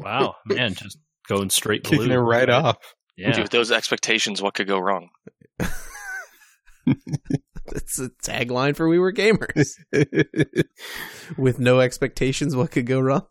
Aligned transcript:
Wow, 0.00 0.34
man, 0.46 0.74
just 0.74 0.98
going 1.28 1.50
straight 1.50 1.84
Kicking 1.84 2.10
it 2.10 2.16
right 2.16 2.48
off. 2.48 2.76
Yeah. 3.16 3.32
Dude, 3.32 3.44
with 3.44 3.50
those 3.50 3.72
expectations, 3.72 4.42
what 4.42 4.54
could 4.54 4.66
go 4.68 4.78
wrong? 4.78 5.08
That's 7.66 7.98
a 7.98 8.10
tagline 8.22 8.76
for 8.76 8.88
We 8.88 8.98
Were 8.98 9.12
Gamers. 9.12 9.72
With 11.36 11.58
no 11.58 11.80
expectations, 11.80 12.54
what 12.54 12.70
could 12.70 12.86
go 12.86 13.00
wrong? 13.00 13.26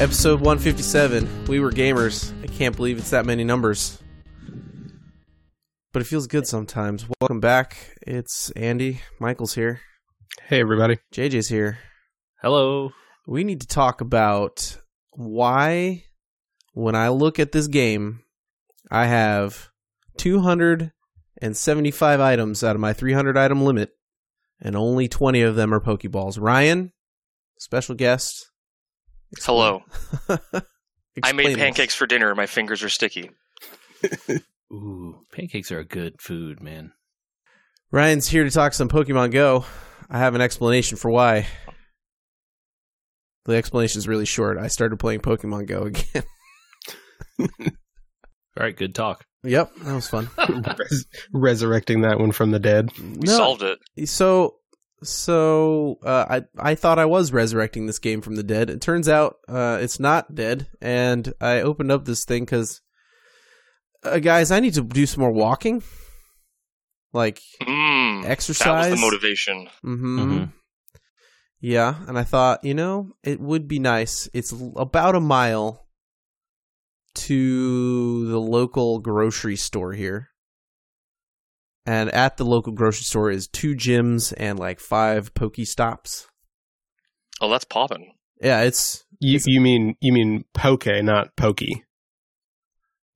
Episode 0.00 0.40
157. 0.40 1.46
We 1.46 1.60
were 1.60 1.72
gamers. 1.72 2.32
I 2.54 2.56
can't 2.56 2.76
believe 2.76 2.98
it's 2.98 3.10
that 3.10 3.26
many 3.26 3.42
numbers. 3.42 3.98
But 5.92 6.02
it 6.02 6.04
feels 6.04 6.28
good 6.28 6.46
sometimes. 6.46 7.04
Welcome 7.20 7.40
back. 7.40 7.96
It's 8.06 8.52
Andy. 8.52 9.00
Michael's 9.18 9.54
here. 9.54 9.80
hey, 10.46 10.60
everybody. 10.60 10.98
JJ's 11.12 11.48
here. 11.48 11.80
Hello. 12.40 12.92
We 13.26 13.42
need 13.42 13.60
to 13.62 13.66
talk 13.66 14.00
about 14.00 14.78
why, 15.10 16.04
when 16.74 16.94
I 16.94 17.08
look 17.08 17.40
at 17.40 17.50
this 17.50 17.66
game, 17.66 18.20
I 18.88 19.06
have 19.06 19.70
275 20.18 22.20
items 22.20 22.62
out 22.62 22.76
of 22.76 22.80
my 22.80 22.92
300 22.92 23.36
item 23.36 23.64
limit, 23.64 23.90
and 24.60 24.76
only 24.76 25.08
20 25.08 25.42
of 25.42 25.56
them 25.56 25.74
are 25.74 25.80
Pokeballs. 25.80 26.40
Ryan, 26.40 26.92
special 27.58 27.96
guest. 27.96 28.48
Hello. 29.42 29.82
I 31.16 31.28
Explain 31.30 31.36
made 31.36 31.56
this. 31.56 31.62
pancakes 31.62 31.94
for 31.94 32.06
dinner 32.06 32.28
and 32.28 32.36
my 32.36 32.46
fingers 32.46 32.82
are 32.82 32.88
sticky. 32.88 33.30
Ooh, 34.72 35.20
pancakes 35.32 35.70
are 35.70 35.78
a 35.78 35.84
good 35.84 36.20
food, 36.20 36.60
man. 36.62 36.92
Ryan's 37.92 38.28
here 38.28 38.42
to 38.44 38.50
talk 38.50 38.74
some 38.74 38.88
Pokemon 38.88 39.30
Go. 39.30 39.64
I 40.10 40.18
have 40.18 40.34
an 40.34 40.40
explanation 40.40 40.96
for 40.98 41.10
why. 41.10 41.46
The 43.44 43.54
explanation 43.56 43.98
is 43.98 44.08
really 44.08 44.24
short. 44.24 44.58
I 44.58 44.66
started 44.68 44.98
playing 44.98 45.20
Pokemon 45.20 45.66
Go 45.66 45.82
again. 45.82 46.24
All 47.40 48.62
right, 48.64 48.76
good 48.76 48.94
talk. 48.94 49.24
yep, 49.44 49.70
that 49.82 49.94
was 49.94 50.08
fun. 50.08 50.28
Res- 50.78 51.06
resurrecting 51.32 52.02
that 52.02 52.18
one 52.18 52.32
from 52.32 52.50
the 52.52 52.58
dead. 52.58 52.90
We 52.98 53.26
solved 53.26 53.62
it. 53.62 53.78
so 54.08 54.56
so 55.04 55.98
uh, 56.02 56.26
I 56.28 56.42
I 56.72 56.74
thought 56.74 56.98
I 56.98 57.04
was 57.04 57.32
resurrecting 57.32 57.86
this 57.86 57.98
game 57.98 58.20
from 58.20 58.34
the 58.36 58.42
dead. 58.42 58.68
It 58.70 58.80
turns 58.80 59.08
out 59.08 59.36
uh, 59.48 59.78
it's 59.80 60.00
not 60.00 60.34
dead, 60.34 60.66
and 60.80 61.32
I 61.40 61.60
opened 61.60 61.92
up 61.92 62.04
this 62.04 62.24
thing 62.24 62.44
because, 62.44 62.80
uh, 64.02 64.18
guys, 64.18 64.50
I 64.50 64.60
need 64.60 64.74
to 64.74 64.82
do 64.82 65.06
some 65.06 65.20
more 65.20 65.30
walking, 65.32 65.82
like 67.12 67.40
Mm, 67.62 68.24
exercise. 68.26 68.64
that 68.84 68.90
was 68.90 69.00
the 69.00 69.06
motivation. 69.06 69.68
Mm-hmm. 69.84 70.18
Mhm. 70.20 70.52
Yeah, 71.60 71.94
and 72.08 72.18
I 72.18 72.24
thought, 72.24 72.62
you 72.64 72.74
know, 72.74 73.12
it 73.22 73.40
would 73.40 73.66
be 73.68 73.78
nice. 73.78 74.28
It's 74.34 74.52
about 74.76 75.14
a 75.14 75.20
mile 75.20 75.86
to 77.14 78.26
the 78.28 78.38
local 78.40 78.98
grocery 78.98 79.56
store 79.56 79.92
here. 79.92 80.28
And 81.86 82.10
at 82.10 82.36
the 82.38 82.44
local 82.44 82.72
grocery 82.72 83.02
store 83.04 83.30
is 83.30 83.46
two 83.46 83.74
gyms 83.74 84.32
and 84.36 84.58
like 84.58 84.80
five 84.80 85.34
Pokestops. 85.34 86.26
Oh, 87.40 87.50
that's 87.50 87.64
popping. 87.64 88.12
Yeah, 88.40 88.62
it's 88.62 89.04
You, 89.20 89.38
you 89.44 89.60
mean 89.60 89.96
you 90.00 90.12
mean 90.12 90.44
poke, 90.54 90.86
not 90.86 91.36
pokey. 91.36 91.84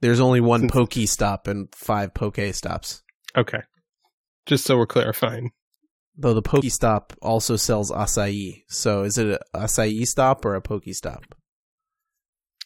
there's 0.00 0.20
only 0.20 0.40
one 0.40 0.68
pokey 0.68 1.06
stop 1.06 1.46
and 1.48 1.68
five 1.74 2.12
poke 2.14 2.38
stops. 2.52 3.02
Okay. 3.36 3.60
Just 4.46 4.64
so 4.64 4.76
we're 4.76 4.86
clarifying. 4.86 5.52
Though 6.16 6.34
the 6.34 6.42
pokey 6.42 6.68
stop 6.70 7.12
also 7.22 7.56
sells 7.56 7.90
acai. 7.90 8.62
So 8.68 9.02
is 9.02 9.18
it 9.18 9.28
a 9.28 9.40
acai 9.56 10.06
stop 10.06 10.44
or 10.44 10.54
a 10.54 10.60
pokey 10.60 10.92
stop? 10.92 11.24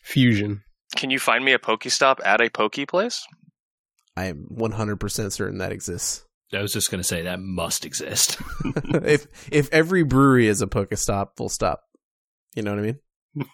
Fusion. 0.03 0.63
Can 0.97 1.11
you 1.11 1.19
find 1.19 1.45
me 1.45 1.53
a 1.53 1.59
pokey 1.59 1.89
stop 1.91 2.21
at 2.25 2.41
a 2.41 2.51
Poke 2.51 2.87
place? 2.89 3.25
I 4.17 4.27
am 4.27 4.47
100% 4.53 5.33
certain 5.33 5.59
that 5.59 5.73
exists. 5.73 6.25
I 6.53 6.61
was 6.61 6.73
just 6.73 6.91
going 6.91 7.01
to 7.01 7.07
say 7.07 7.23
that 7.23 7.41
must 7.41 7.87
exist. 7.87 8.39
if 8.65 9.27
if 9.51 9.73
every 9.73 10.03
brewery 10.03 10.49
is 10.49 10.61
a 10.61 10.67
Pokestop, 10.67 11.29
full 11.37 11.49
stop. 11.49 11.81
You 12.55 12.63
know 12.63 12.73
what 12.73 12.81
I 12.81 12.83
mean? 12.83 12.99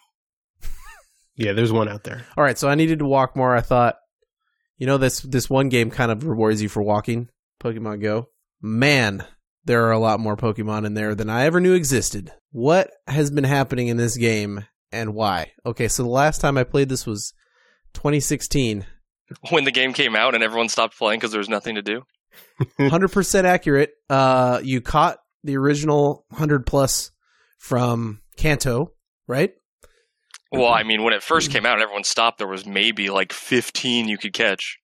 Yeah, 1.39 1.53
there's 1.53 1.71
one 1.71 1.87
out 1.87 2.03
there. 2.03 2.25
All 2.35 2.43
right, 2.43 2.57
so 2.57 2.67
I 2.67 2.75
needed 2.75 2.99
to 2.99 3.05
walk 3.05 3.37
more. 3.37 3.55
I 3.55 3.61
thought, 3.61 3.95
you 4.77 4.85
know, 4.85 4.97
this 4.97 5.21
this 5.21 5.49
one 5.49 5.69
game 5.69 5.89
kind 5.89 6.11
of 6.11 6.25
rewards 6.25 6.61
you 6.61 6.67
for 6.67 6.83
walking, 6.83 7.29
Pokemon 7.61 8.01
Go. 8.01 8.27
Man, 8.61 9.23
there 9.63 9.85
are 9.85 9.93
a 9.93 9.99
lot 9.99 10.19
more 10.19 10.35
Pokemon 10.35 10.85
in 10.85 10.95
there 10.95 11.15
than 11.15 11.29
I 11.29 11.45
ever 11.45 11.61
knew 11.61 11.75
existed. 11.75 12.33
What 12.51 12.91
has 13.07 13.31
been 13.31 13.45
happening 13.45 13.87
in 13.87 13.95
this 13.95 14.17
game 14.17 14.65
and 14.91 15.13
why? 15.13 15.53
Okay, 15.65 15.87
so 15.87 16.03
the 16.03 16.09
last 16.09 16.41
time 16.41 16.57
I 16.57 16.65
played 16.65 16.89
this 16.89 17.07
was 17.07 17.33
2016. 17.93 18.85
When 19.51 19.63
the 19.63 19.71
game 19.71 19.93
came 19.93 20.15
out 20.15 20.33
and 20.35 20.43
everyone 20.43 20.69
stopped 20.69 20.97
playing 20.97 21.19
because 21.19 21.31
there 21.31 21.39
was 21.39 21.49
nothing 21.49 21.75
to 21.75 21.81
do? 21.81 22.03
100% 22.79 23.43
accurate. 23.43 23.91
Uh 24.09 24.59
you 24.63 24.81
caught 24.81 25.19
the 25.43 25.57
original 25.57 26.25
100 26.29 26.65
plus 26.65 27.11
from 27.57 28.21
Kanto, 28.37 28.93
right? 29.27 29.53
Well, 30.51 30.73
I 30.73 30.83
mean, 30.83 31.03
when 31.03 31.13
it 31.13 31.21
first 31.21 31.51
came 31.51 31.65
out 31.65 31.73
and 31.73 31.83
everyone 31.83 32.03
stopped, 32.03 32.39
there 32.39 32.47
was 32.47 32.65
maybe 32.65 33.09
like 33.09 33.31
15 33.33 34.07
you 34.07 34.17
could 34.17 34.33
catch. 34.33 34.79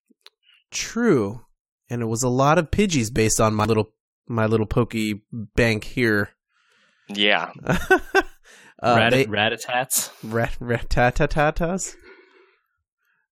True. 0.72 1.42
And 1.90 2.02
it 2.02 2.06
was 2.06 2.22
a 2.24 2.30
lot 2.30 2.60
of 2.60 2.70
Pidgeys 2.70 3.12
based 3.12 3.40
on 3.40 3.56
my 3.56 3.66
little 3.66 3.92
my 4.28 4.46
little 4.46 4.66
pokey 4.66 5.22
bank 5.32 5.84
here. 5.84 6.30
Yeah. 7.08 7.52
uh, 7.66 7.84
Rat- 8.84 9.12
they, 9.12 9.26
Ratatats. 9.26 10.12
rat, 10.24 10.56
rat-ta-ta-ta-tas. 10.60 11.96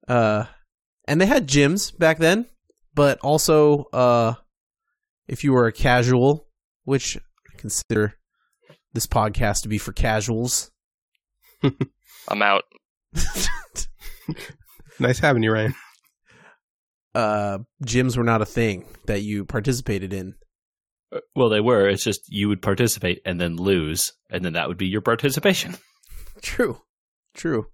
Uh, 0.08 0.46
and 1.08 1.20
they 1.22 1.26
had 1.26 1.48
gyms 1.48 1.98
back 1.98 2.18
then, 2.18 2.46
but 2.94 3.20
also, 3.20 3.86
uh, 3.94 4.34
if 5.28 5.44
you 5.44 5.54
were 5.54 5.68
a 5.68 5.72
casual, 5.74 6.48
which 6.84 7.18
I 7.18 7.58
consider 7.58 8.16
this 8.94 9.08
podcast 9.08 9.64
to 9.64 9.70
be 9.70 9.78
for 9.78 9.92
casuals, 9.94 10.72
I'm 12.28 12.42
out. 12.42 12.64
Nice 15.00 15.20
having 15.20 15.42
you, 15.44 15.52
Ryan. 15.52 15.74
uh, 17.16 17.58
gyms 17.84 18.16
were 18.16 18.24
not 18.24 18.42
a 18.42 18.46
thing 18.46 18.86
that 19.08 19.22
you 19.22 19.44
participated 19.44 20.14
in. 20.14 20.36
Uh, 21.14 21.20
Well, 21.36 21.50
they 21.50 21.60
were. 21.60 21.90
It's 21.90 22.04
just 22.04 22.22
you 22.28 22.48
would 22.48 22.62
participate 22.62 23.20
and 23.26 23.42
then 23.42 23.56
lose, 23.58 24.12
and 24.30 24.46
then 24.46 24.54
that 24.54 24.68
would 24.68 24.78
be 24.78 24.88
your 24.88 25.02
participation. 25.02 25.76
True. 26.42 26.82
True. 27.34 27.66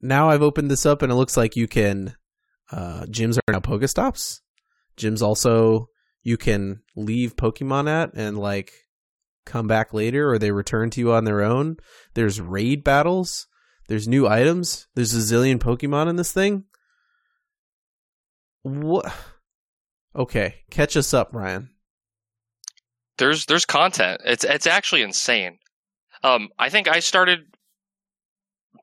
Now 0.00 0.30
I've 0.30 0.42
opened 0.42 0.70
this 0.70 0.86
up 0.86 1.02
and 1.02 1.10
it 1.10 1.16
looks 1.16 1.36
like 1.36 1.56
you 1.56 1.66
can 1.66 2.14
uh 2.70 3.02
gyms 3.08 3.38
are 3.38 3.52
now 3.52 3.60
Pokestops. 3.60 4.40
Gyms 4.96 5.22
also 5.22 5.88
you 6.22 6.36
can 6.36 6.82
leave 6.96 7.36
Pokemon 7.36 7.88
at 7.88 8.14
and 8.14 8.38
like 8.38 8.72
come 9.46 9.66
back 9.66 9.94
later 9.94 10.30
or 10.30 10.38
they 10.38 10.50
return 10.50 10.90
to 10.90 11.00
you 11.00 11.12
on 11.12 11.24
their 11.24 11.42
own. 11.42 11.76
There's 12.14 12.40
raid 12.40 12.84
battles. 12.84 13.46
There's 13.88 14.06
new 14.06 14.28
items. 14.28 14.86
There's 14.94 15.14
a 15.14 15.34
zillion 15.34 15.58
Pokemon 15.58 16.08
in 16.08 16.16
this 16.16 16.32
thing. 16.32 16.64
What 18.62 19.10
Okay, 20.18 20.56
catch 20.70 20.96
us 20.96 21.14
up, 21.14 21.30
Ryan. 21.32 21.70
There's 23.18 23.46
there's 23.46 23.64
content. 23.64 24.20
It's 24.24 24.44
it's 24.44 24.66
actually 24.66 25.02
insane. 25.02 25.58
Um, 26.24 26.48
I 26.58 26.68
think 26.70 26.88
I 26.88 27.00
started 27.00 27.40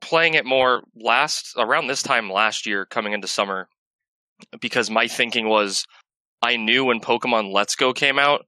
playing 0.00 0.34
it 0.34 0.46
more 0.46 0.82
last 0.94 1.54
around 1.58 1.86
this 1.86 2.02
time 2.02 2.30
last 2.30 2.66
year, 2.66 2.86
coming 2.86 3.12
into 3.12 3.28
summer, 3.28 3.68
because 4.60 4.90
my 4.90 5.06
thinking 5.08 5.48
was 5.48 5.84
I 6.42 6.56
knew 6.56 6.84
when 6.84 7.00
Pokemon 7.00 7.52
Let's 7.52 7.74
Go 7.76 7.92
came 7.92 8.18
out, 8.18 8.46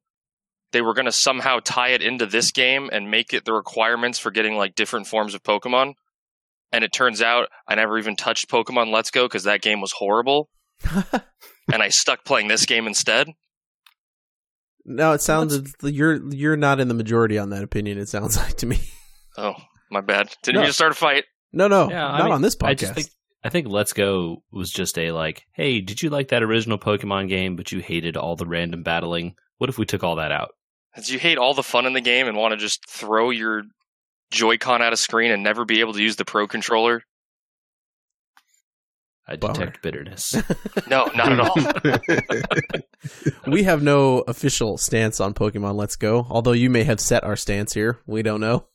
they 0.72 0.82
were 0.82 0.94
going 0.94 1.06
to 1.06 1.12
somehow 1.12 1.60
tie 1.64 1.88
it 1.90 2.02
into 2.02 2.26
this 2.26 2.50
game 2.52 2.90
and 2.92 3.10
make 3.10 3.32
it 3.32 3.44
the 3.44 3.52
requirements 3.54 4.18
for 4.18 4.30
getting 4.30 4.56
like 4.56 4.74
different 4.74 5.06
forms 5.06 5.34
of 5.34 5.42
Pokemon. 5.42 5.94
And 6.72 6.84
it 6.84 6.92
turns 6.92 7.22
out 7.22 7.48
I 7.66 7.74
never 7.76 7.98
even 7.98 8.14
touched 8.16 8.50
Pokemon 8.50 8.92
Let's 8.92 9.10
Go 9.10 9.24
because 9.24 9.44
that 9.44 9.62
game 9.62 9.80
was 9.80 9.92
horrible, 9.92 10.50
and 11.72 11.82
I 11.82 11.88
stuck 11.88 12.24
playing 12.26 12.48
this 12.48 12.66
game 12.66 12.86
instead. 12.86 13.28
no, 14.84 15.12
it 15.12 15.22
sounds 15.22 15.74
you're 15.82 16.22
you're 16.30 16.56
not 16.56 16.80
in 16.80 16.88
the 16.88 16.94
majority 16.94 17.38
on 17.38 17.50
that 17.50 17.62
opinion. 17.62 17.98
It 17.98 18.08
sounds 18.10 18.36
like 18.42 18.56
to 18.58 18.66
me. 18.66 18.78
Oh, 19.38 19.54
my 19.90 20.00
bad. 20.02 20.34
Didn't 20.42 20.56
No. 20.56 20.60
mean 20.62 20.68
to 20.68 20.74
start 20.74 20.92
a 20.92 20.94
fight. 20.94 21.24
No, 21.52 21.68
no, 21.68 21.88
Yeah, 21.88 22.06
I 22.06 22.18
not 22.18 22.24
mean, 22.24 22.32
on 22.34 22.42
this 22.42 22.56
podcast. 22.56 22.68
I 22.68 22.74
just 22.74 22.94
think 22.94 23.08
I 23.44 23.50
think 23.50 23.68
Let's 23.68 23.92
Go 23.92 24.42
was 24.50 24.70
just 24.70 24.98
a 24.98 25.12
like, 25.12 25.44
hey, 25.52 25.80
did 25.80 26.02
you 26.02 26.10
like 26.10 26.28
that 26.28 26.42
original 26.42 26.78
Pokemon 26.78 27.28
game, 27.28 27.54
but 27.56 27.70
you 27.70 27.80
hated 27.80 28.16
all 28.16 28.36
the 28.36 28.46
random 28.46 28.82
battling? 28.82 29.34
What 29.58 29.70
if 29.70 29.78
we 29.78 29.86
took 29.86 30.02
all 30.02 30.16
that 30.16 30.32
out? 30.32 30.50
Did 30.96 31.08
you 31.08 31.18
hate 31.18 31.38
all 31.38 31.54
the 31.54 31.62
fun 31.62 31.86
in 31.86 31.92
the 31.92 32.00
game 32.00 32.26
and 32.26 32.36
want 32.36 32.52
to 32.52 32.56
just 32.56 32.88
throw 32.88 33.30
your 33.30 33.62
Joy-Con 34.32 34.82
at 34.82 34.92
a 34.92 34.96
screen 34.96 35.30
and 35.30 35.42
never 35.42 35.64
be 35.64 35.80
able 35.80 35.92
to 35.92 36.02
use 36.02 36.16
the 36.16 36.24
Pro 36.24 36.48
controller? 36.48 37.02
I 39.26 39.36
Bummer. 39.36 39.54
detect 39.54 39.82
bitterness. 39.82 40.34
No, 40.88 41.04
not 41.14 41.32
at 41.32 41.40
all. 41.40 42.80
we 43.52 43.64
have 43.64 43.82
no 43.82 44.20
official 44.20 44.78
stance 44.78 45.20
on 45.20 45.34
Pokemon 45.34 45.74
Let's 45.74 45.96
Go, 45.96 46.26
although 46.30 46.52
you 46.52 46.70
may 46.70 46.84
have 46.84 46.98
set 46.98 47.24
our 47.24 47.36
stance 47.36 47.74
here. 47.74 48.00
We 48.06 48.22
don't 48.22 48.40
know. 48.40 48.66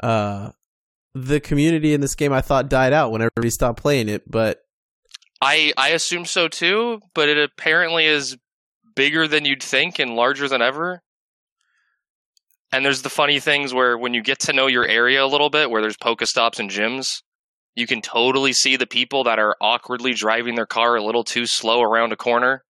Uh, 0.00 0.50
the 1.26 1.40
community 1.40 1.92
in 1.92 2.00
this 2.00 2.14
game 2.14 2.32
I 2.32 2.40
thought 2.40 2.68
died 2.68 2.92
out 2.92 3.12
whenever 3.12 3.30
we 3.40 3.50
stopped 3.50 3.80
playing 3.80 4.08
it, 4.08 4.30
but 4.30 4.60
I 5.40 5.72
I 5.76 5.90
assume 5.90 6.24
so 6.24 6.48
too, 6.48 7.00
but 7.14 7.28
it 7.28 7.38
apparently 7.38 8.06
is 8.06 8.36
bigger 8.94 9.28
than 9.28 9.44
you'd 9.44 9.62
think 9.62 9.98
and 9.98 10.16
larger 10.16 10.48
than 10.48 10.62
ever. 10.62 11.02
And 12.72 12.84
there's 12.84 13.02
the 13.02 13.10
funny 13.10 13.40
things 13.40 13.72
where 13.72 13.96
when 13.96 14.12
you 14.12 14.22
get 14.22 14.40
to 14.40 14.52
know 14.52 14.66
your 14.66 14.86
area 14.86 15.24
a 15.24 15.26
little 15.26 15.48
bit, 15.48 15.70
where 15.70 15.80
there's 15.80 15.96
Pokestops 15.96 16.58
and 16.58 16.68
gyms, 16.68 17.22
you 17.74 17.86
can 17.86 18.02
totally 18.02 18.52
see 18.52 18.76
the 18.76 18.86
people 18.86 19.24
that 19.24 19.38
are 19.38 19.56
awkwardly 19.60 20.12
driving 20.12 20.54
their 20.54 20.66
car 20.66 20.96
a 20.96 21.02
little 21.02 21.24
too 21.24 21.46
slow 21.46 21.80
around 21.80 22.12
a 22.12 22.16
corner, 22.16 22.64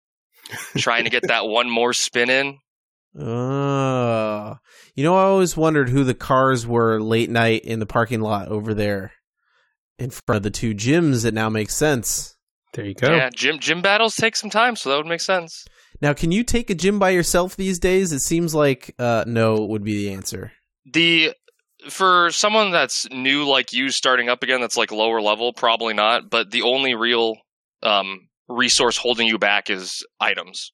trying 0.76 1.04
to 1.04 1.10
get 1.10 1.28
that 1.28 1.46
one 1.48 1.70
more 1.70 1.93
spin 1.93 2.28
in. 2.28 2.58
uh, 3.19 4.56
you 4.96 5.04
know, 5.04 5.16
I 5.16 5.22
always 5.22 5.56
wondered 5.56 5.90
who 5.90 6.04
the 6.04 6.14
cars 6.14 6.66
were 6.66 7.00
late 7.00 7.31
night 7.31 7.64
in 7.64 7.78
the 7.78 7.87
parking 7.87 8.20
lot 8.20 8.48
over 8.48 8.75
there 8.75 9.12
in 9.98 10.10
front 10.10 10.38
of 10.38 10.43
the 10.43 10.50
two 10.50 10.75
gyms. 10.75 11.25
It 11.25 11.34
now 11.34 11.48
makes 11.48 11.76
sense. 11.76 12.37
there 12.75 12.87
you 12.87 12.94
go. 12.94 13.14
Yeah, 13.14 13.31
gym 13.31 13.58
gym 13.58 13.82
battles 13.82 14.16
take 14.16 14.37
some 14.37 14.50
time, 14.50 14.75
so 14.75 14.90
that 14.90 14.96
would 14.96 15.06
make 15.06 15.20
sense. 15.20 15.66
Now, 16.00 16.12
can 16.12 16.32
you 16.32 16.43
take 16.43 16.69
a 16.70 16.75
gym 16.75 16.98
by 16.98 17.10
yourself 17.10 17.56
these 17.56 17.78
days? 17.78 18.12
It 18.12 18.20
seems 18.20 18.54
like 18.54 18.94
uh, 18.98 19.25
no 19.26 19.64
would 19.66 19.84
be 19.84 20.06
the 20.06 20.14
answer. 20.14 20.52
The 20.93 21.34
for 21.90 22.31
someone 22.31 22.72
that's 22.72 23.06
new 23.10 23.44
like 23.44 23.72
you 23.72 23.90
starting 23.90 24.28
up 24.28 24.43
again 24.43 24.60
that's 24.60 24.76
like 24.76 24.90
lower 24.90 25.20
level 25.20 25.52
probably 25.52 25.94
not 25.94 26.28
but 26.28 26.50
the 26.50 26.62
only 26.62 26.96
real 26.96 27.37
um 27.84 28.26
resource 28.48 28.96
holding 28.96 29.28
you 29.28 29.38
back 29.38 29.70
is 29.70 30.04
items 30.19 30.72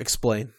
Explain. 0.00 0.54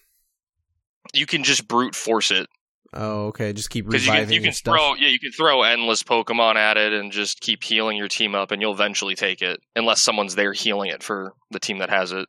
You 1.13 1.25
can 1.25 1.43
just 1.43 1.67
brute 1.67 1.95
force 1.95 2.31
it 2.31 2.47
Oh, 2.93 3.27
okay. 3.27 3.53
Just 3.53 3.69
keep 3.69 3.85
because 3.85 4.05
you 4.05 4.11
reviving 4.11 4.27
can 4.27 4.33
you 4.35 4.41
can 4.41 4.51
stuff. 4.51 4.75
throw 4.75 4.95
yeah 4.95 5.07
you 5.07 5.17
can 5.19 5.31
throw 5.31 5.61
endless 5.63 6.03
pokemon 6.03 6.55
at 6.55 6.75
it 6.75 6.91
and 6.91 7.09
just 7.13 7.39
keep 7.39 7.63
healing 7.63 7.95
your 7.95 8.09
team 8.09 8.35
up 8.35 8.51
and 8.51 8.61
you'll 8.61 8.73
eventually 8.73 9.15
take 9.15 9.41
it 9.41 9.61
unless 9.77 10.03
someone's 10.03 10.35
there 10.35 10.51
healing 10.51 10.89
it 10.91 11.01
for 11.01 11.31
the 11.51 11.59
team 11.59 11.77
that 11.77 11.89
has 11.89 12.11
it 12.11 12.27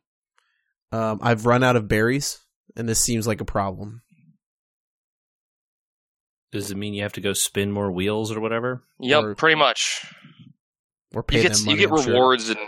Um, 0.93 1.19
I've 1.21 1.45
run 1.45 1.63
out 1.63 1.75
of 1.75 1.89
berries, 1.89 2.39
and 2.77 2.87
this 2.87 3.01
seems 3.01 3.27
like 3.27 3.41
a 3.41 3.45
problem. 3.45 4.03
Does 6.51 6.71
it 6.71 6.77
mean 6.77 6.93
you 6.93 7.03
have 7.03 7.13
to 7.13 7.21
go 7.21 7.33
spin 7.33 7.71
more 7.71 7.91
wheels 7.91 8.31
or 8.31 8.39
whatever? 8.39 8.83
yep 8.99 9.23
Or- 9.23 9.35
pretty 9.35 9.55
much 9.55 10.05
Or 11.13 11.23
pay 11.23 11.37
you 11.37 11.43
get 11.43 11.53
them 11.57 11.67
you 11.69 11.77
get 11.77 11.91
I'm 11.91 12.01
sure. 12.01 12.13
rewards 12.13 12.49
and 12.49 12.59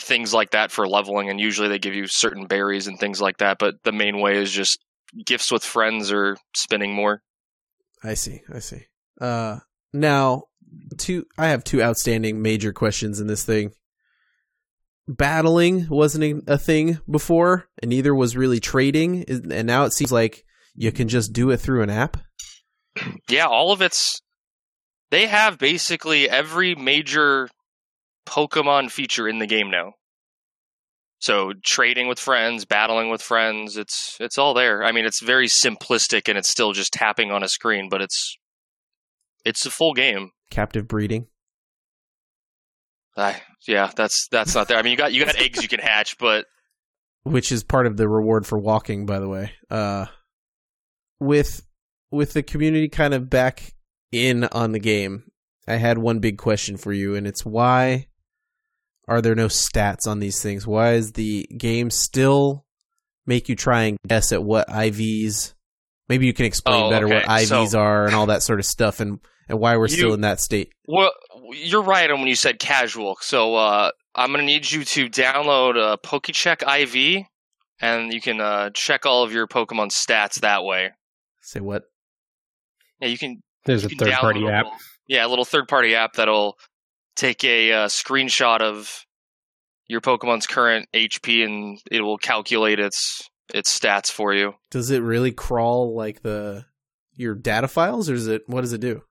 things 0.00 0.32
like 0.32 0.52
that 0.52 0.70
for 0.70 0.86
leveling 0.88 1.28
and 1.28 1.40
usually 1.40 1.68
they 1.68 1.78
give 1.78 1.94
you 1.94 2.06
certain 2.06 2.46
berries 2.46 2.86
and 2.86 2.98
things 2.98 3.20
like 3.20 3.38
that 3.38 3.58
but 3.58 3.82
the 3.84 3.92
main 3.92 4.20
way 4.20 4.38
is 4.38 4.50
just 4.50 4.78
gifts 5.24 5.50
with 5.50 5.64
friends 5.64 6.12
or 6.12 6.36
spinning 6.54 6.94
more 6.94 7.22
I 8.02 8.14
see. 8.14 8.42
I 8.52 8.60
see. 8.60 8.86
Uh, 9.20 9.58
now, 9.92 10.44
two. 10.98 11.26
I 11.36 11.48
have 11.48 11.64
two 11.64 11.82
outstanding 11.82 12.40
major 12.42 12.72
questions 12.72 13.18
in 13.18 13.26
this 13.26 13.44
thing. 13.44 13.72
Battling 15.08 15.88
wasn't 15.88 16.44
a 16.48 16.58
thing 16.58 17.00
before, 17.10 17.66
and 17.82 17.88
neither 17.88 18.14
was 18.14 18.36
really 18.36 18.60
trading. 18.60 19.24
And 19.28 19.66
now 19.66 19.84
it 19.84 19.94
seems 19.94 20.12
like 20.12 20.44
you 20.74 20.92
can 20.92 21.08
just 21.08 21.32
do 21.32 21.50
it 21.50 21.56
through 21.56 21.82
an 21.82 21.90
app. 21.90 22.18
yeah 23.28 23.46
all 23.46 23.72
of 23.72 23.82
it's 23.82 24.20
they 25.10 25.26
have 25.26 25.58
basically 25.58 26.28
every 26.28 26.74
major 26.74 27.48
pokemon 28.26 28.90
feature 28.90 29.28
in 29.28 29.38
the 29.38 29.46
game 29.46 29.70
now 29.70 29.92
so 31.18 31.52
trading 31.64 32.08
with 32.08 32.18
friends 32.18 32.64
battling 32.64 33.10
with 33.10 33.22
friends 33.22 33.76
it's 33.76 34.16
it's 34.20 34.38
all 34.38 34.54
there. 34.54 34.84
I 34.84 34.92
mean 34.92 35.04
it's 35.04 35.20
very 35.20 35.48
simplistic 35.48 36.28
and 36.28 36.38
it's 36.38 36.48
still 36.48 36.72
just 36.72 36.92
tapping 36.92 37.30
on 37.30 37.42
a 37.42 37.48
screen 37.48 37.88
but 37.88 38.00
it's 38.02 38.36
it's 39.44 39.66
a 39.66 39.70
full 39.70 39.94
game. 39.94 40.30
Captive 40.50 40.86
breeding. 40.86 41.26
Ah, 43.16 43.40
yeah 43.66 43.90
that's 43.96 44.28
that's 44.30 44.54
not 44.54 44.68
there. 44.68 44.78
I 44.78 44.82
mean 44.82 44.92
you 44.92 44.98
got 44.98 45.12
you 45.12 45.24
got 45.24 45.36
eggs 45.40 45.62
you 45.62 45.68
can 45.68 45.80
hatch 45.80 46.18
but 46.18 46.46
which 47.24 47.52
is 47.52 47.64
part 47.64 47.86
of 47.86 47.96
the 47.96 48.08
reward 48.08 48.46
for 48.46 48.58
walking 48.58 49.06
by 49.06 49.18
the 49.18 49.28
way. 49.28 49.52
Uh 49.70 50.06
with 51.20 51.66
with 52.10 52.32
the 52.32 52.42
community 52.42 52.88
kind 52.88 53.14
of 53.14 53.28
back 53.28 53.74
in 54.12 54.44
on 54.44 54.72
the 54.72 54.78
game 54.78 55.24
i 55.66 55.74
had 55.74 55.98
one 55.98 56.18
big 56.18 56.38
question 56.38 56.76
for 56.76 56.92
you 56.92 57.14
and 57.14 57.26
it's 57.26 57.44
why 57.44 58.06
are 59.08 59.20
there 59.22 59.34
no 59.34 59.46
stats 59.46 60.06
on 60.06 60.18
these 60.20 60.42
things 60.42 60.66
why 60.66 60.92
is 60.92 61.12
the 61.12 61.46
game 61.56 61.90
still 61.90 62.64
make 63.26 63.48
you 63.48 63.56
try 63.56 63.82
and 63.84 63.96
guess 64.06 64.32
at 64.32 64.42
what 64.44 64.68
ivs 64.68 65.54
maybe 66.08 66.26
you 66.26 66.32
can 66.32 66.44
explain 66.46 66.84
Oh, 66.84 66.90
better 66.90 67.08
what 67.08 67.24
ivs 67.24 67.68
So- 67.70 67.78
are 67.80 68.06
and 68.06 68.14
all 68.14 68.26
that 68.26 68.42
sort 68.42 68.58
of 68.60 68.66
stuff 68.66 69.00
and 69.00 69.18
and 69.48 69.58
why 69.58 69.76
we're 69.78 69.88
still 69.88 70.12
in 70.12 70.20
that 70.20 70.40
state 70.40 70.72
Well, 70.86 71.10
you're 71.52 71.82
right 71.82 72.10
on 72.10 72.18
when 72.18 72.28
you 72.28 72.34
said 72.34 72.58
casual. 72.58 73.16
So 73.22 73.54
uh, 73.56 73.90
I'm 74.14 74.28
going 74.28 74.40
to 74.40 74.44
need 74.44 74.70
you 74.70 74.84
to 74.84 75.08
download 75.08 75.76
a 75.78 75.96
PokeCheck 75.96 76.60
IV, 76.82 77.24
and 77.80 78.12
you 78.12 78.20
can 78.20 78.42
uh, 78.42 78.68
check 78.74 79.06
all 79.06 79.22
of 79.22 79.32
your 79.32 79.46
Pokemon 79.46 79.86
stats 79.88 80.40
that 80.42 80.64
way. 80.64 80.90
say 81.40 81.60
what 81.60 81.84
Yeah, 83.00 83.08
you 83.08 83.16
can. 83.16 83.40
There's 83.64 83.86
a 83.86 83.88
you 83.88 83.96
can 83.96 84.08
third 84.08 84.14
party 84.16 84.46
app. 84.46 84.66
yeah, 85.08 85.24
a 85.24 85.28
little 85.28 85.46
third 85.46 85.66
party 85.66 85.94
app 85.94 86.12
that'll 86.12 86.58
take 87.18 87.44
a 87.44 87.72
uh, 87.72 87.86
screenshot 87.88 88.60
of 88.60 89.04
your 89.88 90.00
Pokemon's 90.00 90.46
current 90.46 90.88
HP, 90.94 91.44
and 91.44 91.78
it 91.90 92.00
will 92.00 92.16
calculate 92.16 92.78
its 92.78 93.28
its 93.52 93.78
stats 93.78 94.10
for 94.10 94.34
you. 94.34 94.52
does 94.70 94.90
it 94.90 95.02
really 95.02 95.32
crawl 95.32 95.94
like 95.96 96.22
the 96.22 96.66
your 97.16 97.34
data 97.34 97.66
files 97.66 98.10
or 98.10 98.14
is 98.14 98.26
it 98.26 98.42
what 98.46 98.60
does 98.60 98.74
it 98.74 98.80
do 98.80 99.02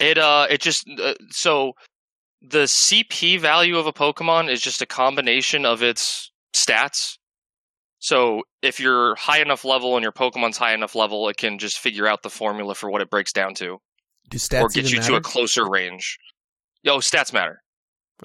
It 0.00 0.18
uh, 0.18 0.48
it 0.50 0.60
just 0.60 0.88
uh, 1.00 1.14
so 1.30 1.74
the 2.42 2.64
CP 2.64 3.40
value 3.40 3.78
of 3.78 3.86
a 3.86 3.92
Pokemon 3.92 4.50
is 4.50 4.60
just 4.60 4.82
a 4.82 4.86
combination 4.86 5.64
of 5.64 5.82
its 5.82 6.32
stats. 6.54 7.16
So 8.00 8.42
if 8.60 8.80
you're 8.80 9.14
high 9.14 9.40
enough 9.40 9.64
level 9.64 9.96
and 9.96 10.02
your 10.02 10.12
Pokemon's 10.12 10.58
high 10.58 10.74
enough 10.74 10.94
level, 10.94 11.28
it 11.28 11.38
can 11.38 11.58
just 11.58 11.78
figure 11.78 12.06
out 12.06 12.22
the 12.22 12.28
formula 12.28 12.74
for 12.74 12.90
what 12.90 13.00
it 13.00 13.08
breaks 13.08 13.32
down 13.32 13.54
to, 13.54 13.78
do 14.28 14.38
stats 14.38 14.62
or 14.62 14.68
get 14.68 14.90
you 14.90 14.98
matter? 14.98 15.12
to 15.12 15.16
a 15.16 15.20
closer 15.22 15.66
range. 15.66 16.18
Yo, 16.84 16.98
stats 16.98 17.32
matter. 17.32 17.62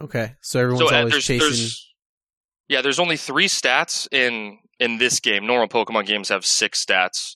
Okay, 0.01 0.33
so 0.41 0.59
everyone's 0.59 0.89
so 0.89 0.95
always 0.95 1.13
there's, 1.13 1.25
chasing. 1.25 1.47
there's 1.47 1.93
yeah, 2.67 2.81
there's 2.81 2.99
only 2.99 3.17
three 3.17 3.47
stats 3.47 4.07
in 4.11 4.59
in 4.79 4.97
this 4.97 5.19
game. 5.19 5.47
Normal 5.47 5.67
Pokemon 5.67 6.05
games 6.05 6.29
have 6.29 6.45
six 6.45 6.85
stats, 6.85 7.35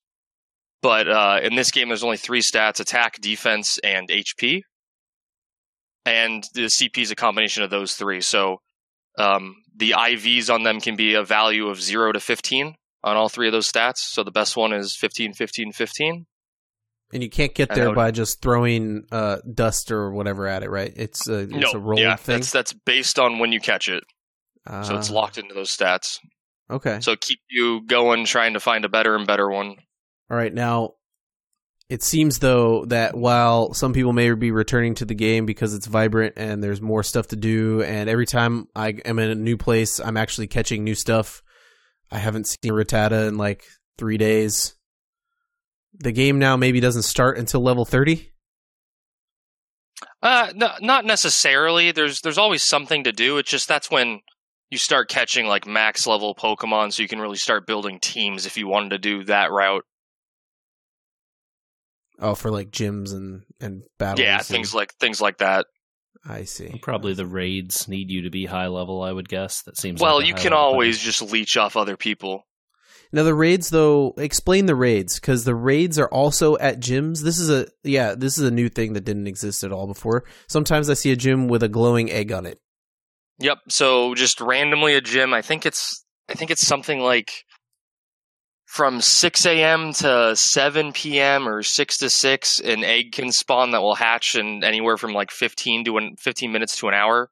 but 0.82 1.08
uh, 1.10 1.40
in 1.42 1.56
this 1.56 1.72
game, 1.72 1.88
there's 1.88 2.04
only 2.04 2.18
three 2.18 2.42
stats: 2.42 2.80
attack, 2.80 3.20
defense, 3.22 3.80
and 3.84 4.10
HP. 4.10 4.62
And 6.06 6.44
the 6.54 6.64
CP 6.64 6.98
is 6.98 7.12
a 7.12 7.16
combination 7.16 7.64
of 7.64 7.70
those 7.70 7.94
three. 7.94 8.20
So 8.20 8.58
um, 9.18 9.56
the 9.74 9.92
IVs 9.92 10.54
on 10.54 10.64
them 10.64 10.82
can 10.82 10.98
be 10.98 11.14
a 11.14 11.24
value 11.24 11.68
of 11.70 11.82
zero 11.82 12.12
to 12.12 12.20
fifteen 12.20 12.76
on 13.04 13.16
all 13.16 13.30
three 13.30 13.48
of 13.48 13.54
those 13.54 13.72
stats. 13.72 13.98
So 13.98 14.24
the 14.24 14.32
best 14.32 14.56
one 14.56 14.74
is 14.74 14.96
15, 14.96 15.34
15, 15.34 15.74
15. 15.74 16.26
And 17.12 17.22
you 17.24 17.30
can't 17.30 17.54
get 17.54 17.74
there 17.74 17.94
by 17.94 18.12
just 18.12 18.42
throwing 18.42 19.04
uh, 19.12 19.38
dust 19.54 19.92
or 19.92 20.12
whatever 20.12 20.48
at 20.48 20.64
it, 20.64 20.70
right? 20.70 20.94
It's 20.96 21.28
a 21.28 21.40
it's 21.40 21.52
no, 21.52 21.72
a 21.74 21.80
rolled 21.80 22.00
yeah, 22.00 22.16
thing. 22.16 22.36
that's 22.38 22.52
that's 22.52 22.74
based 22.74 23.20
on 23.20 23.40
when 23.40 23.52
you 23.52 23.60
catch 23.60 23.88
it. 23.88 24.04
So 24.84 24.96
it's 24.98 25.10
Ah, 25.12 25.14
locked 25.14 25.38
into 25.38 25.54
those 25.54 25.76
stats. 25.76 26.20
Okay, 26.72 27.00
So 27.02 27.16
keep 27.18 27.40
you 27.50 27.86
going, 27.86 28.24
trying 28.26 28.54
to 28.54 28.60
find 28.62 28.86
a 28.86 28.90
better 28.90 29.16
and 29.16 29.28
better 29.28 29.50
one. 29.50 29.76
all 30.32 30.38
right. 30.38 30.54
Now, 30.54 30.92
it 31.90 32.02
seems 32.02 32.40
though 32.40 32.86
that 32.86 33.16
while 33.16 33.74
some 33.74 33.92
people 33.94 34.14
may 34.14 34.32
be 34.34 34.52
returning 34.52 34.96
to 34.96 35.06
the 35.06 35.14
game 35.14 35.46
because 35.46 35.74
it's 35.74 35.86
vibrant 35.86 36.36
and 36.38 36.64
there's 36.64 36.82
more 36.82 37.04
stuff 37.04 37.28
to 37.28 37.36
do, 37.36 37.84
and 37.84 38.10
every 38.10 38.26
time 38.26 38.68
I 38.76 38.90
am 39.06 39.20
in 39.20 39.30
a 39.30 39.36
new 39.36 39.58
place, 39.58 40.00
I'm 40.00 40.16
actually 40.18 40.48
catching 40.48 40.84
new 40.86 40.96
stuff. 40.96 41.44
I 42.10 42.18
haven't 42.20 42.48
seen 42.48 42.72
Rattata 42.72 43.28
in 43.28 43.38
like 43.38 43.66
three 43.98 44.18
days. 44.18 44.76
The 45.96 46.12
game 46.12 46.40
now 46.40 46.58
maybe 46.58 46.80
doesn't 46.80 47.04
start 47.04 47.38
until 47.38 47.62
level 47.62 47.86
thirty. 47.86 48.32
Uh, 50.22 50.52
no, 50.56 50.72
not 50.82 51.06
necessarily. 51.06 51.92
There's 51.92 52.22
there's 52.22 52.38
always 52.38 52.64
something 52.64 53.04
to 53.04 53.12
do. 53.12 53.38
It's 53.38 53.50
just 53.50 53.68
that's 53.68 53.92
when 53.92 54.22
you 54.72 54.78
start 54.78 55.10
catching 55.10 55.46
like 55.46 55.68
max 55.68 56.08
level 56.08 56.34
Pokemon, 56.36 56.94
so 56.94 57.04
you 57.04 57.10
can 57.10 57.20
really 57.20 57.38
start 57.38 57.68
building 57.68 58.00
teams 58.02 58.46
if 58.46 58.58
you 58.58 58.68
wanted 58.68 58.90
to 58.90 58.98
do 58.98 59.24
that 59.26 59.52
route. 59.52 59.84
Oh, 62.20 62.36
for 62.36 62.52
like 62.52 62.70
gyms 62.72 63.14
and 63.14 63.44
and 63.60 63.84
battles. 64.00 64.22
yeah, 64.26 64.38
and- 64.38 64.46
things 64.46 64.74
like 64.74 64.94
things 64.96 65.22
like 65.22 65.38
that. 65.40 65.66
I 66.26 66.46
see. 66.46 66.80
Probably 66.82 67.14
the 67.14 67.26
raids 67.26 67.90
need 67.90 68.10
you 68.10 68.22
to 68.22 68.30
be 68.30 68.46
high 68.46 68.68
level, 68.68 69.02
I 69.04 69.12
would 69.12 69.28
guess. 69.28 69.62
That 69.64 69.78
seems 69.78 70.00
Well, 70.00 70.20
like 70.20 70.28
you 70.28 70.34
can 70.34 70.52
level 70.54 70.58
always 70.60 70.98
just 70.98 71.22
leech 71.22 71.58
off 71.58 71.76
other 71.76 71.98
people. 71.98 72.44
Now 73.14 73.22
the 73.22 73.36
raids, 73.36 73.70
though, 73.70 74.16
explain 74.18 74.66
the 74.66 74.76
raids 74.76 75.20
because 75.20 75.46
the 75.46 75.54
raids 75.54 76.00
are 76.00 76.10
also 76.10 76.58
at 76.58 76.80
gyms. 76.80 77.22
This 77.22 77.38
is 77.38 77.50
a 77.50 77.68
yeah, 77.84 78.16
this 78.16 78.40
is 78.40 78.44
a 78.44 78.52
new 78.52 78.70
thing 78.70 78.94
that 78.94 79.06
didn't 79.06 79.28
exist 79.28 79.64
at 79.64 79.72
all 79.72 79.86
before. 79.86 80.26
Sometimes 80.48 80.90
I 80.90 80.96
see 80.96 81.12
a 81.12 81.16
gym 81.16 81.48
with 81.48 81.62
a 81.62 81.70
glowing 81.70 82.12
egg 82.12 82.32
on 82.32 82.48
it. 82.48 82.60
Yep. 83.38 83.60
So 83.70 84.16
just 84.16 84.42
randomly 84.42 84.96
a 84.96 85.02
gym. 85.02 85.32
I 85.32 85.44
think 85.44 85.64
it's 85.66 86.04
I 86.28 86.34
think 86.34 86.50
it's 86.50 86.66
something 86.66 87.02
like 87.02 87.46
from 88.66 89.00
6 89.00 89.46
a.m. 89.46 89.94
to 89.94 90.36
7 90.36 90.94
p.m. 90.94 91.48
or 91.48 91.62
6 91.62 91.98
to 92.00 92.10
6, 92.10 92.60
an 92.62 92.84
egg 92.84 93.12
can 93.12 93.32
spawn 93.32 93.70
that 93.72 93.84
will 93.84 93.94
hatch 93.94 94.34
in 94.34 94.64
anywhere 94.64 94.98
from 94.98 95.14
like 95.14 95.30
15 95.30 95.86
to 95.86 95.98
an, 95.98 96.16
15 96.20 96.52
minutes 96.52 96.80
to 96.80 96.88
an 96.88 96.96
hour. 96.96 97.30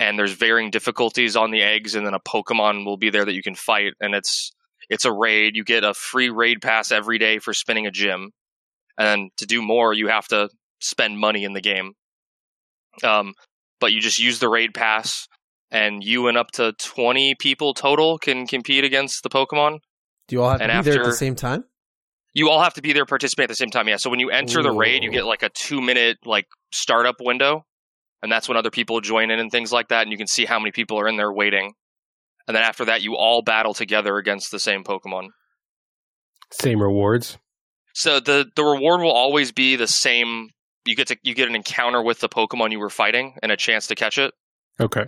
And 0.00 0.18
there's 0.18 0.32
varying 0.32 0.72
difficulties 0.72 1.36
on 1.36 1.52
the 1.52 1.62
eggs, 1.62 1.94
and 1.94 2.04
then 2.04 2.14
a 2.14 2.18
Pokemon 2.18 2.84
will 2.84 2.96
be 2.96 3.10
there 3.10 3.24
that 3.24 3.34
you 3.34 3.42
can 3.42 3.54
fight. 3.54 3.92
And 4.00 4.16
it's 4.16 4.50
it's 4.88 5.04
a 5.04 5.12
raid. 5.12 5.56
You 5.56 5.64
get 5.64 5.84
a 5.84 5.94
free 5.94 6.30
raid 6.30 6.60
pass 6.62 6.90
every 6.92 7.18
day 7.18 7.38
for 7.38 7.52
spinning 7.52 7.86
a 7.86 7.90
gym, 7.90 8.30
and 8.96 9.30
to 9.38 9.46
do 9.46 9.62
more, 9.62 9.92
you 9.92 10.08
have 10.08 10.26
to 10.28 10.48
spend 10.80 11.18
money 11.18 11.44
in 11.44 11.52
the 11.52 11.60
game. 11.60 11.92
Um, 13.02 13.34
but 13.80 13.92
you 13.92 14.00
just 14.00 14.18
use 14.18 14.38
the 14.38 14.48
raid 14.48 14.74
pass, 14.74 15.28
and 15.70 16.02
you 16.02 16.28
and 16.28 16.36
up 16.36 16.50
to 16.52 16.72
20 16.72 17.34
people 17.38 17.74
total 17.74 18.18
can 18.18 18.46
compete 18.46 18.84
against 18.84 19.22
the 19.22 19.28
Pokemon. 19.28 19.78
Do 20.26 20.36
you 20.36 20.42
all 20.42 20.50
have 20.50 20.60
And 20.60 20.70
to 20.70 20.82
be 20.82 20.90
there 20.90 21.02
at 21.02 21.06
the 21.06 21.12
same 21.12 21.36
time? 21.36 21.64
You 22.34 22.50
all 22.50 22.62
have 22.62 22.74
to 22.74 22.82
be 22.82 22.92
there 22.92 23.06
participate 23.06 23.44
at 23.44 23.48
the 23.48 23.56
same 23.56 23.70
time. 23.70 23.88
Yeah. 23.88 23.96
So 23.96 24.10
when 24.10 24.20
you 24.20 24.30
enter 24.30 24.62
the 24.62 24.70
raid, 24.70 25.02
you 25.02 25.10
get 25.10 25.24
like 25.24 25.42
a 25.42 25.48
two 25.48 25.80
minute 25.80 26.18
like 26.24 26.46
startup 26.72 27.16
window, 27.20 27.64
and 28.22 28.30
that's 28.30 28.48
when 28.48 28.56
other 28.56 28.70
people 28.70 29.00
join 29.00 29.30
in 29.30 29.40
and 29.40 29.50
things 29.50 29.72
like 29.72 29.88
that, 29.88 30.02
and 30.02 30.12
you 30.12 30.18
can 30.18 30.26
see 30.26 30.44
how 30.44 30.58
many 30.58 30.70
people 30.70 31.00
are 31.00 31.08
in 31.08 31.16
there 31.16 31.32
waiting. 31.32 31.72
And 32.48 32.56
then 32.56 32.64
after 32.64 32.86
that, 32.86 33.02
you 33.02 33.14
all 33.14 33.42
battle 33.42 33.74
together 33.74 34.16
against 34.16 34.50
the 34.50 34.58
same 34.58 34.82
Pokemon. 34.82 35.28
Same 36.50 36.80
rewards. 36.80 37.36
So 37.94 38.20
the 38.20 38.46
the 38.56 38.64
reward 38.64 39.02
will 39.02 39.12
always 39.12 39.52
be 39.52 39.76
the 39.76 39.86
same. 39.86 40.48
You 40.86 40.96
get 40.96 41.08
to 41.08 41.18
you 41.22 41.34
get 41.34 41.48
an 41.48 41.54
encounter 41.54 42.02
with 42.02 42.20
the 42.20 42.28
Pokemon 42.28 42.72
you 42.72 42.78
were 42.78 42.88
fighting 42.88 43.34
and 43.42 43.52
a 43.52 43.56
chance 43.56 43.88
to 43.88 43.94
catch 43.94 44.16
it. 44.16 44.32
Okay. 44.80 45.04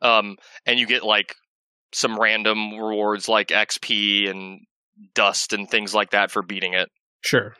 Um, 0.00 0.36
and 0.64 0.78
you 0.78 0.86
get 0.86 1.02
like 1.02 1.34
some 1.92 2.18
random 2.18 2.78
rewards 2.78 3.28
like 3.28 3.48
XP 3.48 4.30
and 4.30 4.60
dust 5.14 5.52
and 5.52 5.68
things 5.68 5.94
like 5.94 6.10
that 6.10 6.30
for 6.30 6.42
beating 6.42 6.74
it. 6.74 6.88
Sure. 7.22 7.54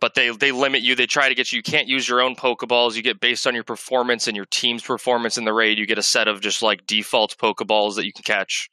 But 0.00 0.14
they 0.14 0.30
they 0.30 0.50
limit 0.50 0.80
you. 0.82 0.94
They 0.94 1.06
try 1.06 1.28
to 1.28 1.34
get 1.34 1.52
you. 1.52 1.58
You 1.58 1.62
can't 1.62 1.86
use 1.88 2.08
your 2.08 2.22
own 2.22 2.34
Pokeballs. 2.34 2.96
You 2.96 3.02
get 3.02 3.20
based 3.20 3.46
on 3.46 3.54
your 3.54 3.64
performance 3.64 4.26
and 4.28 4.36
your 4.36 4.46
team's 4.46 4.82
performance 4.82 5.36
in 5.36 5.44
the 5.44 5.52
raid. 5.52 5.78
You 5.78 5.86
get 5.86 5.98
a 5.98 6.02
set 6.02 6.26
of 6.26 6.40
just 6.40 6.62
like 6.62 6.86
default 6.86 7.36
Pokeballs 7.36 7.96
that 7.96 8.06
you 8.06 8.12
can 8.12 8.22
catch. 8.24 8.68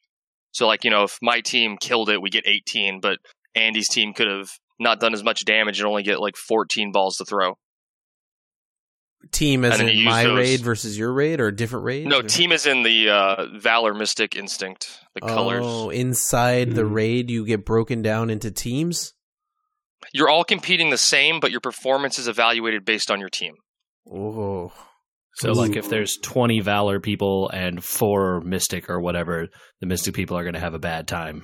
So 0.54 0.66
like 0.68 0.84
you 0.86 0.90
know, 0.90 1.04
if 1.04 1.18
my 1.22 1.42
team 1.42 1.78
killed 1.78 2.10
it, 2.10 2.22
we 2.22 2.30
get 2.30 2.48
18, 2.48 3.02
but 3.02 3.20
Andy's 3.56 3.90
team 3.90 4.14
could 4.14 4.28
have 4.28 4.50
not 4.80 5.00
done 5.02 5.14
as 5.14 5.24
much 5.24 5.44
damage 5.44 5.80
and 5.80 5.88
only 5.88 6.04
get 6.04 6.22
like 6.22 6.38
14 6.38 6.92
balls 6.94 7.18
to 7.18 7.26
throw. 7.26 7.58
Team 9.32 9.66
as 9.66 9.80
in 9.82 10.04
my 10.06 10.24
those- 10.24 10.38
raid 10.38 10.60
versus 10.62 10.98
your 10.98 11.12
raid 11.12 11.42
or 11.42 11.48
a 11.48 11.56
different 11.56 11.84
raid? 11.86 12.08
No, 12.08 12.20
Or- 12.20 12.24
team 12.24 12.52
is 12.54 12.66
in 12.66 12.84
the 12.84 13.10
uh, 13.10 13.46
Valor 13.58 13.94
Mystic 13.94 14.36
Instinct, 14.36 15.00
the 15.16 15.22
colors. 15.22 15.64
Oh, 15.66 15.90
inside 15.90 16.76
the 16.76 16.84
Mhm. 16.84 16.94
raid, 16.94 17.32
you 17.32 17.44
get 17.46 17.66
broken 17.66 18.02
down 18.02 18.30
into 18.30 18.52
teams. 18.52 19.14
You're 20.14 20.30
all 20.30 20.44
competing 20.44 20.90
the 20.90 20.98
same, 20.98 21.40
but 21.40 21.52
your 21.52 21.60
performance 21.62 22.18
is 22.20 22.28
evaluated 22.28 22.86
based 22.86 23.12
on 23.12 23.20
your 23.20 23.30
team. 23.30 23.56
Oh, 24.12 24.72
So, 25.36 25.52
like, 25.52 25.76
if 25.76 25.90
there's 25.90 26.18
20 26.24 26.62
Valor 26.62 27.00
people 27.00 27.50
and 27.50 27.84
four 27.84 28.42
Mystic 28.42 28.90
or 28.90 29.00
whatever, 29.00 29.48
the 29.82 29.86
Mystic 29.88 30.16
people 30.16 30.38
are 30.38 30.44
going 30.44 30.54
to 30.56 30.60
have 30.60 30.74
a 30.74 30.80
bad 30.80 31.08
time. 31.08 31.44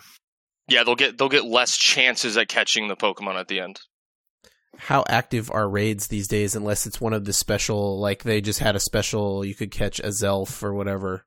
Yeah, 0.70 0.84
they'll 0.84 0.96
get 0.96 1.18
they'll 1.18 1.28
get 1.30 1.44
less 1.46 1.76
chances 1.78 2.38
at 2.38 2.48
catching 2.48 2.88
the 2.88 2.96
Pokemon 2.96 3.36
at 3.36 3.50
the 3.50 3.60
end. 3.60 3.80
how 4.78 5.04
active 5.10 5.52
are 5.52 5.70
raids 5.70 6.08
these 6.08 6.28
days? 6.28 6.56
Unless 6.56 6.88
it's 6.88 7.02
one 7.02 7.14
of 7.14 7.26
the 7.26 7.34
special, 7.34 8.00
like 8.00 8.24
they 8.24 8.40
just 8.42 8.60
had 8.60 8.76
a 8.76 8.80
special, 8.80 9.44
you 9.46 9.56
could 9.56 9.72
catch 9.72 10.00
a 10.00 10.08
Zelf 10.08 10.64
or 10.64 10.74
whatever. 10.74 11.26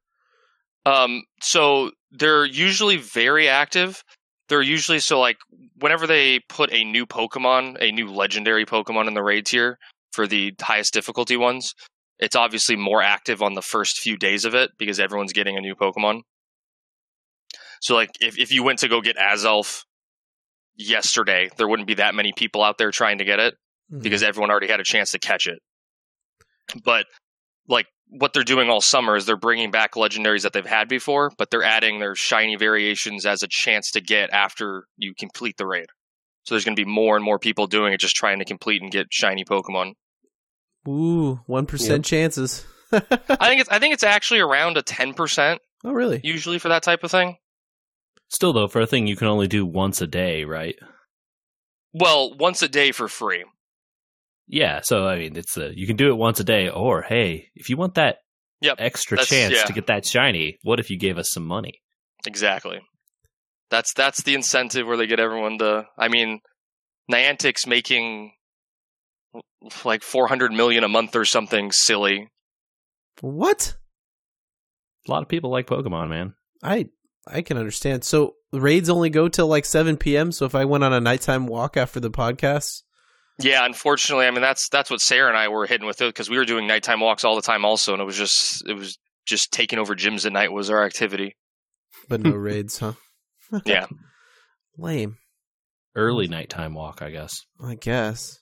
Um, 0.86 1.22
so 1.42 1.90
they're 2.12 2.46
usually 2.46 2.96
very 2.96 3.48
active. 3.48 4.02
They're 4.48 4.62
usually 4.62 5.00
so 5.00 5.18
like 5.18 5.38
whenever 5.78 6.06
they 6.06 6.40
put 6.48 6.72
a 6.72 6.84
new 6.84 7.06
Pokemon, 7.06 7.76
a 7.80 7.90
new 7.90 8.10
legendary 8.10 8.64
Pokemon 8.64 9.08
in 9.08 9.14
the 9.14 9.22
raid 9.22 9.46
tier 9.46 9.78
for 10.12 10.26
the 10.26 10.54
highest 10.60 10.92
difficulty 10.92 11.36
ones, 11.36 11.74
it's 12.18 12.36
obviously 12.36 12.76
more 12.76 13.02
active 13.02 13.42
on 13.42 13.54
the 13.54 13.62
first 13.62 13.98
few 13.98 14.16
days 14.16 14.44
of 14.44 14.54
it 14.54 14.70
because 14.78 15.00
everyone's 15.00 15.32
getting 15.32 15.56
a 15.56 15.60
new 15.60 15.74
Pokemon. 15.74 16.20
So 17.80 17.94
like 17.94 18.10
if, 18.20 18.38
if 18.38 18.52
you 18.52 18.62
went 18.62 18.78
to 18.80 18.88
go 18.88 19.00
get 19.00 19.16
Azelf 19.16 19.82
yesterday, 20.76 21.50
there 21.56 21.68
wouldn't 21.68 21.88
be 21.88 21.94
that 21.94 22.14
many 22.14 22.32
people 22.32 22.62
out 22.62 22.78
there 22.78 22.90
trying 22.90 23.18
to 23.18 23.24
get 23.24 23.40
it. 23.40 23.54
Mm-hmm. 23.92 24.02
because 24.02 24.24
everyone 24.24 24.50
already 24.50 24.66
had 24.66 24.80
a 24.80 24.84
chance 24.84 25.12
to 25.12 25.20
catch 25.20 25.46
it. 25.46 25.60
But 26.84 27.06
like 27.68 27.86
what 28.08 28.32
they're 28.32 28.44
doing 28.44 28.70
all 28.70 28.80
summer 28.80 29.16
is 29.16 29.26
they're 29.26 29.36
bringing 29.36 29.70
back 29.70 29.94
legendaries 29.94 30.42
that 30.42 30.52
they've 30.52 30.64
had 30.64 30.88
before, 30.88 31.32
but 31.36 31.50
they're 31.50 31.62
adding 31.62 31.98
their 31.98 32.14
shiny 32.14 32.56
variations 32.56 33.26
as 33.26 33.42
a 33.42 33.48
chance 33.48 33.90
to 33.92 34.00
get 34.00 34.30
after 34.30 34.86
you 34.96 35.14
complete 35.14 35.56
the 35.56 35.66
raid. 35.66 35.86
So 36.44 36.54
there's 36.54 36.64
going 36.64 36.76
to 36.76 36.84
be 36.84 36.88
more 36.88 37.16
and 37.16 37.24
more 37.24 37.38
people 37.38 37.66
doing 37.66 37.92
it, 37.92 38.00
just 38.00 38.14
trying 38.14 38.38
to 38.38 38.44
complete 38.44 38.80
and 38.80 38.92
get 38.92 39.08
shiny 39.12 39.44
Pokemon. 39.44 39.94
Ooh, 40.88 41.40
one 41.46 41.66
percent 41.66 42.04
chances. 42.04 42.64
I 42.92 43.00
think 43.48 43.60
it's 43.60 43.70
I 43.70 43.80
think 43.80 43.94
it's 43.94 44.02
actually 44.04 44.40
around 44.40 44.76
a 44.76 44.82
ten 44.82 45.12
percent 45.12 45.60
oh, 45.84 45.92
really? 45.92 46.20
usually 46.22 46.60
for 46.60 46.68
that 46.68 46.84
type 46.84 47.02
of 47.02 47.10
thing. 47.10 47.36
Still, 48.28 48.52
though, 48.52 48.68
for 48.68 48.80
a 48.80 48.86
thing 48.86 49.06
you 49.06 49.16
can 49.16 49.28
only 49.28 49.48
do 49.48 49.66
once 49.66 50.00
a 50.00 50.06
day, 50.06 50.44
right? 50.44 50.76
Well, 51.92 52.36
once 52.36 52.62
a 52.62 52.68
day 52.68 52.92
for 52.92 53.08
free. 53.08 53.44
Yeah, 54.46 54.80
so 54.82 55.06
I 55.06 55.18
mean, 55.18 55.36
it's 55.36 55.56
a, 55.56 55.76
you 55.76 55.86
can 55.86 55.96
do 55.96 56.08
it 56.08 56.16
once 56.16 56.38
a 56.40 56.44
day, 56.44 56.68
or 56.68 57.02
hey, 57.02 57.48
if 57.54 57.68
you 57.68 57.76
want 57.76 57.94
that 57.94 58.18
Yep, 58.60 58.76
extra 58.78 59.18
chance 59.18 59.54
yeah. 59.54 59.64
to 59.64 59.72
get 59.72 59.88
that 59.88 60.06
shiny, 60.06 60.58
what 60.62 60.80
if 60.80 60.88
you 60.88 60.98
gave 60.98 61.18
us 61.18 61.30
some 61.30 61.44
money? 61.44 61.82
Exactly. 62.26 62.80
That's 63.70 63.92
that's 63.92 64.22
the 64.22 64.34
incentive 64.34 64.86
where 64.86 64.96
they 64.96 65.06
get 65.06 65.20
everyone 65.20 65.58
to. 65.58 65.86
I 65.98 66.08
mean, 66.08 66.40
Niantic's 67.10 67.66
making 67.66 68.32
like 69.84 70.02
400 70.02 70.52
million 70.52 70.84
a 70.84 70.88
month 70.88 71.16
or 71.16 71.24
something 71.24 71.72
silly. 71.72 72.28
What? 73.20 73.76
A 75.06 75.10
lot 75.10 75.22
of 75.22 75.28
people 75.28 75.50
like 75.50 75.66
Pokemon, 75.66 76.08
man. 76.08 76.34
I 76.62 76.88
I 77.26 77.42
can 77.42 77.58
understand. 77.58 78.04
So 78.04 78.34
raids 78.52 78.88
only 78.88 79.10
go 79.10 79.28
till 79.28 79.48
like 79.48 79.64
seven 79.64 79.96
p.m. 79.96 80.32
So 80.32 80.44
if 80.46 80.54
I 80.54 80.64
went 80.64 80.84
on 80.84 80.92
a 80.92 81.00
nighttime 81.00 81.46
walk 81.46 81.76
after 81.76 82.00
the 82.00 82.10
podcast, 82.10 82.82
Yeah, 83.38 83.64
unfortunately, 83.66 84.26
I 84.26 84.30
mean 84.30 84.40
that's 84.40 84.68
that's 84.70 84.90
what 84.90 85.00
Sarah 85.00 85.28
and 85.28 85.36
I 85.36 85.48
were 85.48 85.66
hitting 85.66 85.86
with 85.86 86.00
it 86.00 86.08
because 86.08 86.30
we 86.30 86.38
were 86.38 86.44
doing 86.46 86.66
nighttime 86.66 87.00
walks 87.00 87.22
all 87.24 87.36
the 87.36 87.42
time 87.42 87.64
also, 87.64 87.92
and 87.92 88.00
it 88.00 88.06
was 88.06 88.16
just 88.16 88.66
it 88.66 88.74
was 88.74 88.98
just 89.26 89.52
taking 89.52 89.78
over 89.78 89.94
gyms 89.94 90.24
at 90.24 90.32
night 90.32 90.52
was 90.52 90.70
our 90.70 90.84
activity. 90.84 91.36
but 92.08 92.20
no 92.20 92.30
raids, 92.34 92.78
huh? 92.78 92.92
Yeah. 93.64 93.86
Lame, 94.78 95.16
Early 95.94 96.28
nighttime 96.28 96.74
walk, 96.74 97.00
I 97.02 97.10
guess. 97.10 97.40
I 97.62 97.74
guess, 97.74 98.38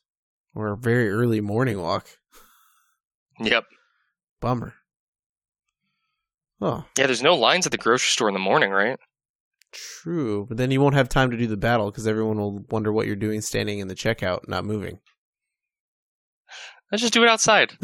or 0.55 0.73
a 0.73 0.77
very 0.77 1.11
early 1.11 1.41
morning 1.41 1.81
walk. 1.81 2.09
Yep. 3.41 3.65
Bummer. 4.41 4.75
Oh, 6.61 6.85
Yeah, 6.97 7.07
there's 7.07 7.23
no 7.23 7.35
lines 7.35 7.67
at 7.67 7.73
the 7.73 7.79
grocery 7.79 8.11
store 8.11 8.29
in 8.29 8.35
the 8.35 8.41
morning, 8.41 8.71
right? 8.71 8.99
True. 9.75 10.47
But 10.49 10.57
then 10.57 10.71
you 10.71 10.81
won't 10.81 10.95
have 10.95 11.09
time 11.09 11.31
to 11.31 11.37
do 11.37 11.47
the 11.47 11.57
battle 11.57 11.91
because 11.91 12.07
everyone 12.07 12.39
will 12.39 12.65
wonder 12.71 12.93
what 12.93 13.07
you're 13.07 13.17
doing 13.17 13.41
standing 13.41 13.79
in 13.81 13.89
the 13.89 13.95
checkout, 13.95 14.49
not 14.49 14.65
moving. 14.65 14.99
Let's 16.91 17.03
just 17.03 17.13
do 17.15 17.23
it 17.23 17.29
outside. 17.29 17.73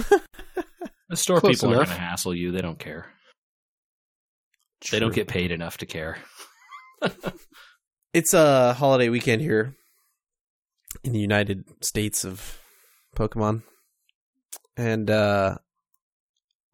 The 1.09 1.17
store 1.17 1.41
Close 1.41 1.57
people 1.57 1.71
are 1.73 1.79
enough. 1.79 1.89
going 1.89 1.97
to 1.97 2.03
hassle 2.03 2.35
you. 2.37 2.53
They 2.53 2.61
don't 2.61 2.79
care. 2.79 3.07
They 4.93 5.01
don't 5.01 5.13
get 5.13 5.27
paid 5.27 5.51
enough 5.51 5.79
to 5.79 5.87
care. 5.87 6.19
It's 8.13 8.35
a 8.35 8.75
holiday 8.75 9.09
weekend 9.09 9.41
here 9.43 9.75
in 11.05 11.13
the 11.13 11.19
United 11.21 11.65
States 11.81 12.25
of 12.25 12.61
Pokemon. 13.17 13.63
And 14.77 15.09
uh 15.11 15.59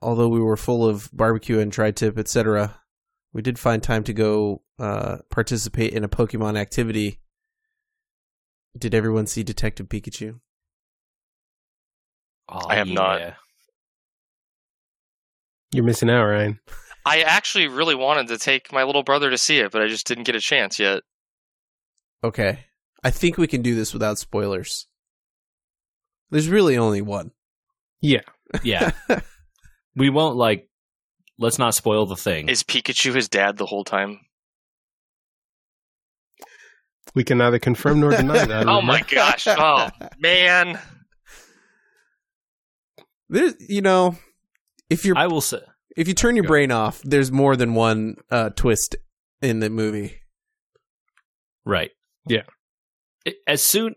although 0.00 0.28
we 0.28 0.40
were 0.40 0.56
full 0.56 0.86
of 0.86 1.10
barbecue 1.12 1.58
and 1.58 1.72
tri-tip, 1.72 2.18
etc., 2.18 2.78
we 3.32 3.42
did 3.42 3.58
find 3.58 3.82
time 3.82 4.04
to 4.04 4.12
go 4.12 4.62
uh 4.78 5.18
participate 5.30 5.92
in 5.92 6.04
a 6.04 6.08
Pokemon 6.08 6.58
activity. 6.58 7.20
Did 8.76 8.94
everyone 8.94 9.26
see 9.26 9.42
Detective 9.42 9.88
Pikachu? 9.88 10.40
Oh, 12.48 12.66
I 12.68 12.76
have 12.76 12.88
not. 12.88 13.34
You're 15.72 15.84
missing 15.84 16.10
out, 16.10 16.24
Ryan. 16.24 16.60
I 17.04 17.22
actually 17.22 17.68
really 17.68 17.94
wanted 17.94 18.28
to 18.28 18.38
take 18.38 18.72
my 18.72 18.82
little 18.82 19.02
brother 19.02 19.30
to 19.30 19.38
see 19.38 19.58
it, 19.58 19.72
but 19.72 19.82
I 19.82 19.88
just 19.88 20.06
didn't 20.06 20.24
get 20.24 20.34
a 20.34 20.40
chance 20.40 20.78
yet. 20.78 21.02
Okay. 22.22 22.60
I 23.04 23.10
think 23.10 23.38
we 23.38 23.46
can 23.46 23.62
do 23.62 23.74
this 23.74 23.92
without 23.92 24.18
spoilers. 24.18 24.86
There's 26.30 26.48
really 26.48 26.76
only 26.76 27.02
one. 27.02 27.30
Yeah. 28.00 28.22
Yeah. 28.62 28.92
we 29.96 30.08
won't, 30.08 30.36
like, 30.36 30.68
let's 31.38 31.58
not 31.58 31.74
spoil 31.74 32.06
the 32.06 32.16
thing. 32.16 32.48
Is 32.48 32.62
Pikachu 32.62 33.14
his 33.14 33.28
dad 33.28 33.56
the 33.56 33.66
whole 33.66 33.84
time? 33.84 34.20
We 37.14 37.24
can 37.24 37.38
neither 37.38 37.58
confirm 37.58 38.00
nor 38.00 38.10
deny 38.10 38.44
that. 38.44 38.66
Oh 38.68 38.82
my 38.82 39.00
gosh! 39.02 39.46
Oh 39.48 39.88
man, 40.18 40.78
There's, 43.28 43.54
you 43.68 43.80
know, 43.80 44.16
if 44.90 45.04
you're 45.04 45.16
I 45.16 45.26
will 45.26 45.40
say, 45.40 45.60
if 45.96 46.08
you 46.08 46.14
turn 46.14 46.36
your 46.36 46.42
Go. 46.44 46.48
brain 46.48 46.70
off, 46.72 47.00
there's 47.02 47.32
more 47.32 47.56
than 47.56 47.74
one 47.74 48.16
uh, 48.30 48.50
twist 48.50 48.96
in 49.40 49.60
the 49.60 49.70
movie. 49.70 50.16
right. 51.64 51.90
Yeah. 52.28 52.42
As 53.46 53.62
soon, 53.62 53.94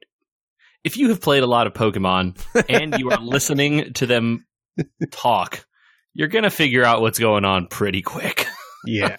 if 0.84 0.96
you 0.98 1.10
have 1.10 1.20
played 1.20 1.44
a 1.44 1.48
lot 1.48 1.66
of 1.68 1.74
Pokemon 1.74 2.38
and 2.70 2.98
you 3.00 3.10
are 3.12 3.18
listening 3.22 3.94
to 3.94 4.06
them 4.06 4.46
talk, 5.12 5.66
you're 6.14 6.28
going 6.28 6.44
to 6.44 6.50
figure 6.50 6.84
out 6.84 7.02
what's 7.02 7.20
going 7.20 7.46
on 7.46 7.68
pretty 7.68 8.02
quick. 8.02 8.46
Yeah. 8.86 9.18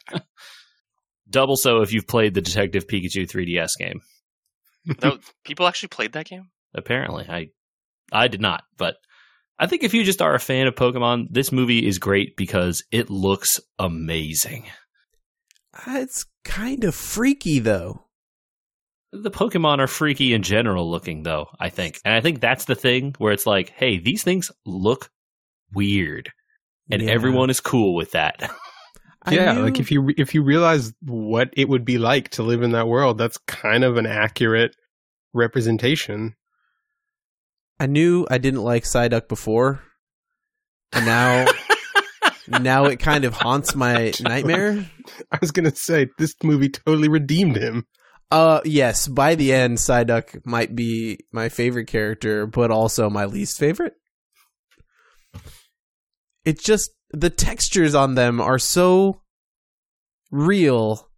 Double 1.29 1.55
so 1.57 1.83
if 1.83 1.93
you've 1.93 2.07
played 2.07 2.33
the 2.33 2.41
Detective 2.41 2.87
Pikachu 2.87 3.31
3DS 3.31 3.73
game. 3.79 4.01
no, 5.03 5.19
people 5.45 5.67
actually 5.67 5.91
played 5.91 6.13
that 6.15 6.25
game. 6.27 6.49
Apparently, 6.75 7.27
I 7.29 7.49
I 8.11 8.29
did 8.29 8.41
not, 8.41 8.63
but 8.79 8.97
I 9.59 9.67
think 9.67 9.83
if 9.85 9.93
you 9.93 10.03
just 10.03 10.23
are 10.23 10.35
a 10.35 10.41
fan 10.41 10.67
of 10.67 10.75
Pokemon, 10.77 11.27
this 11.31 11.53
movie 11.53 11.87
is 11.87 11.99
great 11.99 12.37
because 12.39 12.83
it 12.91 13.11
looks 13.11 13.61
amazing. 13.79 14.65
Uh, 15.87 15.99
It's 15.99 16.25
kind 16.43 16.83
of 16.85 16.95
freaky 16.95 17.59
though. 17.59 18.07
The 19.13 19.31
Pokemon 19.31 19.81
are 19.81 19.87
freaky 19.89 20.33
in 20.33 20.43
general 20.43 20.91
looking, 20.91 21.25
though, 21.25 21.49
I 21.61 21.69
think. 21.69 21.99
And 22.05 22.15
I 22.15 22.21
think 22.23 22.41
that's 22.41 22.65
the 22.65 22.77
thing 22.77 23.15
where 23.19 23.33
it's 23.33 23.47
like, 23.47 23.71
hey, 23.77 23.99
these 23.99 24.23
things 24.23 24.51
look 24.65 25.11
weird. 25.75 26.31
And 26.91 27.03
Yeah. 27.03 27.11
everyone 27.11 27.51
is 27.51 27.61
cool 27.61 27.95
with 27.95 28.13
that. 28.13 28.51
Yeah, 29.31 29.53
knew- 29.53 29.63
like 29.65 29.79
if 29.79 29.91
you 29.91 30.01
re- 30.01 30.15
if 30.17 30.35
you 30.35 30.43
realize 30.43 30.95
what 31.03 31.51
it 31.55 31.69
would 31.69 31.85
be 31.85 31.99
like 31.99 32.31
to 32.31 32.43
live 32.43 32.63
in 32.63 32.73
that 32.73 32.89
world, 32.89 33.19
that's 33.19 33.37
kind 33.47 33.85
of 33.85 33.99
an 33.99 34.07
accurate 34.07 34.75
representation. 35.35 36.35
I 37.79 37.87
knew 37.87 38.27
I 38.31 38.39
didn't 38.39 38.63
like 38.63 38.85
Psyduck 38.85 39.29
before, 39.29 39.83
and 40.93 41.05
now 41.05 41.47
now 42.49 42.87
it 42.87 42.97
kind 42.99 43.27
of 43.27 43.35
haunts 43.35 43.75
my 43.75 44.13
nightmare. 44.23 44.87
I 45.31 45.39
was 45.41 45.51
gonna 45.51 45.75
say 45.77 46.09
this 46.17 46.35
movie 46.43 46.71
totally 46.71 47.09
redeemed 47.11 47.57
him. 47.57 47.85
Uh, 48.31 48.63
yes. 48.65 49.07
By 49.07 49.35
the 49.35 49.53
end, 49.53 49.77
Psyduck 49.77 50.47
might 50.47 50.75
be 50.75 51.19
my 51.31 51.51
favorite 51.51 51.89
character, 51.89 52.47
but 52.47 52.71
also 52.71 53.11
my 53.11 53.27
least 53.27 53.59
favorite. 53.59 53.93
It's 56.45 56.63
just 56.63 56.91
the 57.11 57.31
textures 57.31 57.95
on 57.95 58.15
them 58.15 58.41
are 58.41 58.59
so 58.59 59.23
real, 60.31 61.09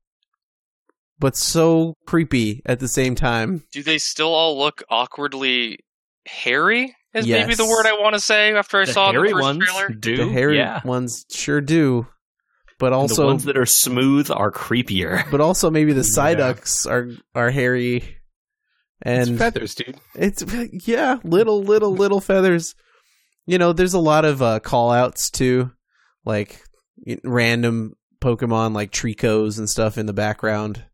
but 1.18 1.36
so 1.36 1.94
creepy 2.06 2.62
at 2.66 2.80
the 2.80 2.88
same 2.88 3.14
time. 3.14 3.62
Do 3.72 3.82
they 3.82 3.98
still 3.98 4.32
all 4.32 4.58
look 4.58 4.82
awkwardly 4.90 5.78
hairy? 6.26 6.96
Is 7.14 7.26
maybe 7.26 7.54
the 7.54 7.66
word 7.66 7.86
I 7.86 7.92
want 8.00 8.14
to 8.14 8.20
say 8.20 8.54
after 8.54 8.80
I 8.80 8.84
the 8.86 8.92
saw 8.92 9.12
the 9.12 9.18
hairy 9.18 9.32
first 9.32 9.42
ones 9.42 9.64
trailer. 9.64 9.88
do. 9.90 10.16
the 10.16 10.28
hairy 10.28 10.56
yeah. 10.56 10.80
ones 10.82 11.26
sure 11.30 11.60
do, 11.60 12.06
but 12.78 12.86
And 12.86 12.94
also 12.94 13.22
the 13.22 13.26
ones 13.26 13.44
that 13.44 13.58
are 13.58 13.66
smooth 13.66 14.30
are 14.30 14.50
creepier. 14.50 15.22
but 15.30 15.40
also 15.42 15.70
maybe 15.70 15.92
the 15.92 16.04
Yeah. 16.86 16.90
Are 16.90 17.10
are 17.34 17.50
hairy, 17.50 17.96
It's 17.96 19.28
and 19.28 19.38
feathers, 19.38 19.74
dude. 19.74 19.98
It's 20.14 20.42
yeah, 20.88 21.18
little 21.22 21.62
little 21.62 21.92
little 21.92 22.22
feathers. 22.22 22.74
You 23.46 23.58
know, 23.58 23.72
there's 23.72 23.94
a 23.94 24.00
lot 24.00 24.24
of 24.24 24.40
uh, 24.40 24.60
call 24.60 24.92
outs 24.92 25.30
too, 25.30 25.72
like 26.24 26.62
random 27.24 27.94
Pokemon 28.20 28.74
like 28.74 28.92
Tricos 28.92 29.58
and 29.58 29.68
stuff 29.68 29.98
in 29.98 30.06
the 30.06 30.12
background. 30.12 30.84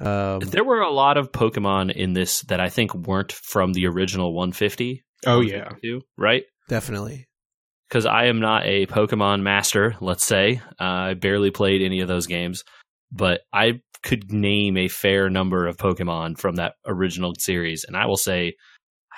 Um, 0.00 0.40
There 0.40 0.64
were 0.64 0.80
a 0.80 0.92
lot 0.92 1.16
of 1.16 1.32
Pokemon 1.32 1.92
in 1.92 2.12
this 2.12 2.42
that 2.42 2.60
I 2.60 2.68
think 2.68 2.94
weren't 2.94 3.32
from 3.32 3.72
the 3.72 3.86
original 3.86 4.34
150. 4.34 5.04
Oh 5.26 5.40
yeah. 5.40 5.70
right? 6.16 6.44
definitely. 6.68 7.26
Because 7.88 8.06
I 8.06 8.26
am 8.26 8.40
not 8.40 8.66
a 8.66 8.86
Pokemon 8.86 9.42
master, 9.42 9.94
let's 10.00 10.26
say. 10.26 10.60
Uh, 10.80 10.84
I 10.84 11.14
barely 11.14 11.52
played 11.52 11.82
any 11.82 12.00
of 12.00 12.08
those 12.08 12.26
games, 12.26 12.64
but 13.12 13.42
I 13.52 13.80
could 14.02 14.32
name 14.32 14.76
a 14.76 14.88
fair 14.88 15.30
number 15.30 15.66
of 15.66 15.76
Pokemon 15.76 16.38
from 16.38 16.56
that 16.56 16.74
original 16.84 17.32
series, 17.38 17.84
and 17.86 17.96
I 17.96 18.06
will 18.06 18.16
say 18.16 18.54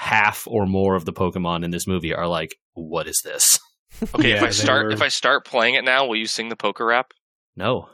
half 0.00 0.46
or 0.46 0.64
more 0.64 0.94
of 0.94 1.04
the 1.04 1.12
Pokemon 1.12 1.64
in 1.64 1.72
this 1.72 1.86
movie 1.88 2.14
are 2.14 2.28
like, 2.28 2.54
what 2.74 3.06
is 3.08 3.20
this? 3.24 3.58
Okay, 4.14 4.30
if 4.32 4.42
I 4.44 4.50
start 4.50 4.86
were- 4.86 4.92
if 4.92 5.02
I 5.02 5.08
start 5.08 5.44
playing 5.44 5.74
it 5.74 5.82
now, 5.84 6.06
will 6.06 6.14
you 6.14 6.26
sing 6.26 6.50
the 6.50 6.54
Poke 6.56 6.78
Rap? 6.78 7.12
No. 7.56 7.88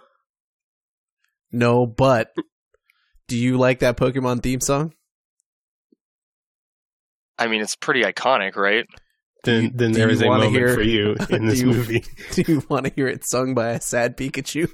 No, 1.51 1.87
but 1.87 2.35
do 3.29 3.39
you 3.39 3.57
like 3.57 3.79
that 3.79 3.97
Pokemon 3.97 4.43
theme 4.43 4.61
song? 4.61 4.93
I 7.39 7.47
mean, 7.47 7.63
it's 7.63 7.77
pretty 7.77 8.03
iconic, 8.03 8.57
right? 8.57 8.85
Then 9.45 9.65
you- 9.65 9.71
then 9.75 9.93
do 9.93 9.99
there 9.99 10.09
you 10.09 10.13
is 10.15 10.21
a 10.21 10.27
moment 10.27 10.51
hear- 10.53 10.75
for 10.75 10.83
you 10.83 11.13
in 11.31 11.43
do 11.43 11.49
this 11.49 11.61
you- 11.61 11.67
movie. 11.69 12.05
Do 12.33 12.45
you 12.47 12.63
want 12.69 12.87
to 12.87 12.93
hear 12.95 13.07
it 13.09 13.25
sung 13.25 13.55
by 13.55 13.71
a 13.71 13.81
sad 13.81 14.17
Pikachu? 14.17 14.69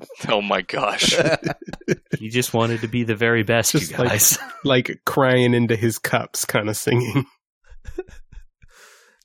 Oh 0.28 0.42
my 0.42 0.62
gosh! 0.62 1.14
He 2.18 2.28
just 2.28 2.54
wanted 2.54 2.82
to 2.82 2.88
be 2.88 3.02
the 3.04 3.16
very 3.16 3.42
best, 3.42 3.72
Just 3.72 3.90
you 3.90 3.96
like- 3.98 4.08
guys. 4.10 4.38
like 4.64 5.00
crying 5.04 5.54
into 5.54 5.74
his 5.74 5.98
cups 5.98 6.44
kind 6.44 6.68
of 6.68 6.76
singing. 6.76 7.24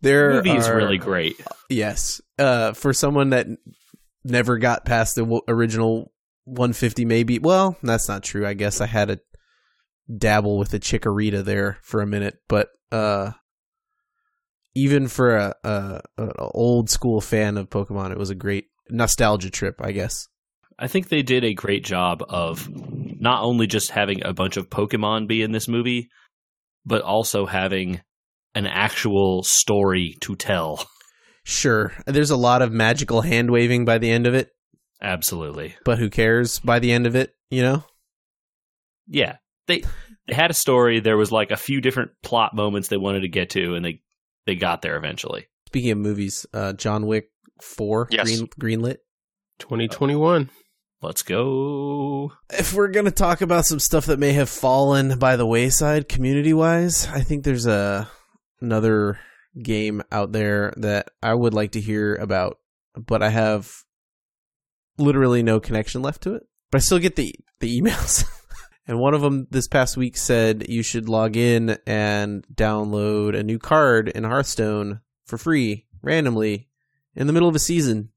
there 0.01 0.29
the 0.29 0.43
movie 0.43 0.57
is 0.57 0.69
really 0.69 0.97
great. 0.97 1.39
Yes. 1.69 2.21
Uh, 2.39 2.73
for 2.73 2.93
someone 2.93 3.29
that 3.31 3.47
never 4.23 4.57
got 4.57 4.85
past 4.85 5.15
the 5.15 5.21
w- 5.23 5.41
original 5.47 6.11
150, 6.45 7.05
maybe. 7.05 7.39
Well, 7.39 7.77
that's 7.83 8.07
not 8.07 8.23
true. 8.23 8.45
I 8.47 8.53
guess 8.53 8.81
I 8.81 8.85
had 8.87 9.09
a 9.11 9.19
dabble 10.15 10.57
with 10.57 10.69
the 10.69 10.79
Chikorita 10.79 11.43
there 11.43 11.77
for 11.83 12.01
a 12.01 12.07
minute, 12.07 12.35
but 12.47 12.69
uh, 12.91 13.31
even 14.75 15.07
for 15.07 15.35
a, 15.35 15.55
a, 15.63 16.01
a 16.17 16.31
old 16.53 16.89
school 16.89 17.21
fan 17.21 17.57
of 17.57 17.69
Pokemon, 17.69 18.11
it 18.11 18.17
was 18.17 18.29
a 18.29 18.35
great 18.35 18.65
nostalgia 18.89 19.49
trip. 19.51 19.75
I 19.81 19.91
guess. 19.91 20.27
I 20.79 20.87
think 20.87 21.09
they 21.09 21.23
did 21.23 21.43
a 21.43 21.53
great 21.53 21.83
job 21.83 22.23
of 22.27 22.69
not 23.19 23.43
only 23.43 23.65
just 23.67 23.91
having 23.91 24.23
a 24.23 24.33
bunch 24.33 24.57
of 24.57 24.69
Pokemon 24.69 25.27
be 25.27 25.41
in 25.41 25.51
this 25.51 25.67
movie, 25.67 26.09
but 26.85 27.01
also 27.01 27.45
having 27.45 28.01
an 28.53 28.67
actual 28.67 29.43
story 29.43 30.17
to 30.21 30.35
tell. 30.35 30.87
Sure, 31.43 31.93
there's 32.05 32.29
a 32.29 32.37
lot 32.37 32.61
of 32.61 32.71
magical 32.71 33.21
hand 33.21 33.49
waving 33.49 33.85
by 33.85 33.97
the 33.97 34.11
end 34.11 34.27
of 34.27 34.33
it, 34.35 34.49
Absolutely. 35.01 35.75
but 35.85 35.97
who 35.97 36.09
cares 36.09 36.59
by 36.59 36.79
the 36.79 36.91
end 36.91 37.07
of 37.07 37.15
it? 37.15 37.33
You 37.49 37.61
know. 37.61 37.83
Yeah. 39.07 39.37
They 39.67 39.83
they 40.27 40.33
had 40.33 40.51
a 40.51 40.53
story, 40.53 40.99
there 40.99 41.17
was 41.17 41.31
like 41.31 41.51
a 41.51 41.57
few 41.57 41.81
different 41.81 42.11
plot 42.23 42.53
moments 42.53 42.87
they 42.89 42.97
wanted 42.97 43.21
to 43.21 43.29
get 43.29 43.49
to 43.51 43.75
and 43.75 43.83
they 43.85 44.01
they 44.45 44.55
got 44.55 44.81
there 44.81 44.97
eventually. 44.97 45.47
Speaking 45.67 45.91
of 45.91 45.97
movies, 45.97 46.45
uh, 46.53 46.73
John 46.73 47.05
Wick 47.05 47.29
four 47.61 48.07
Yes. 48.11 48.25
green 48.27 48.47
greenlit. 48.81 48.97
2021. 49.59 50.49
Let's 51.01 51.21
go. 51.21 52.33
if 52.49 52.73
we're 52.73 52.87
gonna 52.87 53.11
talk 53.11 53.41
about 53.41 53.65
some 53.65 53.79
stuff 53.79 54.07
that 54.07 54.19
may 54.19 54.33
have 54.33 54.49
fallen 54.49 55.19
by 55.19 55.35
the 55.35 55.45
wayside 55.45 56.09
community 56.09 56.53
wise, 56.53 57.07
I 57.07 57.21
think 57.21 57.43
there's 57.43 57.67
a 57.67 58.09
another 58.61 59.19
game 59.61 60.01
out 60.11 60.31
there 60.31 60.73
that 60.77 61.11
I 61.21 61.33
would 61.33 61.53
like 61.53 61.73
to 61.73 61.81
hear 61.81 62.15
about, 62.15 62.59
but 62.95 63.21
I 63.21 63.29
have 63.29 63.71
literally 64.97 65.43
no 65.43 65.59
connection 65.59 66.01
left 66.01 66.23
to 66.23 66.35
it. 66.35 66.43
But 66.71 66.79
I 66.79 66.81
still 66.81 66.99
get 66.99 67.15
the 67.15 67.35
the 67.59 67.79
emails. 67.79 68.25
and 68.87 68.99
one 68.99 69.13
of 69.13 69.21
them 69.21 69.47
this 69.51 69.67
past 69.67 69.97
week 69.97 70.17
said 70.17 70.67
you 70.67 70.81
should 70.81 71.09
log 71.09 71.37
in 71.37 71.77
and 71.85 72.45
download 72.53 73.37
a 73.37 73.43
new 73.43 73.59
card 73.59 74.09
in 74.09 74.23
Hearthstone 74.23 75.01
for 75.25 75.37
free 75.37 75.85
randomly 76.01 76.69
in 77.15 77.27
the 77.27 77.33
middle 77.33 77.49
of 77.49 77.55
a 77.55 77.59
season. 77.59 78.09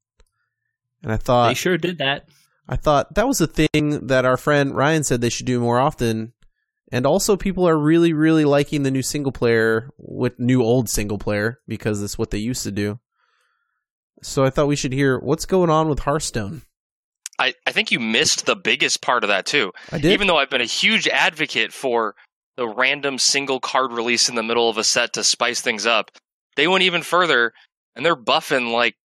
And 1.03 1.11
I 1.11 1.17
thought 1.17 1.49
they 1.49 1.53
sure 1.53 1.77
did 1.77 1.99
that. 1.99 2.27
I 2.71 2.77
thought 2.77 3.15
that 3.15 3.27
was 3.27 3.41
a 3.41 3.47
thing 3.47 4.07
that 4.07 4.23
our 4.23 4.37
friend 4.37 4.73
Ryan 4.73 5.03
said 5.03 5.19
they 5.19 5.29
should 5.29 5.45
do 5.45 5.59
more 5.59 5.77
often. 5.77 6.31
And 6.89 7.05
also, 7.05 7.35
people 7.35 7.67
are 7.67 7.77
really, 7.77 8.13
really 8.13 8.45
liking 8.45 8.83
the 8.83 8.91
new 8.91 9.01
single 9.01 9.31
player 9.33 9.91
with 9.97 10.39
new 10.39 10.63
old 10.63 10.89
single 10.89 11.17
player 11.17 11.59
because 11.67 12.01
it's 12.01 12.17
what 12.17 12.31
they 12.31 12.37
used 12.37 12.63
to 12.63 12.71
do. 12.71 12.99
So 14.23 14.45
I 14.45 14.49
thought 14.49 14.67
we 14.67 14.75
should 14.75 14.93
hear 14.93 15.19
what's 15.19 15.45
going 15.45 15.69
on 15.69 15.89
with 15.89 15.99
Hearthstone. 15.99 16.61
I, 17.39 17.55
I 17.65 17.71
think 17.71 17.91
you 17.91 17.99
missed 17.99 18.45
the 18.45 18.55
biggest 18.55 19.01
part 19.01 19.23
of 19.23 19.29
that 19.29 19.45
too. 19.45 19.71
I 19.91 19.97
did. 19.99 20.13
Even 20.13 20.27
though 20.27 20.37
I've 20.37 20.49
been 20.49 20.61
a 20.61 20.65
huge 20.65 21.07
advocate 21.07 21.73
for 21.73 22.15
the 22.55 22.67
random 22.67 23.17
single 23.17 23.59
card 23.59 23.91
release 23.91 24.29
in 24.29 24.35
the 24.35 24.43
middle 24.43 24.69
of 24.69 24.77
a 24.77 24.83
set 24.83 25.13
to 25.13 25.23
spice 25.23 25.59
things 25.59 25.85
up, 25.85 26.11
they 26.55 26.67
went 26.67 26.83
even 26.83 27.01
further 27.01 27.53
and 27.95 28.05
they're 28.05 28.15
buffing 28.15 28.71
like 28.71 28.95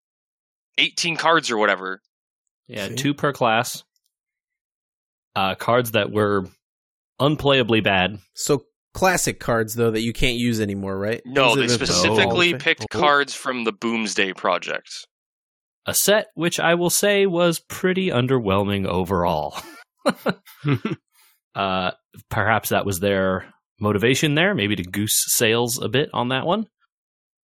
18 0.79 1.17
cards 1.17 1.51
or 1.51 1.57
whatever. 1.57 2.01
Yeah, 2.69 2.89
See? 2.89 2.95
two 2.97 3.15
per 3.15 3.33
class. 3.33 3.85
Uh 5.35 5.55
cards 5.55 5.93
that 5.93 6.11
were 6.11 6.47
unplayably 7.21 7.83
bad. 7.83 8.19
so 8.35 8.65
classic 8.95 9.39
cards 9.41 9.75
though 9.75 9.91
that 9.91 10.01
you 10.01 10.13
can't 10.13 10.37
use 10.37 10.61
anymore, 10.61 10.99
right? 10.99 11.21
No, 11.27 11.51
Is 11.51 11.57
they 11.57 11.65
it 11.65 11.69
specifically 11.71 12.55
picked 12.55 12.85
oh. 12.85 12.99
cards 12.99 13.35
from 13.35 13.65
the 13.65 13.73
Boomsday 13.73 14.33
project. 14.33 14.89
A 15.87 15.95
set 15.95 16.29
which 16.35 16.59
I 16.59 16.75
will 16.75 16.91
say 16.91 17.27
was 17.27 17.61
pretty 17.61 18.09
underwhelming 18.09 18.87
overall. 18.87 19.57
Uh, 21.57 21.91
perhaps 22.29 22.69
that 22.69 22.85
was 22.85 23.01
their 23.01 23.47
motivation 23.81 24.35
there, 24.35 24.55
maybe 24.55 24.77
to 24.77 24.83
goose 24.83 25.25
sales 25.29 25.81
a 25.81 25.89
bit 25.89 26.11
on 26.13 26.29
that 26.29 26.45
one. 26.45 26.67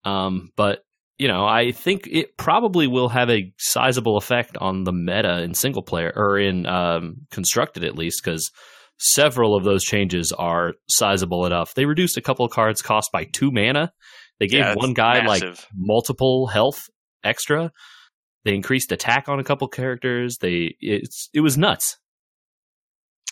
Um, 0.05 0.51
but 0.55 0.81
you 1.18 1.29
know, 1.29 1.46
I 1.46 1.72
think 1.72 2.09
it 2.11 2.37
probably 2.37 2.87
will 2.87 3.09
have 3.09 3.31
a 3.31 3.53
sizable 3.59 4.16
effect 4.16 4.57
on 4.57 4.85
the 4.85 4.92
meta 4.92 5.42
in 5.42 5.55
single 5.55 5.83
player 5.83 6.12
or 6.14 6.38
in 6.38 6.66
um, 6.66 7.27
constructed 7.31 7.85
at 7.85 7.96
least 7.96 8.25
because 8.25 8.51
several 8.98 9.55
of 9.55 9.64
those 9.64 9.85
changes 9.85 10.33
are 10.33 10.75
sizable 10.88 11.46
enough. 11.46 11.75
They 11.75 11.85
reduced 11.85 12.16
a 12.16 12.22
couple 12.22 12.44
of 12.44 12.53
cards 12.53 12.83
cost 12.83 13.12
by 13.12 13.25
two 13.25 13.51
mana. 13.51 13.92
They 14.38 14.46
gave 14.46 14.61
Yeah, 14.61 14.75
one 14.75 14.94
guy 14.94 15.25
like 15.27 15.44
multiple 15.75 16.46
health 16.46 16.88
extra. 17.22 17.72
They 18.44 18.55
increased 18.55 18.90
attack 18.90 19.29
on 19.29 19.38
a 19.38 19.44
couple 19.44 19.68
characters. 19.68 20.38
They 20.38 20.77
it's 20.81 21.29
it 21.33 21.40
was 21.40 21.59
nuts. 21.59 21.98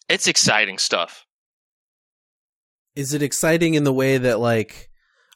It's 0.08 0.26
exciting 0.26 0.78
stuff. 0.78 1.24
Is 2.96 3.14
it 3.14 3.22
exciting 3.22 3.74
in 3.74 3.84
the 3.84 3.92
way 3.92 4.18
that 4.18 4.40
like 4.40 4.89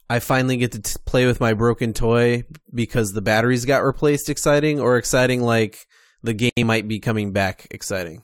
I 0.09 0.19
finally 0.19 0.57
get 0.57 0.73
to 0.73 0.83
t- 0.83 0.97
play 1.07 1.27
with 1.27 1.41
my 1.41 1.55
broken 1.55 1.93
toy 1.93 2.45
because 2.73 3.13
the 3.13 3.23
batteries 3.23 3.65
got 3.65 3.85
replaced 3.85 4.29
exciting 4.29 4.81
or 4.81 4.97
exciting 4.97 5.41
like 5.41 5.87
the 6.23 6.35
game 6.35 6.67
might 6.67 6.89
be 6.89 7.01
coming 7.01 7.33
back 7.33 7.67
exciting? 7.71 8.23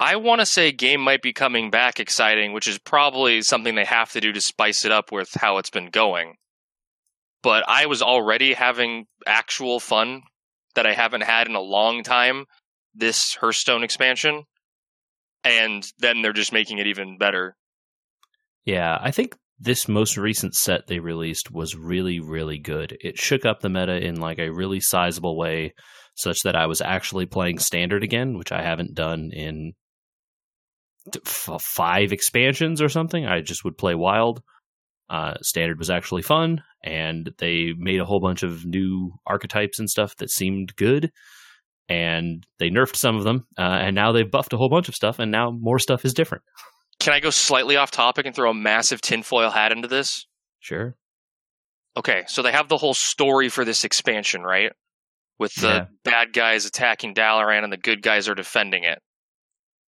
I 0.00 0.16
want 0.16 0.40
to 0.40 0.46
say 0.46 0.70
game 0.70 1.00
might 1.00 1.22
be 1.22 1.32
coming 1.32 1.70
back 1.70 1.98
exciting, 1.98 2.52
which 2.52 2.68
is 2.68 2.78
probably 2.78 3.42
something 3.42 3.74
they 3.74 3.84
have 3.84 4.12
to 4.12 4.20
do 4.20 4.32
to 4.32 4.40
spice 4.40 4.84
it 4.84 4.92
up 4.92 5.10
with 5.10 5.28
how 5.34 5.58
it's 5.58 5.70
been 5.70 5.90
going. 5.90 6.34
But 7.42 7.64
I 7.68 7.86
was 7.86 8.00
already 8.00 8.54
having 8.54 9.06
actual 9.26 9.80
fun 9.80 10.22
that 10.76 10.86
I 10.86 10.92
haven't 10.92 11.22
had 11.22 11.48
in 11.48 11.56
a 11.56 11.60
long 11.60 12.04
time 12.04 12.46
this 12.94 13.34
Hearthstone 13.34 13.82
expansion. 13.82 14.44
And 15.42 15.84
then 15.98 16.22
they're 16.22 16.32
just 16.32 16.52
making 16.52 16.78
it 16.78 16.86
even 16.86 17.18
better. 17.18 17.56
Yeah, 18.64 18.98
I 19.00 19.10
think 19.10 19.36
this 19.60 19.88
most 19.88 20.16
recent 20.16 20.54
set 20.54 20.86
they 20.86 21.00
released 21.00 21.50
was 21.50 21.74
really, 21.74 22.20
really 22.20 22.58
good. 22.58 22.96
It 23.00 23.18
shook 23.18 23.44
up 23.44 23.60
the 23.60 23.68
meta 23.68 23.96
in 23.96 24.20
like 24.20 24.38
a 24.38 24.50
really 24.50 24.80
sizable 24.80 25.36
way, 25.36 25.74
such 26.14 26.42
that 26.42 26.56
I 26.56 26.66
was 26.66 26.80
actually 26.80 27.26
playing 27.26 27.58
standard 27.58 28.04
again, 28.04 28.38
which 28.38 28.52
I 28.52 28.62
haven't 28.62 28.94
done 28.94 29.30
in 29.32 29.72
f- 31.14 31.60
five 31.60 32.12
expansions 32.12 32.80
or 32.80 32.88
something. 32.88 33.26
I 33.26 33.40
just 33.40 33.64
would 33.64 33.78
play 33.78 33.94
wild. 33.94 34.42
Uh, 35.10 35.34
standard 35.42 35.78
was 35.78 35.90
actually 35.90 36.22
fun, 36.22 36.62
and 36.84 37.30
they 37.38 37.72
made 37.76 38.00
a 38.00 38.04
whole 38.04 38.20
bunch 38.20 38.42
of 38.42 38.64
new 38.64 39.12
archetypes 39.26 39.78
and 39.78 39.88
stuff 39.88 40.14
that 40.16 40.30
seemed 40.30 40.76
good. 40.76 41.10
And 41.88 42.46
they 42.58 42.68
nerfed 42.68 42.96
some 42.96 43.16
of 43.16 43.24
them, 43.24 43.46
uh, 43.58 43.62
and 43.62 43.94
now 43.96 44.12
they've 44.12 44.30
buffed 44.30 44.52
a 44.52 44.58
whole 44.58 44.68
bunch 44.68 44.88
of 44.88 44.94
stuff, 44.94 45.18
and 45.18 45.32
now 45.32 45.50
more 45.50 45.78
stuff 45.78 46.04
is 46.04 46.12
different. 46.12 46.44
Can 47.00 47.12
I 47.12 47.20
go 47.20 47.30
slightly 47.30 47.76
off 47.76 47.90
topic 47.90 48.26
and 48.26 48.34
throw 48.34 48.50
a 48.50 48.54
massive 48.54 49.00
tinfoil 49.00 49.50
hat 49.50 49.72
into 49.72 49.88
this? 49.88 50.26
Sure. 50.60 50.96
Okay, 51.96 52.24
so 52.26 52.42
they 52.42 52.52
have 52.52 52.68
the 52.68 52.76
whole 52.76 52.94
story 52.94 53.48
for 53.48 53.64
this 53.64 53.84
expansion, 53.84 54.42
right? 54.42 54.72
With 55.38 55.54
the 55.54 55.68
Yeah. 55.68 55.86
bad 56.04 56.32
guys 56.32 56.66
attacking 56.66 57.14
Dalaran 57.14 57.62
and 57.64 57.72
the 57.72 57.76
good 57.76 58.02
guys 58.02 58.28
are 58.28 58.34
defending 58.34 58.84
it. 58.84 59.00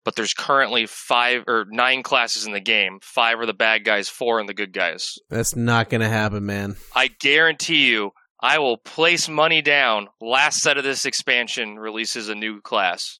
But 0.03 0.15
there's 0.15 0.33
currently 0.33 0.87
five 0.87 1.43
or 1.47 1.65
nine 1.69 2.01
classes 2.01 2.45
in 2.45 2.53
the 2.53 2.59
game. 2.59 2.99
Five 3.03 3.39
are 3.39 3.45
the 3.45 3.53
bad 3.53 3.83
guys, 3.83 4.09
four 4.09 4.39
are 4.39 4.45
the 4.45 4.53
good 4.53 4.73
guys. 4.73 5.19
That's 5.29 5.55
not 5.55 5.89
going 5.89 6.01
to 6.01 6.09
happen, 6.09 6.45
man. 6.45 6.75
I 6.95 7.07
guarantee 7.07 7.87
you, 7.87 8.11
I 8.41 8.57
will 8.57 8.77
place 8.77 9.29
money 9.29 9.61
down. 9.61 10.07
Last 10.19 10.57
set 10.61 10.77
of 10.79 10.83
this 10.83 11.05
expansion 11.05 11.77
releases 11.77 12.29
a 12.29 12.35
new 12.35 12.61
class 12.61 13.19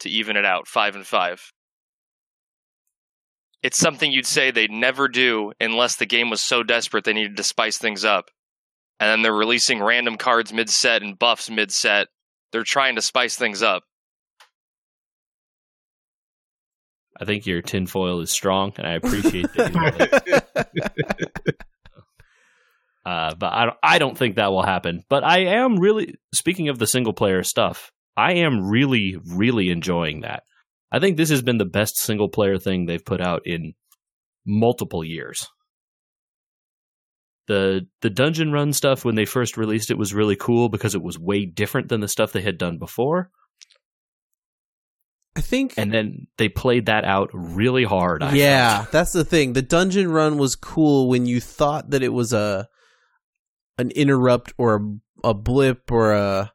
to 0.00 0.08
even 0.08 0.36
it 0.38 0.46
out, 0.46 0.66
five 0.66 0.94
and 0.94 1.06
five. 1.06 1.52
It's 3.62 3.78
something 3.78 4.10
you'd 4.10 4.26
say 4.26 4.50
they'd 4.50 4.70
never 4.70 5.08
do 5.08 5.52
unless 5.60 5.96
the 5.96 6.06
game 6.06 6.30
was 6.30 6.40
so 6.40 6.62
desperate 6.62 7.04
they 7.04 7.12
needed 7.12 7.36
to 7.36 7.44
spice 7.44 7.78
things 7.78 8.04
up. 8.04 8.30
And 8.98 9.08
then 9.08 9.22
they're 9.22 9.32
releasing 9.32 9.82
random 9.82 10.16
cards 10.16 10.52
mid 10.52 10.68
set 10.68 11.02
and 11.02 11.18
buffs 11.18 11.48
mid 11.48 11.70
set. 11.70 12.08
They're 12.50 12.64
trying 12.64 12.96
to 12.96 13.02
spice 13.02 13.36
things 13.36 13.62
up. 13.62 13.84
I 17.20 17.24
think 17.24 17.46
your 17.46 17.62
tinfoil 17.62 18.20
is 18.20 18.30
strong, 18.30 18.72
and 18.78 18.86
I 18.86 18.94
appreciate 18.94 19.52
that. 19.54 19.74
You 19.74 19.80
know 19.80 20.40
that. 20.54 21.56
Uh, 23.04 23.34
but 23.34 23.52
I 23.52 23.64
don't, 23.64 23.76
I 23.82 23.98
don't 23.98 24.16
think 24.16 24.36
that 24.36 24.52
will 24.52 24.62
happen. 24.62 25.02
But 25.08 25.24
I 25.24 25.40
am 25.56 25.76
really 25.76 26.14
speaking 26.32 26.68
of 26.68 26.78
the 26.78 26.86
single 26.86 27.12
player 27.12 27.42
stuff. 27.42 27.90
I 28.16 28.34
am 28.34 28.68
really, 28.68 29.16
really 29.26 29.70
enjoying 29.70 30.20
that. 30.20 30.44
I 30.92 31.00
think 31.00 31.16
this 31.16 31.30
has 31.30 31.42
been 31.42 31.56
the 31.58 31.64
best 31.64 31.96
single 31.96 32.28
player 32.28 32.58
thing 32.58 32.84
they've 32.84 33.04
put 33.04 33.22
out 33.22 33.42
in 33.46 33.72
multiple 34.46 35.02
years. 35.02 35.48
The 37.48 37.86
the 38.02 38.10
dungeon 38.10 38.52
run 38.52 38.72
stuff 38.72 39.04
when 39.04 39.14
they 39.14 39.24
first 39.24 39.56
released 39.56 39.90
it 39.90 39.98
was 39.98 40.14
really 40.14 40.36
cool 40.36 40.68
because 40.68 40.94
it 40.94 41.02
was 41.02 41.18
way 41.18 41.46
different 41.46 41.88
than 41.88 42.00
the 42.00 42.08
stuff 42.08 42.32
they 42.32 42.42
had 42.42 42.58
done 42.58 42.78
before. 42.78 43.30
I 45.34 45.40
think 45.40 45.74
And 45.78 45.92
then 45.92 46.26
they 46.36 46.50
played 46.50 46.86
that 46.86 47.04
out 47.04 47.30
really 47.32 47.84
hard. 47.84 48.22
I 48.22 48.34
yeah, 48.34 48.80
felt. 48.80 48.92
that's 48.92 49.12
the 49.12 49.24
thing. 49.24 49.54
The 49.54 49.62
dungeon 49.62 50.10
run 50.12 50.36
was 50.36 50.56
cool 50.56 51.08
when 51.08 51.24
you 51.24 51.40
thought 51.40 51.90
that 51.90 52.02
it 52.02 52.12
was 52.12 52.34
a 52.34 52.68
an 53.78 53.90
interrupt 53.92 54.52
or 54.58 54.76
a, 55.24 55.28
a 55.30 55.34
blip 55.34 55.90
or 55.90 56.12
a, 56.12 56.52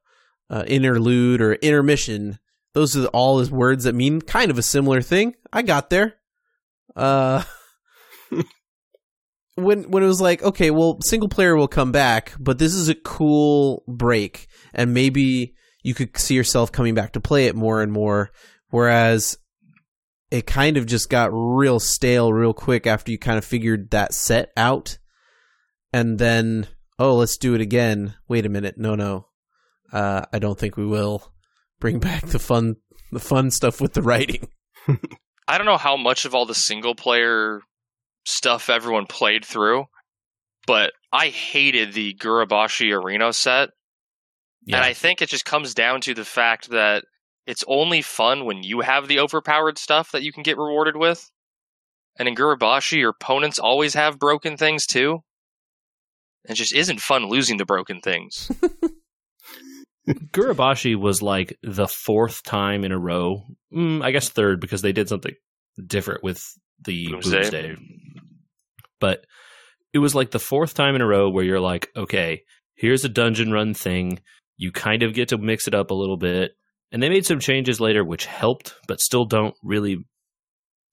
a 0.52 0.65
interlude 0.67 1.41
or 1.41 1.56
intermission. 1.56 2.38
Those 2.78 2.96
are 2.96 3.08
all 3.08 3.40
his 3.40 3.50
words 3.50 3.86
that 3.86 3.96
mean 3.96 4.22
kind 4.22 4.52
of 4.52 4.60
a 4.60 4.62
similar 4.62 5.02
thing. 5.02 5.34
I 5.52 5.63
got 5.63 5.90
there. 5.90 6.13
Uh 6.96 7.44
when 9.56 9.90
when 9.90 10.04
it 10.04 10.06
was 10.06 10.22
like, 10.22 10.44
okay, 10.44 10.70
well, 10.70 11.00
single 11.02 11.28
player 11.28 11.56
will 11.56 11.68
come 11.68 11.92
back, 11.92 12.34
but 12.40 12.60
this 12.60 12.76
is 12.76 12.88
a 12.88 12.94
cool 12.94 13.84
break 13.88 14.46
and 14.76 14.94
maybe 14.94 15.56
you 15.82 15.96
could 15.96 16.16
see 16.20 16.36
yourself 16.36 16.72
coming 16.72 16.94
back 16.94 17.13
to 17.13 17.20
play 17.20 17.48
it 17.48 17.56
more 17.56 17.82
and 17.82 17.92
more 17.92 18.30
whereas 18.70 19.40
it 20.30 20.46
kind 20.46 20.78
of 20.78 20.86
just 20.86 21.10
got 21.10 21.32
real 21.34 21.80
stale 21.80 22.32
real 22.32 22.54
quick 22.54 22.86
after 22.86 23.12
you 23.12 23.18
kind 23.18 23.40
of 23.40 23.46
figured 23.46 23.90
that 23.90 24.13
set 24.13 24.52
out. 24.56 25.00
And 25.92 26.20
then 26.20 26.68
oh 27.00 27.16
let's 27.16 27.38
do 27.38 27.56
it 27.56 27.62
again. 27.62 28.13
Wait 28.28 28.46
a 28.46 28.50
minute. 28.50 28.78
No 28.78 28.94
no. 28.94 29.30
Uh, 29.92 30.22
i 30.32 30.38
don't 30.38 30.60
think 30.60 30.78
we 30.78 30.86
will 30.86 31.34
bring 31.80 32.00
back 32.00 32.26
the 32.28 32.40
fun 32.40 32.76
the 33.12 33.20
fun 33.20 33.52
stuff 33.52 33.80
with 33.80 33.94
the 33.94 34.02
writing 34.02 34.48
I 35.48 35.58
don't 35.58 35.66
know 35.68 35.78
how 35.78 35.96
much 35.96 36.26
of 36.26 36.36
all 36.36 36.46
the 36.46 36.54
single 36.54 36.94
player 36.94 37.62
stuff 38.26 38.70
everyone 38.70 39.06
played 39.06 39.46
through, 39.46 39.86
but 40.66 40.92
I 41.13 41.30
hated 41.30 41.94
the 41.94 42.13
Gurubashi 42.16 42.94
Arena 42.94 43.32
set. 43.32 43.70
Yeah. 44.66 44.78
And 44.78 44.86
I 44.86 44.92
think 44.94 45.22
it 45.22 45.30
just 45.30 45.46
comes 45.46 45.74
down 45.74 46.02
to 46.02 46.13
the 46.13 46.26
fact 46.26 46.70
that 46.72 47.06
it's 47.46 47.63
only 47.68 48.02
fun 48.02 48.44
when 48.44 48.63
you 48.63 48.82
have 48.82 49.08
the 49.08 49.20
overpowered 49.20 49.78
stuff 49.78 50.12
that 50.12 50.24
you 50.24 50.34
can 50.34 50.44
get 50.44 50.58
rewarded 50.58 50.98
with. 50.98 51.32
And 52.20 52.28
in 52.28 52.36
Gurubashi, 52.36 52.98
your 52.98 53.12
opponents 53.12 53.60
always 53.60 53.94
have 53.94 54.20
broken 54.20 54.58
things 54.58 54.86
too. 54.86 55.20
It 56.44 56.56
just 56.56 56.76
isn't 56.76 57.00
fun 57.00 57.30
losing 57.30 57.58
the 57.58 57.66
broken 57.66 58.02
things. 58.02 58.52
Gurubashi 60.08 60.96
was 60.96 61.22
like 61.22 61.58
the 61.63 61.88
fourth 61.88 62.43
time 62.43 62.84
in 62.84 62.91
a 62.91 62.98
row. 63.00 63.43
Mm, 63.74 64.04
I 64.04 64.12
guess 64.12 64.30
third 64.30 64.62
because 64.62 64.82
they 64.82 64.93
did 64.93 65.10
something 65.10 65.34
different 65.86 66.24
with 66.24 66.43
the 66.86 67.08
Boomsday. 67.12 67.41
Boomsday. 67.41 67.76
But 69.00 69.26
it 69.93 70.00
was 70.00 70.15
like 70.15 70.32
the 70.32 70.39
fourth 70.39 70.74
time 70.74 70.96
in 70.96 71.02
a 71.02 71.08
row 71.08 71.30
where 71.30 71.43
you're 71.43 71.60
like, 71.60 71.89
okay, 71.96 72.43
here's 72.76 73.04
a 73.04 73.10
dungeon 73.10 73.52
run 73.52 73.74
thing. 73.74 74.20
You 74.56 74.72
kind 74.72 75.04
of 75.04 75.13
get 75.13 75.30
to 75.30 75.38
mix 75.38 75.67
it 75.67 75.76
up 75.76 75.91
a 75.91 75.96
little 75.96 76.17
bit. 76.17 76.52
And 76.91 77.04
they 77.04 77.10
made 77.10 77.26
some 77.26 77.39
changes 77.39 77.82
later 77.82 78.04
which 78.04 78.26
helped, 78.26 78.76
but 78.88 79.02
still 79.02 79.26
don't 79.26 79.56
really 79.62 80.06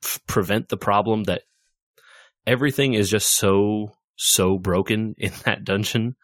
f- 0.02 0.20
prevent 0.26 0.68
the 0.68 0.76
problem 0.76 1.24
that 1.24 1.42
everything 2.46 2.94
is 2.94 3.08
just 3.08 3.36
so, 3.36 3.92
so 4.16 4.58
broken 4.58 5.14
in 5.18 5.32
that 5.44 5.64
dungeon 5.64 6.16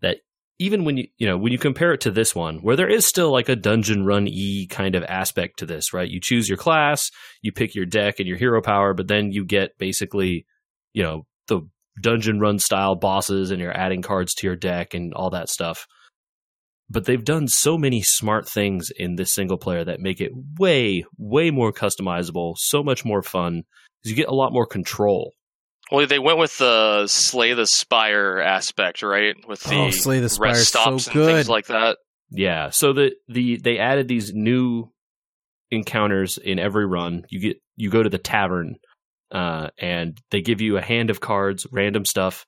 that 0.00 0.18
even 0.58 0.84
when 0.84 0.96
you 0.96 1.06
you 1.18 1.26
know 1.26 1.36
when 1.36 1.52
you 1.52 1.58
compare 1.58 1.92
it 1.92 2.00
to 2.02 2.10
this 2.10 2.34
one 2.34 2.58
where 2.58 2.76
there 2.76 2.88
is 2.88 3.06
still 3.06 3.30
like 3.30 3.48
a 3.48 3.56
dungeon 3.56 4.04
run 4.04 4.26
e 4.26 4.66
kind 4.66 4.94
of 4.94 5.04
aspect 5.04 5.58
to 5.58 5.66
this 5.66 5.92
right? 5.92 6.10
You 6.10 6.20
choose 6.20 6.48
your 6.48 6.58
class 6.58 7.10
you 7.42 7.52
pick 7.52 7.74
your 7.74 7.86
deck 7.86 8.18
and 8.18 8.28
your 8.28 8.38
hero 8.38 8.62
power 8.62 8.94
but 8.94 9.08
then 9.08 9.32
you 9.32 9.44
get 9.44 9.78
basically 9.78 10.46
you 10.92 11.02
know 11.02 11.26
the 11.48 11.62
dungeon 12.00 12.40
run 12.40 12.58
style 12.58 12.94
bosses 12.94 13.50
and 13.50 13.60
you're 13.60 13.76
adding 13.76 14.02
cards 14.02 14.34
to 14.34 14.46
your 14.46 14.56
deck 14.56 14.94
and 14.94 15.14
all 15.14 15.30
that 15.30 15.48
stuff. 15.48 15.86
But 16.88 17.04
they've 17.04 17.24
done 17.24 17.48
so 17.48 17.76
many 17.76 18.02
smart 18.02 18.48
things 18.48 18.90
in 18.96 19.16
this 19.16 19.34
single 19.34 19.58
player 19.58 19.84
that 19.84 20.00
make 20.00 20.20
it 20.20 20.32
way 20.58 21.04
way 21.18 21.50
more 21.50 21.72
customizable 21.72 22.54
so 22.56 22.82
much 22.82 23.04
more 23.04 23.22
fun 23.22 23.64
you 24.04 24.14
get 24.14 24.28
a 24.28 24.34
lot 24.34 24.52
more 24.52 24.66
control 24.66 25.32
well, 25.90 26.06
they 26.06 26.18
went 26.18 26.38
with 26.38 26.56
the 26.58 27.06
Slay 27.06 27.52
the 27.54 27.66
Spire 27.66 28.40
aspect, 28.40 29.02
right? 29.02 29.36
With 29.46 29.62
the 29.62 29.74
oh 29.74 29.90
slay 29.90 30.20
the 30.20 30.28
spire 30.28 30.48
rest 30.48 30.60
is 30.60 30.68
so 30.68 30.80
stops 30.80 31.06
and 31.06 31.14
good 31.14 31.34
things 31.34 31.48
like 31.48 31.66
that. 31.66 31.98
Yeah. 32.30 32.70
So 32.70 32.92
the 32.92 33.12
the 33.28 33.58
they 33.58 33.78
added 33.78 34.08
these 34.08 34.32
new 34.32 34.90
encounters 35.70 36.38
in 36.38 36.58
every 36.58 36.86
run. 36.86 37.24
You 37.30 37.40
get 37.40 37.56
you 37.76 37.90
go 37.90 38.02
to 38.02 38.10
the 38.10 38.18
tavern, 38.18 38.76
uh, 39.30 39.68
and 39.78 40.18
they 40.30 40.40
give 40.40 40.60
you 40.60 40.76
a 40.76 40.82
hand 40.82 41.10
of 41.10 41.20
cards, 41.20 41.66
random 41.70 42.04
stuff, 42.04 42.46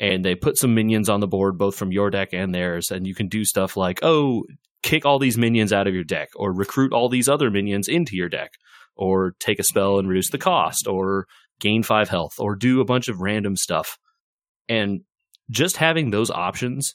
and 0.00 0.24
they 0.24 0.34
put 0.34 0.58
some 0.58 0.74
minions 0.74 1.08
on 1.08 1.20
the 1.20 1.28
board, 1.28 1.58
both 1.58 1.76
from 1.76 1.92
your 1.92 2.10
deck 2.10 2.30
and 2.32 2.54
theirs, 2.54 2.90
and 2.90 3.06
you 3.06 3.14
can 3.14 3.28
do 3.28 3.44
stuff 3.44 3.76
like, 3.76 4.00
oh, 4.02 4.44
kick 4.82 5.06
all 5.06 5.18
these 5.18 5.38
minions 5.38 5.72
out 5.72 5.86
of 5.86 5.94
your 5.94 6.04
deck, 6.04 6.28
or 6.34 6.52
recruit 6.52 6.92
all 6.92 7.08
these 7.08 7.28
other 7.28 7.50
minions 7.50 7.86
into 7.86 8.16
your 8.16 8.28
deck, 8.28 8.50
or 8.96 9.34
take 9.38 9.60
a 9.60 9.64
spell 9.64 9.98
and 9.98 10.08
reduce 10.08 10.30
the 10.30 10.38
cost, 10.38 10.88
or 10.88 11.26
gain 11.60 11.82
five 11.82 12.08
health, 12.08 12.34
or 12.38 12.54
do 12.54 12.80
a 12.80 12.84
bunch 12.84 13.08
of 13.08 13.20
random 13.20 13.56
stuff. 13.56 13.98
And 14.68 15.02
just 15.50 15.76
having 15.76 16.10
those 16.10 16.30
options 16.30 16.94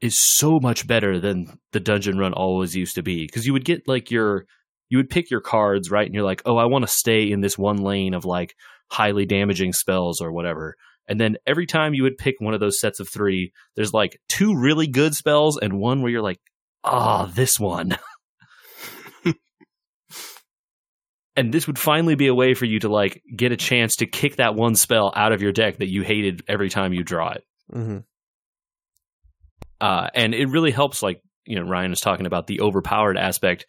is 0.00 0.16
so 0.18 0.58
much 0.60 0.86
better 0.86 1.18
than 1.18 1.58
the 1.72 1.80
dungeon 1.80 2.18
run 2.18 2.32
always 2.32 2.74
used 2.74 2.96
to 2.96 3.02
be. 3.02 3.26
Because 3.26 3.46
you 3.46 3.52
would 3.52 3.64
get 3.64 3.86
like 3.86 4.10
your, 4.10 4.46
you 4.88 4.98
would 4.98 5.10
pick 5.10 5.30
your 5.30 5.40
cards, 5.40 5.90
right? 5.90 6.06
And 6.06 6.14
you're 6.14 6.24
like, 6.24 6.42
oh, 6.44 6.56
I 6.56 6.66
want 6.66 6.84
to 6.84 6.92
stay 6.92 7.30
in 7.30 7.40
this 7.40 7.56
one 7.56 7.78
lane 7.78 8.14
of 8.14 8.24
like 8.24 8.54
highly 8.90 9.24
damaging 9.26 9.72
spells 9.72 10.20
or 10.20 10.32
whatever. 10.32 10.76
And 11.08 11.20
then 11.20 11.36
every 11.46 11.66
time 11.66 11.94
you 11.94 12.02
would 12.02 12.18
pick 12.18 12.36
one 12.40 12.54
of 12.54 12.60
those 12.60 12.80
sets 12.80 13.00
of 13.00 13.08
three, 13.08 13.52
there's 13.76 13.92
like 13.92 14.20
two 14.28 14.54
really 14.56 14.86
good 14.88 15.14
spells 15.14 15.56
and 15.56 15.78
one 15.78 16.02
where 16.02 16.10
you're 16.10 16.22
like, 16.22 16.40
ah, 16.84 17.24
oh, 17.24 17.32
this 17.32 17.58
one. 17.58 17.96
and 21.36 21.52
this 21.52 21.66
would 21.66 21.78
finally 21.78 22.14
be 22.14 22.26
a 22.28 22.34
way 22.34 22.54
for 22.54 22.64
you 22.64 22.80
to 22.80 22.88
like 22.88 23.22
get 23.34 23.52
a 23.52 23.56
chance 23.56 23.96
to 23.96 24.06
kick 24.06 24.36
that 24.36 24.54
one 24.54 24.74
spell 24.74 25.12
out 25.14 25.32
of 25.32 25.42
your 25.42 25.52
deck 25.52 25.78
that 25.78 25.88
you 25.88 26.02
hated 26.02 26.42
every 26.48 26.70
time 26.70 26.92
you 26.92 27.04
draw 27.04 27.32
it. 27.32 27.44
Mm-hmm. 27.72 27.98
Uh, 29.80 30.08
and 30.14 30.34
it 30.34 30.48
really 30.48 30.70
helps, 30.70 31.02
like 31.02 31.20
you 31.44 31.56
know, 31.56 31.68
Ryan 31.68 31.90
was 31.90 32.00
talking 32.00 32.26
about 32.26 32.46
the 32.46 32.60
overpowered 32.60 33.16
aspect. 33.16 33.66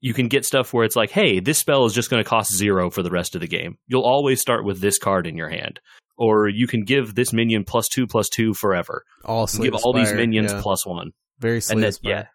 You 0.00 0.14
can 0.14 0.28
get 0.28 0.44
stuff 0.44 0.72
where 0.72 0.84
it's 0.84 0.96
like, 0.96 1.10
hey, 1.10 1.40
this 1.40 1.58
spell 1.58 1.84
is 1.84 1.92
just 1.92 2.10
going 2.10 2.22
to 2.22 2.28
cost 2.28 2.56
zero 2.56 2.90
for 2.90 3.02
the 3.02 3.10
rest 3.10 3.34
of 3.34 3.40
the 3.40 3.46
game. 3.46 3.78
You'll 3.86 4.02
always 4.02 4.40
start 4.40 4.64
with 4.64 4.80
this 4.80 4.98
card 4.98 5.26
in 5.26 5.36
your 5.36 5.48
hand, 5.48 5.80
or 6.16 6.48
you 6.48 6.66
can 6.66 6.84
give 6.84 7.14
this 7.14 7.32
minion 7.32 7.64
plus 7.64 7.88
two 7.88 8.06
plus 8.06 8.28
two 8.28 8.54
forever. 8.54 9.04
All 9.24 9.46
give 9.46 9.74
all 9.74 9.92
these 9.92 10.12
minions 10.12 10.52
yeah. 10.52 10.60
plus 10.62 10.86
one. 10.86 11.10
Very 11.38 11.60
and 11.70 11.82
then, 11.82 11.92
yeah, 12.02 12.26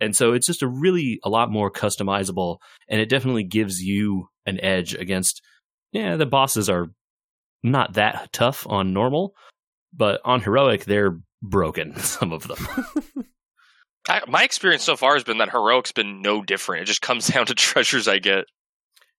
and 0.00 0.14
so 0.14 0.32
it's 0.32 0.46
just 0.46 0.62
a 0.62 0.68
really 0.68 1.20
a 1.24 1.28
lot 1.28 1.50
more 1.50 1.70
customizable, 1.70 2.58
and 2.88 3.00
it 3.00 3.08
definitely 3.08 3.44
gives 3.44 3.80
you 3.80 4.28
an 4.46 4.60
edge 4.60 4.94
against. 4.94 5.42
Yeah, 5.92 6.16
the 6.16 6.26
bosses 6.26 6.68
are 6.68 6.88
not 7.62 7.94
that 7.94 8.32
tough 8.32 8.66
on 8.68 8.92
normal, 8.92 9.34
but 9.92 10.20
on 10.24 10.40
heroic 10.40 10.84
they're 10.84 11.18
broken. 11.42 11.96
Some 12.00 12.32
of 12.32 12.46
them. 12.46 12.66
I, 14.08 14.22
my 14.26 14.42
experience 14.42 14.84
so 14.84 14.96
far 14.96 15.14
has 15.14 15.24
been 15.24 15.38
that 15.38 15.50
heroic's 15.50 15.92
been 15.92 16.22
no 16.22 16.42
different. 16.42 16.82
It 16.82 16.86
just 16.86 17.02
comes 17.02 17.26
down 17.32 17.46
to 17.46 17.54
treasures 17.54 18.08
I 18.08 18.18
get. 18.18 18.44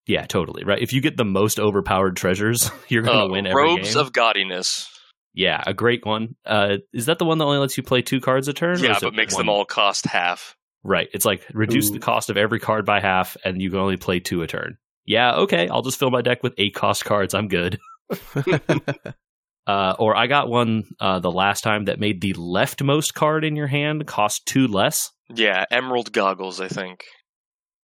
Yeah, 0.08 0.26
totally. 0.26 0.64
Right. 0.64 0.82
If 0.82 0.94
you 0.94 1.02
get 1.02 1.18
the 1.18 1.26
most 1.26 1.60
overpowered 1.60 2.16
treasures, 2.16 2.72
you're 2.88 3.04
going 3.04 3.18
to 3.18 3.26
uh, 3.26 3.30
win 3.30 3.46
every 3.46 3.62
robes 3.62 3.94
game. 3.94 4.02
of 4.02 4.12
gaudiness. 4.12 4.88
Yeah, 5.36 5.62
a 5.66 5.74
great 5.76 6.06
one. 6.06 6.36
Uh, 6.44 6.78
is 6.92 7.06
that 7.06 7.20
the 7.20 7.26
one 7.26 7.38
that 7.38 7.46
only 7.46 7.60
lets 7.60 7.78
you 7.78 7.84
play 7.84 8.02
two 8.02 8.20
cards 8.20 8.48
a 8.48 8.54
turn? 8.54 8.80
Yeah, 8.80 8.98
but 9.00 9.14
makes 9.14 9.36
one? 9.36 9.42
them 9.42 9.50
all 9.50 9.66
cost 9.66 10.06
half. 10.08 10.56
Right. 10.84 11.10
It's 11.14 11.26
like 11.26 11.46
reduce 11.54 11.90
Ooh. 11.90 11.94
the 11.94 12.00
cost 12.00 12.30
of 12.30 12.38
every 12.38 12.60
card 12.60 12.86
by 12.86 13.00
half, 13.00 13.36
and 13.44 13.62
you 13.62 13.70
can 13.70 13.80
only 13.80 13.98
play 13.98 14.20
two 14.20 14.42
a 14.42 14.48
turn. 14.48 14.78
Yeah, 15.06 15.36
okay. 15.38 15.68
I'll 15.68 15.82
just 15.82 16.00
fill 16.00 16.12
my 16.12 16.22
deck 16.22 16.44
with 16.44 16.54
eight 16.58 16.76
cost 16.76 17.04
cards. 17.04 17.34
I'm 17.34 17.48
good. 17.48 17.80
uh, 19.68 19.96
or 20.00 20.16
I 20.16 20.28
got 20.28 20.50
one 20.50 20.84
uh, 21.00 21.20
the 21.20 21.32
last 21.32 21.64
time 21.64 21.86
that 21.86 22.00
made 22.00 22.22
the 22.22 22.34
leftmost 22.34 23.14
card 23.14 23.44
in 23.44 23.56
your 23.56 23.68
hand 23.68 24.06
cost 24.08 24.46
two 24.46 24.68
less. 24.68 25.12
Yeah, 25.34 25.66
Emerald 25.72 26.12
Goggles, 26.12 26.60
I 26.62 26.68
think. 26.68 27.04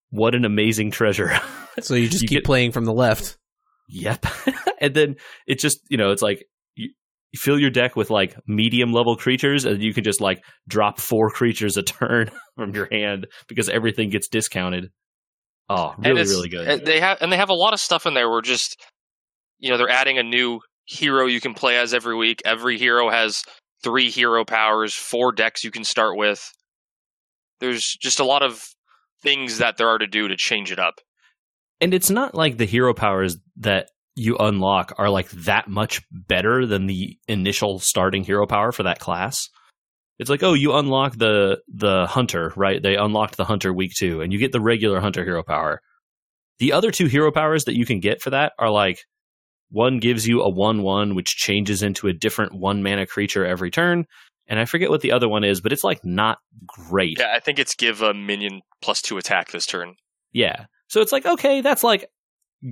What 0.09 0.35
an 0.35 0.45
amazing 0.45 0.91
treasure. 0.91 1.39
so 1.81 1.95
you 1.95 2.07
just 2.07 2.23
you 2.23 2.27
keep 2.27 2.37
get, 2.37 2.45
playing 2.45 2.71
from 2.71 2.85
the 2.85 2.93
left. 2.93 3.37
Yep. 3.89 4.25
and 4.79 4.93
then 4.93 5.15
it 5.47 5.59
just, 5.59 5.79
you 5.89 5.97
know, 5.97 6.11
it's 6.11 6.21
like 6.21 6.45
fill 7.35 7.59
your 7.59 7.69
deck 7.69 7.95
with 7.95 8.09
like 8.09 8.35
medium 8.47 8.91
level 8.91 9.15
creatures 9.15 9.65
and 9.65 9.81
you 9.81 9.93
can 9.93 10.03
just 10.03 10.21
like 10.21 10.43
drop 10.67 10.99
four 10.99 11.29
creatures 11.29 11.77
a 11.77 11.83
turn 11.83 12.31
from 12.55 12.73
your 12.73 12.87
hand 12.91 13.27
because 13.47 13.69
everything 13.69 14.09
gets 14.09 14.27
discounted. 14.27 14.89
Oh, 15.69 15.95
really, 15.97 16.21
really 16.21 16.49
good. 16.49 16.85
They 16.85 16.99
have 16.99 17.17
and 17.21 17.31
they 17.31 17.37
have 17.37 17.49
a 17.49 17.55
lot 17.55 17.73
of 17.73 17.79
stuff 17.79 18.05
in 18.05 18.13
there 18.13 18.29
where 18.29 18.41
just 18.41 18.77
you 19.59 19.71
know, 19.71 19.77
they're 19.77 19.89
adding 19.89 20.17
a 20.17 20.23
new 20.23 20.59
hero 20.85 21.25
you 21.25 21.41
can 21.41 21.53
play 21.53 21.77
as 21.77 21.93
every 21.93 22.15
week. 22.15 22.41
Every 22.45 22.77
hero 22.77 23.09
has 23.09 23.43
three 23.83 24.09
hero 24.09 24.45
powers, 24.45 24.93
four 24.93 25.31
decks 25.31 25.63
you 25.63 25.71
can 25.71 25.83
start 25.83 26.17
with. 26.17 26.51
There's 27.59 27.83
just 28.01 28.19
a 28.19 28.25
lot 28.25 28.43
of 28.43 28.63
things 29.23 29.59
that 29.59 29.77
there 29.77 29.87
are 29.89 29.97
to 29.97 30.07
do 30.07 30.27
to 30.27 30.35
change 30.35 30.71
it 30.71 30.79
up. 30.79 30.95
And 31.81 31.93
it's 31.93 32.09
not 32.09 32.35
like 32.35 32.57
the 32.57 32.65
hero 32.65 32.93
powers 32.93 33.37
that 33.57 33.89
you 34.15 34.37
unlock 34.37 34.93
are 34.97 35.09
like 35.09 35.29
that 35.31 35.67
much 35.67 36.01
better 36.11 36.65
than 36.65 36.87
the 36.87 37.17
initial 37.27 37.79
starting 37.79 38.23
hero 38.23 38.47
power 38.47 38.71
for 38.71 38.83
that 38.83 38.99
class. 38.99 39.49
It's 40.17 40.29
like, 40.29 40.43
oh, 40.43 40.53
you 40.53 40.73
unlock 40.73 41.17
the 41.17 41.61
the 41.67 42.07
hunter, 42.07 42.53
right? 42.55 42.81
They 42.81 42.95
unlocked 42.95 43.35
the 43.35 43.43
hunter 43.43 43.73
week 43.73 43.91
two, 43.93 44.21
and 44.21 44.31
you 44.31 44.39
get 44.39 44.53
the 44.53 44.61
regular 44.61 45.01
hunter 45.01 45.23
hero 45.25 45.43
power. 45.43 45.81
The 46.59 46.71
other 46.71 46.91
two 46.91 47.07
hero 47.07 47.31
powers 47.31 47.65
that 47.65 47.75
you 47.75 47.85
can 47.85 47.99
get 47.99 48.21
for 48.21 48.29
that 48.29 48.53
are 48.57 48.69
like 48.69 48.99
one 49.69 49.99
gives 49.99 50.25
you 50.25 50.41
a 50.41 50.49
one 50.49 50.83
one, 50.83 51.15
which 51.15 51.35
changes 51.35 51.83
into 51.83 52.07
a 52.07 52.13
different 52.13 52.53
one 52.53 52.81
mana 52.81 53.05
creature 53.05 53.45
every 53.45 53.71
turn, 53.71 54.05
and 54.47 54.57
I 54.57 54.63
forget 54.63 54.89
what 54.89 55.01
the 55.01 55.11
other 55.11 55.27
one 55.27 55.43
is, 55.43 55.59
but 55.59 55.73
it's 55.73 55.83
like 55.83 56.05
not 56.05 56.37
great. 56.65 57.19
Yeah, 57.19 57.33
I 57.35 57.41
think 57.41 57.59
it's 57.59 57.75
give 57.75 58.01
a 58.01 58.13
minion 58.13 58.61
plus 58.81 59.01
two 59.01 59.17
attack 59.17 59.51
this 59.51 59.65
turn. 59.65 59.95
Yeah, 60.31 60.67
so 60.87 61.01
it's 61.01 61.11
like 61.11 61.25
okay, 61.25 61.59
that's 61.59 61.83
like 61.83 62.05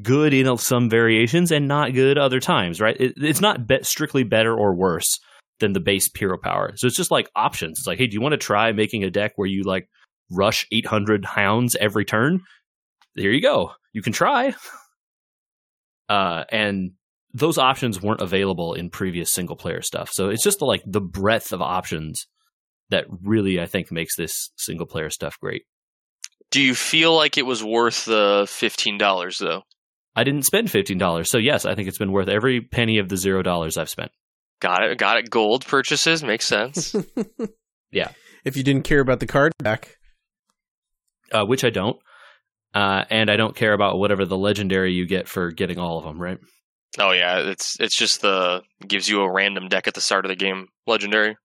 good 0.01 0.33
in 0.33 0.57
some 0.57 0.89
variations 0.89 1.51
and 1.51 1.67
not 1.67 1.93
good 1.93 2.17
other 2.17 2.39
times, 2.39 2.81
right? 2.81 2.97
It, 2.99 3.13
it's 3.17 3.41
not 3.41 3.67
be- 3.67 3.83
strictly 3.83 4.23
better 4.23 4.55
or 4.55 4.73
worse 4.73 5.19
than 5.59 5.73
the 5.73 5.79
base 5.79 6.09
hero 6.17 6.37
power. 6.37 6.73
So 6.75 6.87
it's 6.87 6.97
just 6.97 7.11
like 7.11 7.29
options. 7.35 7.79
It's 7.79 7.87
like, 7.87 7.97
hey, 7.97 8.07
do 8.07 8.13
you 8.13 8.21
want 8.21 8.33
to 8.33 8.37
try 8.37 8.71
making 8.71 9.03
a 9.03 9.11
deck 9.11 9.33
where 9.35 9.47
you 9.47 9.63
like 9.63 9.87
rush 10.31 10.65
800 10.71 11.25
hounds 11.25 11.75
every 11.79 12.05
turn? 12.05 12.41
There 13.15 13.31
you 13.31 13.41
go. 13.41 13.71
You 13.93 14.01
can 14.01 14.13
try. 14.13 14.53
Uh, 16.09 16.43
and 16.49 16.91
those 17.33 17.57
options 17.57 18.01
weren't 18.01 18.21
available 18.21 18.73
in 18.73 18.89
previous 18.89 19.33
single 19.33 19.55
player 19.55 19.81
stuff. 19.81 20.09
So 20.11 20.29
it's 20.29 20.43
just 20.43 20.61
like 20.61 20.83
the 20.85 21.01
breadth 21.01 21.53
of 21.53 21.61
options 21.61 22.27
that 22.89 23.05
really 23.23 23.59
I 23.59 23.65
think 23.65 23.91
makes 23.91 24.15
this 24.15 24.51
single 24.57 24.85
player 24.85 25.09
stuff 25.09 25.39
great. 25.39 25.63
Do 26.51 26.61
you 26.61 26.75
feel 26.75 27.15
like 27.15 27.37
it 27.37 27.45
was 27.45 27.63
worth 27.63 28.05
the 28.05 28.45
fifteen 28.47 28.99
dollars 28.99 29.39
though? 29.39 29.63
I 30.15 30.23
didn't 30.23 30.43
spend 30.43 30.69
fifteen 30.69 30.97
dollars, 30.97 31.29
so 31.29 31.37
yes, 31.37 31.65
I 31.65 31.75
think 31.75 31.87
it's 31.87 31.97
been 31.97 32.11
worth 32.11 32.27
every 32.27 32.61
penny 32.61 32.99
of 32.99 33.09
the 33.09 33.17
zero 33.17 33.41
dollars 33.41 33.77
I've 33.77 33.89
spent. 33.89 34.11
Got 34.59 34.83
it, 34.83 34.97
got 34.97 35.17
it. 35.17 35.29
Gold 35.29 35.65
purchases 35.65 36.23
makes 36.23 36.45
sense. 36.45 36.95
yeah, 37.91 38.11
if 38.45 38.55
you 38.55 38.63
didn't 38.63 38.83
care 38.83 38.99
about 38.99 39.19
the 39.19 39.27
card 39.27 39.51
back, 39.57 39.97
uh, 41.31 41.45
which 41.45 41.63
I 41.63 41.69
don't, 41.69 41.97
uh, 42.73 43.05
and 43.09 43.29
I 43.29 43.37
don't 43.37 43.55
care 43.55 43.73
about 43.73 43.97
whatever 43.97 44.25
the 44.25 44.37
legendary 44.37 44.93
you 44.93 45.05
get 45.07 45.27
for 45.27 45.51
getting 45.51 45.79
all 45.79 45.97
of 45.97 46.05
them, 46.05 46.21
right? 46.21 46.37
Oh 46.99 47.11
yeah, 47.11 47.39
it's 47.39 47.75
it's 47.79 47.97
just 47.97 48.21
the 48.21 48.61
gives 48.87 49.09
you 49.09 49.21
a 49.21 49.31
random 49.31 49.67
deck 49.67 49.87
at 49.87 49.95
the 49.95 50.01
start 50.01 50.25
of 50.25 50.29
the 50.29 50.35
game, 50.35 50.67
legendary. 50.85 51.35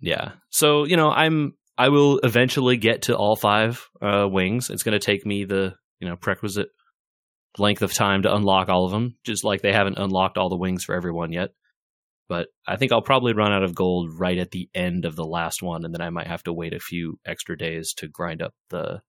Yeah, 0.00 0.32
so 0.50 0.84
you 0.84 0.96
know 0.96 1.10
I'm 1.10 1.54
I 1.76 1.88
will 1.88 2.18
eventually 2.22 2.76
get 2.76 3.02
to 3.02 3.16
all 3.16 3.34
five 3.34 3.84
uh, 4.00 4.28
wings. 4.30 4.70
It's 4.70 4.84
going 4.84 4.98
to 4.98 5.04
take 5.04 5.26
me 5.26 5.44
the 5.44 5.74
you 6.00 6.08
know 6.08 6.16
prerequisite 6.16 6.68
length 7.58 7.82
of 7.82 7.92
time 7.92 8.22
to 8.22 8.34
unlock 8.34 8.68
all 8.68 8.84
of 8.86 8.92
them, 8.92 9.16
just 9.24 9.44
like 9.44 9.62
they 9.62 9.72
haven't 9.72 9.98
unlocked 9.98 10.38
all 10.38 10.48
the 10.48 10.56
wings 10.56 10.84
for 10.84 10.94
everyone 10.94 11.32
yet. 11.32 11.50
But 12.28 12.48
I 12.66 12.76
think 12.76 12.92
I'll 12.92 13.02
probably 13.02 13.34
run 13.34 13.52
out 13.52 13.62
of 13.62 13.74
gold 13.74 14.18
right 14.18 14.38
at 14.38 14.52
the 14.52 14.68
end 14.74 15.04
of 15.04 15.16
the 15.16 15.24
last 15.26 15.62
one, 15.62 15.84
and 15.84 15.92
then 15.92 16.00
I 16.00 16.10
might 16.10 16.28
have 16.28 16.42
to 16.44 16.52
wait 16.52 16.72
a 16.72 16.80
few 16.80 17.18
extra 17.26 17.58
days 17.58 17.92
to 17.94 18.08
grind 18.08 18.40
up 18.42 18.54
the 18.70 19.02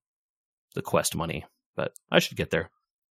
the 0.74 0.82
quest 0.82 1.16
money. 1.16 1.44
But 1.76 1.92
I 2.10 2.18
should 2.18 2.36
get 2.36 2.50
there. 2.50 2.70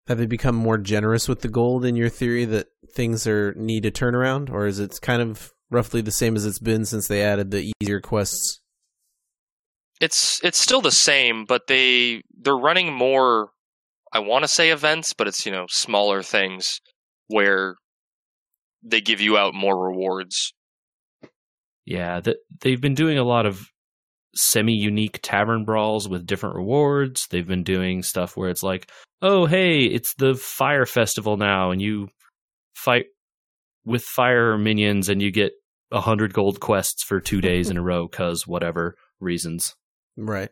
Have 0.07 0.17
they 0.17 0.25
become 0.25 0.55
more 0.55 0.77
generous 0.77 1.27
with 1.27 1.41
the 1.41 1.47
gold 1.47 1.85
in 1.85 1.95
your 1.95 2.09
theory 2.09 2.45
that 2.45 2.67
things 2.91 3.27
are 3.27 3.53
need 3.53 3.85
a 3.85 3.91
turnaround, 3.91 4.49
or 4.49 4.65
is 4.65 4.79
it 4.79 4.99
kind 5.01 5.21
of 5.21 5.53
roughly 5.69 6.01
the 6.01 6.11
same 6.11 6.35
as 6.35 6.45
it's 6.45 6.59
been 6.59 6.85
since 6.85 7.07
they 7.07 7.21
added 7.21 7.51
the 7.51 7.71
easier 7.79 8.01
quests? 8.01 8.61
It's 10.01 10.39
it's 10.43 10.57
still 10.57 10.81
the 10.81 10.91
same, 10.91 11.45
but 11.45 11.67
they 11.67 12.23
they're 12.41 12.57
running 12.57 12.91
more 12.91 13.51
I 14.11 14.19
want 14.19 14.43
to 14.43 14.47
say 14.47 14.71
events, 14.71 15.13
but 15.13 15.27
it's 15.27 15.45
you 15.45 15.51
know 15.51 15.65
smaller 15.69 16.23
things 16.23 16.79
where 17.27 17.75
they 18.83 19.01
give 19.01 19.21
you 19.21 19.37
out 19.37 19.53
more 19.53 19.77
rewards. 19.77 20.53
Yeah, 21.85 22.19
that 22.21 22.37
they've 22.61 22.79
been 22.79 22.95
doing 22.95 23.17
a 23.17 23.23
lot 23.23 23.45
of 23.45 23.67
semi-unique 24.35 25.19
tavern 25.21 25.65
brawls 25.65 26.07
with 26.07 26.25
different 26.25 26.55
rewards. 26.55 27.27
They've 27.29 27.47
been 27.47 27.63
doing 27.63 28.03
stuff 28.03 28.37
where 28.37 28.49
it's 28.49 28.63
like, 28.63 28.91
"Oh, 29.21 29.45
hey, 29.45 29.85
it's 29.85 30.13
the 30.15 30.35
fire 30.35 30.85
festival 30.85 31.37
now 31.37 31.71
and 31.71 31.81
you 31.81 32.09
fight 32.75 33.05
with 33.85 34.03
fire 34.03 34.57
minions 34.57 35.09
and 35.09 35.21
you 35.21 35.31
get 35.31 35.53
a 35.91 35.95
100 35.97 36.33
gold 36.33 36.59
quests 36.59 37.03
for 37.03 37.19
2 37.19 37.41
days 37.41 37.69
in 37.69 37.77
a 37.77 37.81
row 37.89 38.07
cuz 38.07 38.47
whatever 38.47 38.95
reasons." 39.19 39.75
Right. 40.15 40.49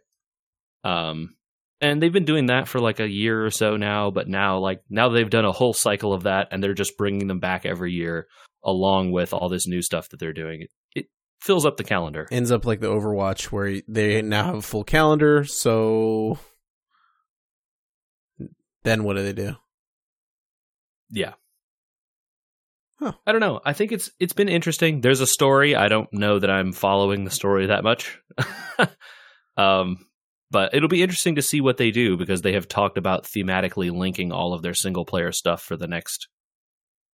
Um 0.84 1.37
and 1.82 2.02
they've 2.02 2.13
been 2.13 2.26
doing 2.26 2.48
that 2.48 2.68
for 2.68 2.80
like 2.80 3.00
a 3.00 3.10
year 3.10 3.46
or 3.46 3.52
so 3.52 3.78
now. 3.78 4.12
But 4.12 4.28
now, 4.28 4.60
like 4.60 4.82
now 4.90 5.10
they've 5.10 5.30
done 5.30 5.46
a 5.46 5.52
whole 5.52 5.74
cycle 5.74 6.13
of 6.13 6.24
that, 6.24 6.50
and 6.52 6.63
they're 6.63 6.74
just 6.74 6.98
bringing 6.98 7.28
them 7.28 7.40
back 7.40 7.66
every 7.66 7.94
year, 7.94 8.28
along 8.63 9.12
with 9.12 9.34
all 9.34 9.50
this 9.50 9.68
new 9.68 9.82
stuff 9.82 10.10
that 10.10 10.20
they're 10.20 10.34
doing. 10.34 10.62
It, 10.62 10.70
it 10.96 11.06
fills 11.42 11.66
up 11.66 11.78
the 11.78 11.84
calendar. 11.84 12.28
Ends 12.32 12.52
up 12.52 12.66
like 12.66 12.80
the 12.80 12.88
Overwatch 12.88 13.46
where 13.46 13.82
they 13.88 14.22
now 14.22 14.46
have 14.46 14.56
a 14.56 14.62
full 14.62 14.84
calendar. 14.84 15.44
So 15.44 16.40
then 18.84 19.04
what 19.04 19.16
do 19.16 19.24
they 19.24 19.34
do? 19.34 19.56
Yeah. 21.10 21.34
Huh. 23.00 23.13
I 23.28 23.32
don't 23.32 23.42
know. 23.42 23.62
I 23.63 23.74
think 23.74 23.92
it's 23.92 24.10
it's 24.20 24.34
been 24.34 24.50
interesting. 24.50 25.02
There's 25.02 25.22
a 25.22 25.28
story. 25.28 25.76
I 25.76 25.88
don't 25.88 26.12
know 26.12 26.40
that 26.40 26.50
I'm 26.50 26.74
following 26.74 27.24
the 27.24 27.32
story 27.32 27.68
that 27.68 27.84
much. 27.84 28.20
um, 29.58 30.08
but 30.50 30.74
it'll 30.74 30.90
be 30.90 31.02
interesting 31.02 31.36
to 31.36 31.42
see 31.42 31.62
what 31.62 31.78
they 31.78 31.92
do 31.92 32.18
because 32.18 32.42
they 32.42 32.54
have 32.54 32.68
talked 32.68 32.98
about 32.98 33.26
thematically 33.26 33.92
linking 33.92 34.32
all 34.32 34.54
of 34.54 34.62
their 34.62 34.74
single 34.74 35.06
player 35.06 35.32
stuff 35.32 35.62
for 35.62 35.76
the 35.76 35.88
next 35.88 36.28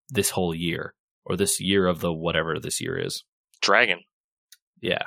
this 0.09 0.31
whole 0.31 0.53
year 0.53 0.93
or 1.25 1.35
this 1.35 1.59
year 1.59 1.87
of 1.87 1.99
the 1.99 2.13
whatever 2.13 2.59
this 2.59 2.79
year 2.79 2.97
is. 2.97 3.23
Dragon. 3.61 4.01
Yeah. 4.81 5.03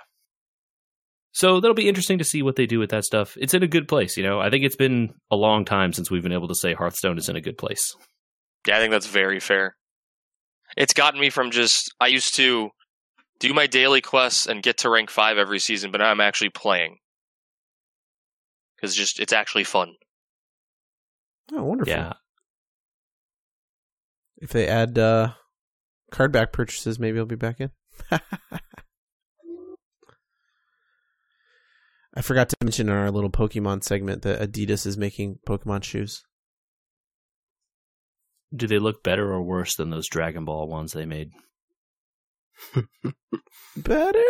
So 1.33 1.61
that'll 1.61 1.75
be 1.75 1.89
interesting 1.89 2.19
to 2.19 2.25
see 2.25 2.43
what 2.43 2.57
they 2.57 2.65
do 2.65 2.79
with 2.79 2.91
that 2.91 3.05
stuff. 3.05 3.37
It's 3.39 3.53
in 3.53 3.62
a 3.62 3.69
good 3.69 3.89
place, 3.89 4.17
you 4.17 4.23
know. 4.23 4.41
I 4.41 4.49
think 4.49 4.65
it's 4.65 4.77
been 4.77 5.12
a 5.31 5.37
long 5.37 5.67
time 5.67 5.93
since 5.93 6.11
we've 6.11 6.23
been 6.23 6.33
able 6.33 6.49
to 6.49 6.55
say 6.55 6.73
Hearthstone 6.73 7.19
is 7.19 7.29
in 7.29 7.37
a 7.37 7.43
good 7.43 7.59
place. 7.59 7.95
Yeah, 8.67 8.79
I 8.79 8.81
think 8.81 8.91
that's 8.91 9.07
very 9.07 9.39
fair. 9.39 9.77
It's 10.77 10.95
gotten 10.95 11.21
me 11.21 11.31
from 11.31 11.51
just 11.51 11.95
I 12.01 12.07
used 12.07 12.35
to 12.37 12.71
do 13.39 13.53
my 13.53 13.67
daily 13.67 14.01
quests 14.01 14.47
and 14.47 14.62
get 14.62 14.79
to 14.79 14.91
rank 14.91 15.11
five 15.11 15.37
every 15.37 15.59
season, 15.59 15.93
but 15.93 15.99
now 15.99 16.11
I'm 16.11 16.23
actually 16.23 16.51
playing 16.51 16.97
because 18.77 18.95
just 18.95 19.19
it's 19.21 19.33
actually 19.33 19.65
fun. 19.65 19.95
Oh, 21.53 21.65
wonderful. 21.65 21.93
Yeah. 21.93 22.15
If 24.39 24.51
they 24.51 24.67
add 24.69 24.99
uh, 24.99 25.33
card 26.11 26.33
back 26.33 26.53
purchases, 26.53 26.99
maybe 26.99 27.19
I'll 27.19 27.27
be 27.27 27.37
back 27.37 27.61
in. 27.61 27.71
I 32.17 32.23
forgot 32.23 32.49
to 32.49 32.57
mention 32.62 32.89
in 32.89 32.95
our 32.95 33.11
little 33.11 33.31
Pokemon 33.31 33.85
segment 33.85 34.23
that 34.23 34.41
Adidas 34.41 34.87
is 34.87 34.97
making 34.97 35.39
Pokemon 35.47 35.85
shoes. 35.85 36.23
Do 38.55 38.67
they 38.67 38.79
look 38.79 39.03
better 39.03 39.31
or 39.31 39.43
worse 39.43 39.77
than 39.77 39.91
those 39.91 40.09
Dragon 40.09 40.47
Ball 40.47 40.67
ones 40.67 40.93
they 40.93 41.05
made? 41.05 41.33
Better? 43.77 44.25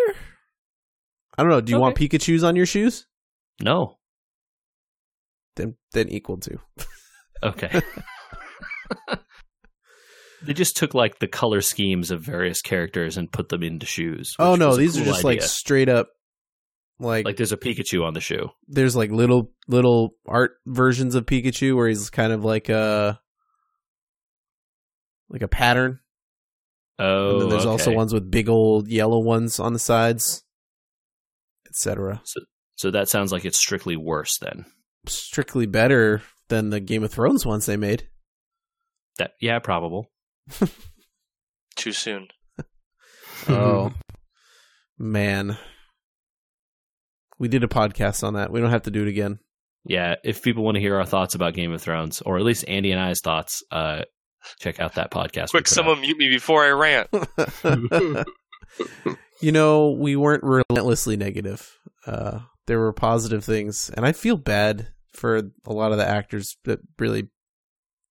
I 1.39 1.43
don't 1.43 1.51
know. 1.51 1.61
Do 1.61 1.71
you 1.71 1.79
want 1.79 1.97
Pikachu's 1.97 2.43
on 2.43 2.57
your 2.57 2.67
shoes? 2.67 3.07
No. 3.61 3.96
Then 5.57 5.77
then 5.93 6.09
equal 6.09 6.39
to. 6.39 6.59
Okay. 7.43 7.83
they 10.43 10.55
just 10.55 10.75
took 10.75 10.95
like 10.95 11.19
the 11.19 11.29
color 11.29 11.61
schemes 11.61 12.11
of 12.11 12.23
various 12.23 12.63
characters 12.63 13.19
and 13.19 13.31
put 13.31 13.51
them 13.51 13.63
into 13.63 13.85
shoes. 13.85 14.35
Oh 14.39 14.55
no, 14.55 14.75
these 14.75 14.97
are 14.97 15.05
cool 15.05 15.13
just 15.13 15.23
like 15.23 15.43
straight 15.43 15.91
up 15.91 16.09
like, 16.99 17.27
like 17.27 17.37
there's 17.37 17.53
a 17.53 17.59
Pikachu 17.59 18.05
on 18.05 18.15
the 18.15 18.21
shoe. 18.21 18.49
there's 18.69 18.97
like 18.97 19.11
little 19.11 19.53
little 19.69 20.15
art 20.27 20.53
versions 20.65 21.15
of 21.15 21.27
Pikachu 21.27 21.77
where 21.77 21.89
he's 21.89 22.09
kind 22.09 22.33
of 22.33 22.45
like 22.45 22.69
a 22.69 23.21
like 25.29 25.43
a 25.43 25.49
pattern. 25.49 26.01
Oh, 26.99 27.33
and 27.33 27.43
then 27.43 27.49
there's 27.51 27.67
oh, 27.67 27.73
also 27.73 27.93
ones 27.93 28.15
with 28.15 28.31
big 28.31 28.49
old 28.49 28.89
yellow 28.89 29.19
ones 29.19 29.61
on 29.61 29.75
the 29.75 29.79
sides, 29.79 30.43
etc. 31.69 32.23
So, 32.25 32.41
So 32.77 32.91
that 32.93 33.11
sounds 33.11 33.33
like 33.33 33.45
it's 33.45 33.59
strictly 33.59 33.97
worse 33.97 34.39
then. 34.39 34.65
Strictly 35.09 35.67
better 35.67 36.23
than 36.49 36.71
the 36.71 36.81
Game 36.81 37.03
of 37.03 37.13
Thrones 37.13 37.45
ones 37.47 37.67
they 37.67 37.77
made. 37.77 38.09
That 39.19 39.33
yeah, 39.41 39.59
probable. 39.59 40.11
Too 41.77 41.93
soon. 41.93 42.29
Oh 43.49 43.93
man, 44.99 45.59
we 47.39 47.49
did 47.49 47.63
a 47.63 47.69
podcast 47.69 48.25
on 48.25 48.35
that. 48.35 48.51
We 48.51 48.61
don't 48.61 48.71
have 48.71 48.85
to 48.85 48.91
do 48.91 49.03
it 49.03 49.09
again. 49.09 49.39
Yeah, 49.85 50.17
if 50.25 50.43
people 50.43 50.65
want 50.65 50.77
to 50.77 50.81
hear 50.81 50.97
our 50.97 51.05
thoughts 51.05 51.35
about 51.35 51.55
Game 51.55 51.73
of 51.73 51.81
Thrones, 51.81 52.23
or 52.23 52.39
at 52.39 52.45
least 52.45 52.65
Andy 52.67 52.91
and 52.91 53.01
I's 53.01 53.21
thoughts, 53.21 53.63
uh, 53.71 54.03
check 54.59 54.81
out 54.81 54.95
that 54.95 55.13
podcast. 55.13 55.51
Quick, 55.51 55.65
put 55.65 55.69
someone 55.69 56.01
mute 56.01 56.17
me 56.17 56.29
before 56.29 56.65
I 56.65 56.71
rant. 56.71 57.09
you 59.41 59.53
know, 59.53 59.91
we 59.93 60.17
weren't 60.17 60.43
relentlessly 60.43 61.17
negative. 61.17 61.73
Uh, 62.05 62.41
there 62.67 62.81
were 62.81 62.93
positive 62.93 63.45
things, 63.45 63.91
and 63.91 64.05
I 64.05 64.13
feel 64.13 64.37
bad 64.37 64.89
for 65.17 65.37
a 65.67 65.73
lot 65.73 65.93
of 65.93 65.99
the 65.99 66.07
actors 66.09 66.57
that 66.65 66.81
really 66.99 67.29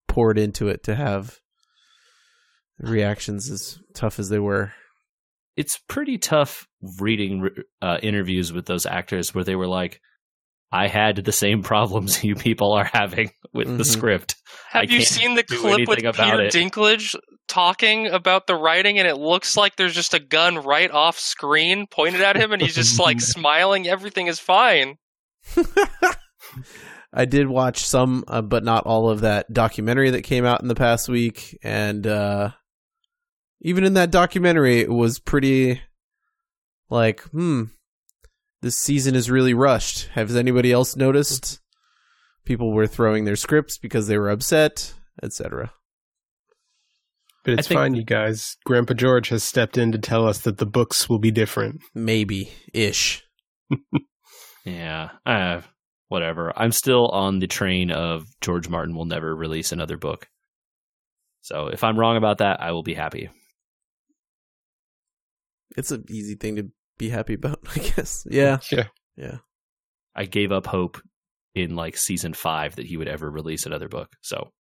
poured 0.08 0.38
into 0.38 0.68
it 0.68 0.84
to 0.84 0.96
have 0.96 1.39
reactions 2.80 3.50
as 3.50 3.80
tough 3.94 4.20
as 4.20 4.30
they 4.30 4.39
were. 4.39 4.74
it's 5.58 5.80
pretty 5.88 6.18
tough 6.18 6.68
reading 7.00 7.48
uh, 7.82 7.98
interviews 8.04 8.52
with 8.52 8.65
those 8.65 8.86
actors 8.86 9.34
where 9.34 9.46
they 9.46 9.56
were 9.56 9.68
like, 9.68 10.02
"I 10.72 10.88
had 10.89 11.15
the 11.24 11.32
same 11.32 11.63
problems 11.63 12.22
you 12.26 12.36
people 12.36 12.74
are 12.74 12.89
having 12.91 13.32
with 13.54 13.68
the 13.78 13.84
Mhm. 13.84 13.88
script." 13.88 14.36
I 14.74 14.80
Have 14.82 14.91
you 14.91 15.02
seen 15.02 15.36
the 15.36 15.44
clip 15.44 15.88
with 15.88 16.04
about 16.06 16.15
Peter 16.32 16.41
it. 16.41 16.54
Dinklage 16.54 17.15
talking 17.48 18.08
about 18.08 18.48
the 18.48 18.56
writing, 18.56 19.00
and 19.00 19.08
it 19.08 19.15
looks 19.18 19.56
like 19.56 19.78
there's 19.78 19.96
just 19.96 20.13
a 20.13 20.20
gun 20.20 20.58
right 20.58 20.91
off 20.91 21.18
screen 21.18 21.88
pointed 21.88 22.20
at 22.22 22.36
him, 22.36 22.52
and 22.52 22.62
he's 22.62 22.76
just 22.76 23.00
like 23.00 23.22
smiling. 23.22 23.88
Everything 23.88 24.28
is 24.28 24.39
fine. 24.41 24.98
I 27.17 27.23
did 27.25 27.47
watch 27.47 27.86
some, 27.86 28.25
uh, 28.28 28.41
but 28.41 28.65
not 28.65 28.86
all 28.86 29.10
of 29.10 29.21
that 29.21 29.51
documentary 29.51 30.10
that 30.10 30.23
came 30.23 30.43
out 30.45 30.62
in 30.62 30.67
the 30.67 30.75
past 30.75 31.08
week, 31.08 31.58
and 31.63 32.06
uh, 32.06 32.51
even 33.62 33.86
in 33.86 33.93
that 33.93 34.12
documentary, 34.12 34.82
it 34.82 34.91
was 34.91 35.17
pretty 35.19 35.82
like, 36.89 37.21
hmm, 37.30 37.63
this 38.62 38.78
season 38.78 39.15
is 39.15 39.32
really 39.32 39.54
rushed. 39.54 40.10
Has 40.10 40.36
anybody 40.36 40.73
else 40.73 40.97
noticed? 40.97 41.62
People 42.43 42.73
were 42.73 42.86
throwing 42.86 43.23
their 43.23 43.38
scripts 43.38 43.78
because 43.78 44.08
they 44.08 44.17
were 44.17 44.30
upset, 44.30 44.93
etc. 45.23 45.71
But 47.45 47.60
it's 47.60 47.67
think- 47.69 47.78
fine, 47.78 47.95
you 47.95 48.04
guys. 48.04 48.58
Grandpa 48.65 48.93
George 48.93 49.30
has 49.30 49.43
stepped 49.43 49.78
in 49.78 49.93
to 49.93 49.97
tell 49.97 50.28
us 50.28 50.39
that 50.41 50.58
the 50.58 50.65
books 50.65 51.08
will 51.08 51.19
be 51.19 51.32
different. 51.32 51.82
Maybe 51.93 52.51
ish. 52.73 53.23
Yeah, 54.65 55.12
uh, 55.28 55.62
whatever. 56.08 56.54
I'm 56.56 56.72
still 56.72 57.08
on 57.08 57.39
the 57.39 57.48
train 57.48 57.91
of 57.91 58.26
George 58.41 58.70
Martin 58.70 58.96
will 58.96 59.06
never 59.06 59.36
release 59.36 59.72
another 59.72 59.98
book. 59.98 60.28
So 61.41 61.68
if 61.68 61.84
I'm 61.84 61.98
wrong 62.00 62.18
about 62.18 62.39
that, 62.39 62.62
I 62.62 62.72
will 62.72 62.84
be 62.84 62.94
happy. 62.96 63.30
It's 65.78 65.91
an 65.91 66.06
easy 66.10 66.36
thing 66.36 66.56
to 66.56 66.70
be 66.98 67.10
happy 67.10 67.34
about, 67.34 67.60
I 67.76 67.80
guess. 67.80 68.26
Yeah, 68.30 68.60
Yeah. 68.72 68.88
yeah. 69.18 69.38
I 70.15 70.26
gave 70.26 70.52
up 70.52 70.65
hope 70.68 71.02
in 71.54 71.76
like 71.76 71.98
season 71.98 72.34
five 72.34 72.76
that 72.78 72.86
he 72.86 72.98
would 72.98 73.08
ever 73.08 73.30
release 73.30 73.65
another 73.65 73.88
book. 73.89 74.10
So 74.22 74.52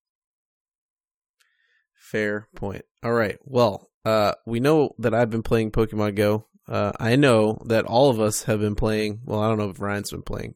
Fair 1.93 2.47
point. 2.55 2.85
All 3.03 3.13
right. 3.13 3.37
Well, 3.43 3.89
uh, 4.05 4.33
we 4.45 4.59
know 4.59 4.91
that 4.99 5.13
I've 5.13 5.29
been 5.31 5.43
playing 5.43 5.71
Pokemon 5.71 6.15
Go. 6.15 6.45
Uh, 6.67 6.91
I 6.99 7.15
know 7.15 7.59
that 7.65 7.85
all 7.85 8.09
of 8.09 8.19
us 8.19 8.43
have 8.43 8.59
been 8.59 8.75
playing. 8.75 9.21
Well, 9.25 9.39
I 9.39 9.47
don't 9.47 9.57
know 9.57 9.69
if 9.69 9.79
Ryan's 9.81 10.11
been 10.11 10.21
playing. 10.21 10.55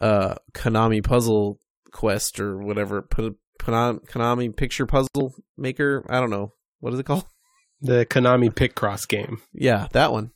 Uh, 0.00 0.34
Konami 0.52 1.02
Puzzle 1.02 1.58
Quest 1.92 2.38
or 2.40 2.58
whatever. 2.58 3.02
P- 3.02 3.32
Konami, 3.60 4.00
Konami 4.08 4.56
Picture 4.56 4.86
Puzzle 4.86 5.34
Maker. 5.56 6.04
I 6.08 6.20
don't 6.20 6.30
know 6.30 6.52
what 6.80 6.92
is 6.92 6.98
it 7.00 7.06
called. 7.06 7.24
The 7.80 8.04
Konami 8.06 8.50
Picross 8.52 9.06
game. 9.06 9.40
Yeah, 9.52 9.86
that 9.92 10.10
one. 10.10 10.32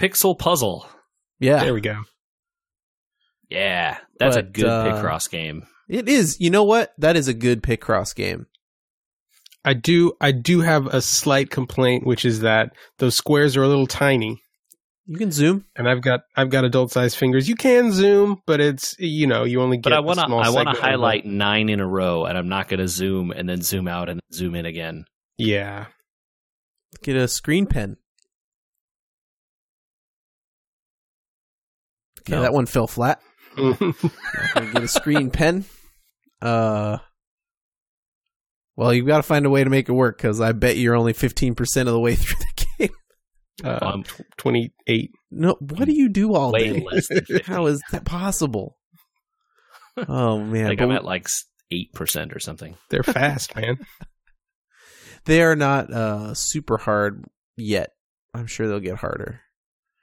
Pixel 0.00 0.36
Puzzle. 0.36 0.84
Yeah, 1.38 1.60
There 1.62 1.72
we 1.72 1.80
go. 1.80 2.00
Yeah, 3.48 3.98
that's 4.18 4.34
a 4.34 4.42
good 4.42 4.64
uh, 4.66 4.84
Picross 5.00 5.30
game. 5.30 5.66
it 5.88 6.08
is. 6.08 6.40
You 6.40 6.50
know 6.50 6.64
what? 6.64 6.92
That 6.98 7.16
is 7.16 7.28
a 7.28 7.34
good 7.34 7.62
Picross 7.62 8.12
game. 8.14 8.46
I 9.64 9.74
do 9.74 10.14
I 10.20 10.32
do 10.32 10.60
have 10.62 10.86
a 10.86 11.00
slight 11.00 11.48
complaint, 11.50 12.06
which 12.06 12.24
is 12.24 12.40
that 12.40 12.72
those 12.98 13.16
squares 13.16 13.56
are 13.56 13.62
a 13.62 13.68
little 13.68 13.86
tiny. 13.86 14.42
You 15.06 15.18
can 15.18 15.30
zoom. 15.32 15.66
And 15.76 15.86
I've 15.88 16.00
got 16.00 16.20
I've 16.34 16.48
got 16.50 16.64
adult 16.64 16.90
sized 16.90 17.16
fingers. 17.18 17.48
You 17.48 17.56
can 17.56 17.92
zoom, 17.92 18.40
but 18.46 18.60
it's 18.60 18.96
you 18.98 19.26
know, 19.26 19.44
you 19.44 19.60
only 19.60 19.76
get 19.76 19.84
But 19.90 19.92
I 19.92 19.98
a 19.98 20.02
want 20.02 20.18
to 20.18 20.24
I 20.26 20.48
want 20.48 20.68
to 20.68 20.72
of 20.74 20.78
highlight 20.78 21.26
nine 21.26 21.68
in 21.68 21.80
a 21.80 21.86
row, 21.86 22.24
and 22.24 22.38
I'm 22.38 22.48
not 22.48 22.68
going 22.68 22.80
to 22.80 22.88
zoom 22.88 23.30
and 23.30 23.46
then 23.48 23.60
zoom 23.60 23.86
out 23.86 24.08
and 24.08 24.20
zoom 24.32 24.54
in 24.54 24.64
again. 24.64 25.04
Yeah. 25.36 25.86
Get 27.02 27.16
a 27.16 27.28
screen 27.28 27.66
pen. 27.66 27.96
Okay, 32.20 32.32
No. 32.36 32.42
that 32.42 32.54
one 32.54 32.66
fell 32.66 32.86
flat. 32.86 33.20
Get 33.56 34.82
a 34.82 34.88
screen 34.88 35.30
pen. 35.30 35.64
Uh, 36.40 36.98
well, 38.76 38.92
you've 38.94 39.06
got 39.06 39.18
to 39.18 39.22
find 39.22 39.44
a 39.46 39.50
way 39.50 39.62
to 39.62 39.70
make 39.70 39.88
it 39.88 39.92
work 39.92 40.16
because 40.16 40.40
I 40.40 40.52
bet 40.52 40.76
you're 40.78 40.96
only 40.96 41.12
fifteen 41.12 41.54
percent 41.54 41.88
of 41.88 41.92
the 41.92 42.00
way 42.00 42.14
through 42.16 42.38
the 42.38 42.46
game. 42.56 42.63
Uh, 43.62 43.78
Um, 43.82 44.02
tw- 44.02 44.22
28. 44.38 45.10
No, 45.30 45.56
what 45.60 45.84
do 45.84 45.92
you 45.94 46.08
do 46.08 46.34
all 46.34 46.52
way 46.52 46.72
day? 46.72 46.86
less 46.90 47.08
than 47.08 47.24
How 47.44 47.66
is 47.66 47.82
that 47.92 48.04
possible? 48.04 48.76
Oh 50.08 50.38
man, 50.44 50.68
like 50.68 50.78
but 50.78 50.84
I'm 50.84 50.90
at 50.92 51.04
like 51.04 51.28
eight 51.70 51.92
percent 51.92 52.32
or 52.34 52.40
something. 52.40 52.76
They're 52.90 53.02
fast, 53.02 53.54
man. 53.56 53.78
they 55.26 55.42
are 55.42 55.56
not 55.56 55.92
uh, 55.92 56.34
super 56.34 56.78
hard 56.78 57.24
yet. 57.56 57.90
I'm 58.32 58.46
sure 58.46 58.66
they'll 58.66 58.80
get 58.80 58.96
harder. 58.96 59.40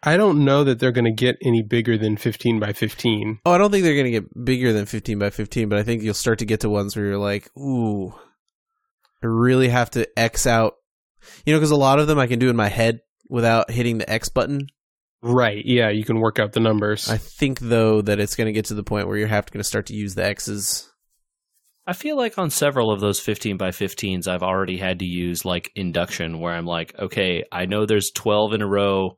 I 0.03 0.17
don't 0.17 0.45
know 0.45 0.63
that 0.63 0.79
they're 0.79 0.91
going 0.91 1.05
to 1.05 1.11
get 1.11 1.37
any 1.43 1.61
bigger 1.61 1.95
than 1.95 2.17
15 2.17 2.59
by 2.59 2.73
15. 2.73 3.39
Oh, 3.45 3.51
I 3.51 3.59
don't 3.59 3.69
think 3.69 3.83
they're 3.83 3.93
going 3.93 4.05
to 4.11 4.19
get 4.21 4.45
bigger 4.45 4.73
than 4.73 4.87
15 4.87 5.19
by 5.19 5.29
15, 5.29 5.69
but 5.69 5.77
I 5.77 5.83
think 5.83 6.01
you'll 6.01 6.15
start 6.15 6.39
to 6.39 6.45
get 6.45 6.61
to 6.61 6.69
ones 6.71 6.95
where 6.95 7.05
you're 7.05 7.17
like, 7.19 7.55
ooh, 7.55 8.09
I 9.21 9.27
really 9.27 9.67
have 9.69 9.91
to 9.91 10.07
X 10.17 10.47
out. 10.47 10.73
You 11.45 11.53
know, 11.53 11.59
because 11.59 11.69
a 11.69 11.75
lot 11.75 11.99
of 11.99 12.07
them 12.07 12.17
I 12.17 12.25
can 12.25 12.39
do 12.39 12.49
in 12.49 12.55
my 12.55 12.69
head 12.69 13.01
without 13.31 13.71
hitting 13.71 13.97
the 13.97 14.09
X 14.09 14.29
button. 14.29 14.67
Right. 15.23 15.63
Yeah, 15.65 15.89
you 15.89 16.03
can 16.03 16.19
work 16.19 16.37
out 16.37 16.51
the 16.51 16.59
numbers. 16.59 17.09
I 17.09 17.17
think, 17.17 17.59
though, 17.59 18.01
that 18.01 18.19
it's 18.19 18.35
going 18.35 18.47
to 18.47 18.51
get 18.51 18.65
to 18.65 18.73
the 18.73 18.83
point 18.83 19.07
where 19.07 19.17
you're 19.17 19.27
have 19.27 19.45
to 19.45 19.53
going 19.53 19.61
to 19.61 19.67
start 19.67 19.87
to 19.87 19.95
use 19.95 20.13
the 20.13 20.25
X's. 20.25 20.91
I 21.87 21.93
feel 21.93 22.17
like 22.17 22.37
on 22.37 22.49
several 22.49 22.91
of 22.91 22.99
those 22.99 23.19
15 23.19 23.57
by 23.57 23.69
15s, 23.69 24.27
I've 24.27 24.43
already 24.43 24.77
had 24.77 24.99
to 24.99 25.05
use 25.05 25.45
like 25.45 25.71
induction, 25.75 26.39
where 26.39 26.53
I'm 26.53 26.65
like, 26.65 26.93
okay, 26.99 27.43
I 27.51 27.65
know 27.65 27.85
there's 27.85 28.11
12 28.11 28.53
in 28.53 28.61
a 28.61 28.67
row, 28.67 29.17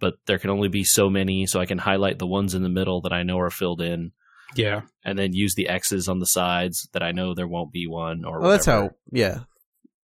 but 0.00 0.14
there 0.26 0.38
can 0.38 0.50
only 0.50 0.68
be 0.68 0.84
so 0.84 1.08
many, 1.08 1.46
so 1.46 1.58
I 1.58 1.66
can 1.66 1.78
highlight 1.78 2.18
the 2.18 2.26
ones 2.26 2.54
in 2.54 2.62
the 2.62 2.68
middle 2.68 3.00
that 3.02 3.12
I 3.12 3.22
know 3.22 3.38
are 3.38 3.50
filled 3.50 3.80
in, 3.80 4.12
yeah. 4.54 4.82
and 5.04 5.18
then 5.18 5.32
use 5.32 5.54
the 5.54 5.68
X's 5.68 6.08
on 6.08 6.18
the 6.18 6.26
sides 6.26 6.88
that 6.92 7.02
I 7.02 7.12
know 7.12 7.34
there 7.34 7.48
won't 7.48 7.72
be 7.72 7.86
one. 7.86 8.24
Or 8.24 8.40
Well, 8.40 8.50
that's 8.50 8.66
how, 8.66 8.90
yeah. 9.10 9.40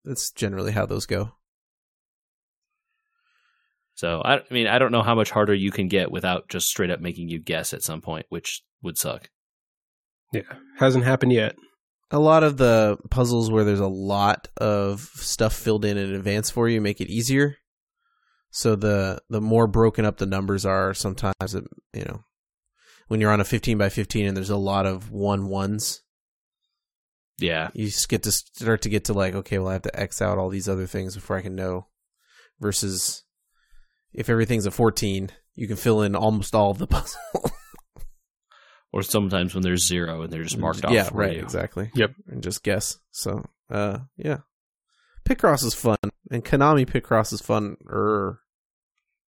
That's 0.05 0.31
generally 0.33 0.73
how 0.73 0.87
those 0.87 1.07
go. 1.07 1.33
So 3.97 4.21
I, 4.25 4.37
I 4.37 4.43
mean, 4.51 4.67
I 4.67 4.79
don't 4.79 4.93
know 4.93 5.03
how 5.03 5.15
much 5.15 5.31
harder 5.31 5.55
you 5.55 5.73
can 5.73 5.89
get 5.89 6.11
without 6.11 6.49
just 6.49 6.69
straight 6.69 6.91
up 6.91 7.01
making 7.01 7.29
you 7.29 7.41
guess 7.41 7.73
at 7.73 7.83
some 7.83 8.03
point, 8.03 8.27
which 8.29 8.63
would 8.83 8.99
suck. 8.99 9.31
Yeah. 10.33 10.43
Hasn't 10.79 11.05
happened 11.05 11.33
yet. 11.33 11.57
A 12.11 12.19
lot 12.19 12.45
of 12.45 12.59
the 12.59 12.99
puzzles 13.11 13.51
where 13.51 13.65
there's 13.65 13.81
a 13.81 13.89
lot 13.89 14.49
of 14.59 15.01
stuff 15.15 15.55
filled 15.55 15.85
in 15.85 15.97
in 15.97 16.15
advance 16.15 16.51
for 16.51 16.69
you 16.69 16.81
make 16.81 17.01
it 17.01 17.09
easier. 17.09 17.57
So 18.51 18.77
the 18.77 19.21
the 19.29 19.41
more 19.41 19.67
broken 19.67 20.05
up 20.05 20.19
the 20.19 20.27
numbers 20.27 20.65
are, 20.65 20.95
sometimes 20.95 21.55
it, 21.55 21.65
you 21.93 22.05
know, 22.05 22.23
when 23.09 23.21
you're 23.21 23.33
on 23.33 23.41
a 23.41 23.45
15 23.45 23.79
by 23.79 23.89
15 23.89 24.27
and 24.27 24.37
there's 24.37 24.51
a 24.51 24.57
lot 24.57 24.87
of 24.87 25.11
one 25.11 25.49
ones, 25.49 26.03
Yeah, 27.39 27.71
you 27.75 27.87
just 27.87 28.09
get 28.09 28.23
to 28.25 28.33
start 28.33 28.83
to 28.83 28.89
get 28.89 29.05
to 29.07 29.13
like, 29.15 29.35
okay, 29.35 29.59
well, 29.59 29.69
I 29.69 29.75
have 29.75 29.83
to 29.83 29.99
X 30.01 30.21
out 30.23 30.39
all 30.39 30.49
these 30.49 30.69
other 30.69 30.87
things 30.87 31.15
before 31.15 31.37
I 31.37 31.43
can 31.43 31.55
know. 31.55 31.89
Versus 32.61 33.25
if 34.17 34.29
everything's 34.29 34.67
a 34.67 34.71
14, 34.71 35.31
you 35.55 35.69
can 35.69 35.77
fill 35.77 36.03
in 36.03 36.17
almost 36.17 36.55
all 36.55 36.71
of 36.71 36.79
the 36.79 36.87
puzzle. 36.89 37.21
or 38.93 39.03
sometimes 39.03 39.55
when 39.55 39.63
there's 39.63 39.87
zero 39.87 40.23
and 40.23 40.33
they're 40.33 40.43
just 40.43 40.59
marked 40.59 40.85
off. 40.85 40.93
yeah, 40.93 41.05
for 41.05 41.17
right, 41.19 41.37
you. 41.37 41.43
exactly. 41.43 41.91
Yep. 41.95 42.13
And 42.29 42.43
just 42.43 42.63
guess. 42.63 42.99
So, 43.11 43.45
uh, 43.71 43.99
yeah. 44.17 44.39
Picross 45.29 45.65
is 45.65 45.75
fun, 45.75 45.97
and 46.31 46.45
Konami 46.45 46.87
Picross 46.87 47.33
is 47.33 47.41
fun. 47.41 47.77
Er, 47.91 48.41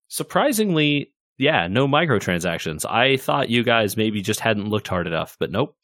Surprisingly, 0.10 1.12
yeah, 1.38 1.68
no 1.68 1.88
microtransactions. 1.88 2.86
I 2.90 3.18
thought 3.18 3.50
you 3.50 3.64
guys 3.64 3.98
maybe 3.98 4.22
just 4.22 4.40
hadn't 4.40 4.70
looked 4.70 4.88
hard 4.88 5.08
enough, 5.08 5.36
but 5.40 5.52
nope. 5.52 5.76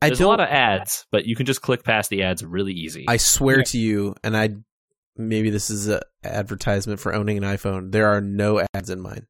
I 0.00 0.08
There's 0.08 0.20
a 0.20 0.28
lot 0.28 0.40
of 0.40 0.48
ads, 0.48 1.06
but 1.10 1.26
you 1.26 1.34
can 1.36 1.46
just 1.46 1.62
click 1.62 1.82
past 1.84 2.10
the 2.10 2.22
ads 2.22 2.44
really 2.44 2.72
easy. 2.72 3.04
I 3.08 3.16
swear 3.16 3.58
Yeah. 3.58 3.64
to 3.64 3.78
you, 3.78 4.14
and 4.22 4.36
I 4.36 4.50
maybe 5.16 5.50
this 5.50 5.70
is 5.70 5.88
an 5.88 6.00
advertisement 6.24 7.00
for 7.00 7.14
owning 7.14 7.36
an 7.38 7.44
iPhone. 7.44 7.92
There 7.92 8.08
are 8.08 8.20
no 8.20 8.64
ads 8.74 8.90
in 8.90 9.00
mine. 9.00 9.26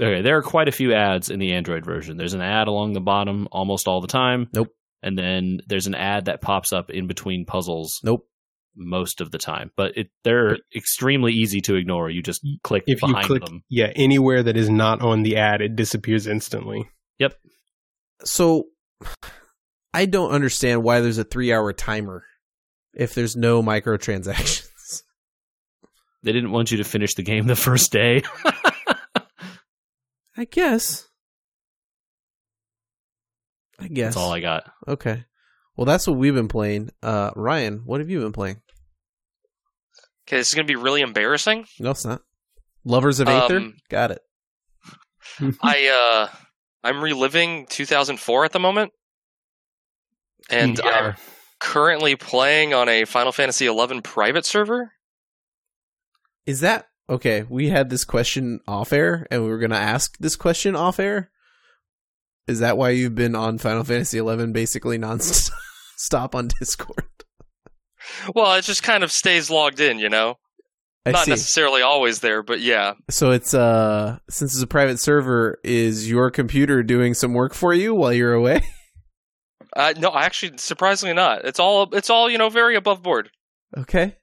okay, 0.00 0.22
there 0.22 0.36
are 0.38 0.42
quite 0.42 0.68
a 0.68 0.72
few 0.72 0.92
ads 0.94 1.30
in 1.30 1.38
the 1.38 1.52
Android 1.52 1.84
version. 1.84 2.16
There's 2.16 2.34
an 2.34 2.40
ad 2.40 2.68
along 2.68 2.92
the 2.94 3.00
bottom 3.00 3.48
almost 3.52 3.86
all 3.88 4.00
the 4.00 4.06
time. 4.08 4.48
Nope. 4.52 4.68
And 5.02 5.16
then 5.18 5.60
there's 5.66 5.86
an 5.86 5.94
ad 5.94 6.26
that 6.26 6.40
pops 6.42 6.72
up 6.72 6.90
in 6.90 7.06
between 7.06 7.46
puzzles 7.46 8.00
Nope. 8.04 8.26
most 8.76 9.20
of 9.22 9.30
the 9.30 9.38
time. 9.38 9.70
But 9.76 9.96
it, 9.96 10.08
they're 10.24 10.58
extremely 10.76 11.32
easy 11.32 11.60
to 11.62 11.74
ignore. 11.76 12.10
You 12.10 12.22
just 12.22 12.46
click 12.62 12.84
If 12.86 13.02
you 13.02 13.14
click, 13.22 13.44
them. 13.44 13.62
yeah, 13.70 13.90
anywhere 13.96 14.42
that 14.42 14.56
is 14.58 14.68
not 14.68 15.00
on 15.00 15.22
the 15.22 15.36
ad, 15.38 15.62
it 15.62 15.74
disappears 15.76 16.26
instantly. 16.26 16.88
Yep. 17.18 17.34
So, 18.24 18.64
I 19.94 20.06
don't 20.06 20.30
understand 20.30 20.82
why 20.84 21.00
there's 21.00 21.18
a 21.18 21.24
three-hour 21.24 21.72
timer 21.72 22.22
if 22.94 23.14
there's 23.14 23.36
no 23.36 23.62
microtransactions. 23.62 24.66
They 26.22 26.32
didn't 26.32 26.50
want 26.50 26.70
you 26.70 26.76
to 26.76 26.84
finish 26.84 27.14
the 27.14 27.22
game 27.22 27.46
the 27.46 27.56
first 27.56 27.90
day. 27.92 28.22
I 30.36 30.44
guess. 30.44 31.08
I 33.78 33.88
guess. 33.88 34.14
That's 34.14 34.16
all 34.18 34.30
I 34.30 34.40
got. 34.40 34.70
Okay. 34.86 35.24
Well, 35.76 35.86
that's 35.86 36.06
what 36.06 36.18
we've 36.18 36.34
been 36.34 36.48
playing. 36.48 36.90
Uh, 37.02 37.30
Ryan, 37.34 37.80
what 37.86 38.00
have 38.00 38.10
you 38.10 38.20
been 38.20 38.32
playing? 38.32 38.60
Okay, 40.28 40.36
this 40.36 40.48
is 40.48 40.54
gonna 40.54 40.66
be 40.66 40.76
really 40.76 41.00
embarrassing. 41.00 41.64
No, 41.78 41.90
it's 41.92 42.04
not. 42.04 42.20
Lovers 42.84 43.20
of 43.20 43.28
Aether? 43.28 43.56
Um, 43.56 43.76
Got 43.88 44.10
it. 44.10 44.20
I 45.62 46.28
uh, 46.28 46.36
I'm 46.84 47.02
reliving 47.02 47.66
2004 47.70 48.44
at 48.44 48.52
the 48.52 48.60
moment, 48.60 48.92
and 50.50 50.78
Yeah. 50.84 51.14
Currently 51.60 52.16
playing 52.16 52.74
on 52.74 52.88
a 52.88 53.04
Final 53.04 53.32
Fantasy 53.32 53.66
11 53.66 54.02
private 54.02 54.44
server. 54.46 54.92
Is 56.46 56.60
that 56.60 56.88
okay? 57.08 57.44
We 57.48 57.68
had 57.68 57.90
this 57.90 58.04
question 58.04 58.60
off 58.66 58.92
air, 58.92 59.26
and 59.30 59.44
we 59.44 59.50
were 59.50 59.58
going 59.58 59.70
to 59.70 59.76
ask 59.76 60.16
this 60.18 60.36
question 60.36 60.74
off 60.74 60.98
air. 60.98 61.30
Is 62.48 62.60
that 62.60 62.76
why 62.76 62.90
you've 62.90 63.14
been 63.14 63.36
on 63.36 63.58
Final 63.58 63.84
Fantasy 63.84 64.18
XI 64.18 64.46
basically 64.46 64.98
non-stop 64.98 66.34
on 66.34 66.48
Discord? 66.58 67.04
Well, 68.34 68.54
it 68.54 68.62
just 68.62 68.82
kind 68.82 69.04
of 69.04 69.12
stays 69.12 69.50
logged 69.50 69.80
in, 69.80 69.98
you 69.98 70.08
know. 70.08 70.36
I 71.06 71.12
Not 71.12 71.24
see. 71.24 71.30
necessarily 71.30 71.82
always 71.82 72.20
there, 72.20 72.42
but 72.42 72.60
yeah. 72.60 72.94
So 73.08 73.30
it's 73.30 73.54
uh, 73.54 74.18
since 74.28 74.54
it's 74.54 74.62
a 74.62 74.66
private 74.66 74.98
server, 74.98 75.58
is 75.64 76.10
your 76.10 76.30
computer 76.30 76.82
doing 76.82 77.14
some 77.14 77.32
work 77.32 77.54
for 77.54 77.72
you 77.72 77.94
while 77.94 78.12
you're 78.12 78.32
away? 78.34 78.62
Uh, 79.76 79.94
no, 79.98 80.12
actually, 80.14 80.58
surprisingly 80.58 81.14
not. 81.14 81.44
It's 81.44 81.60
all 81.60 81.94
it's 81.94 82.10
all 82.10 82.30
you 82.30 82.38
know, 82.38 82.48
very 82.48 82.76
above 82.76 83.02
board. 83.02 83.30
okay. 83.76 84.16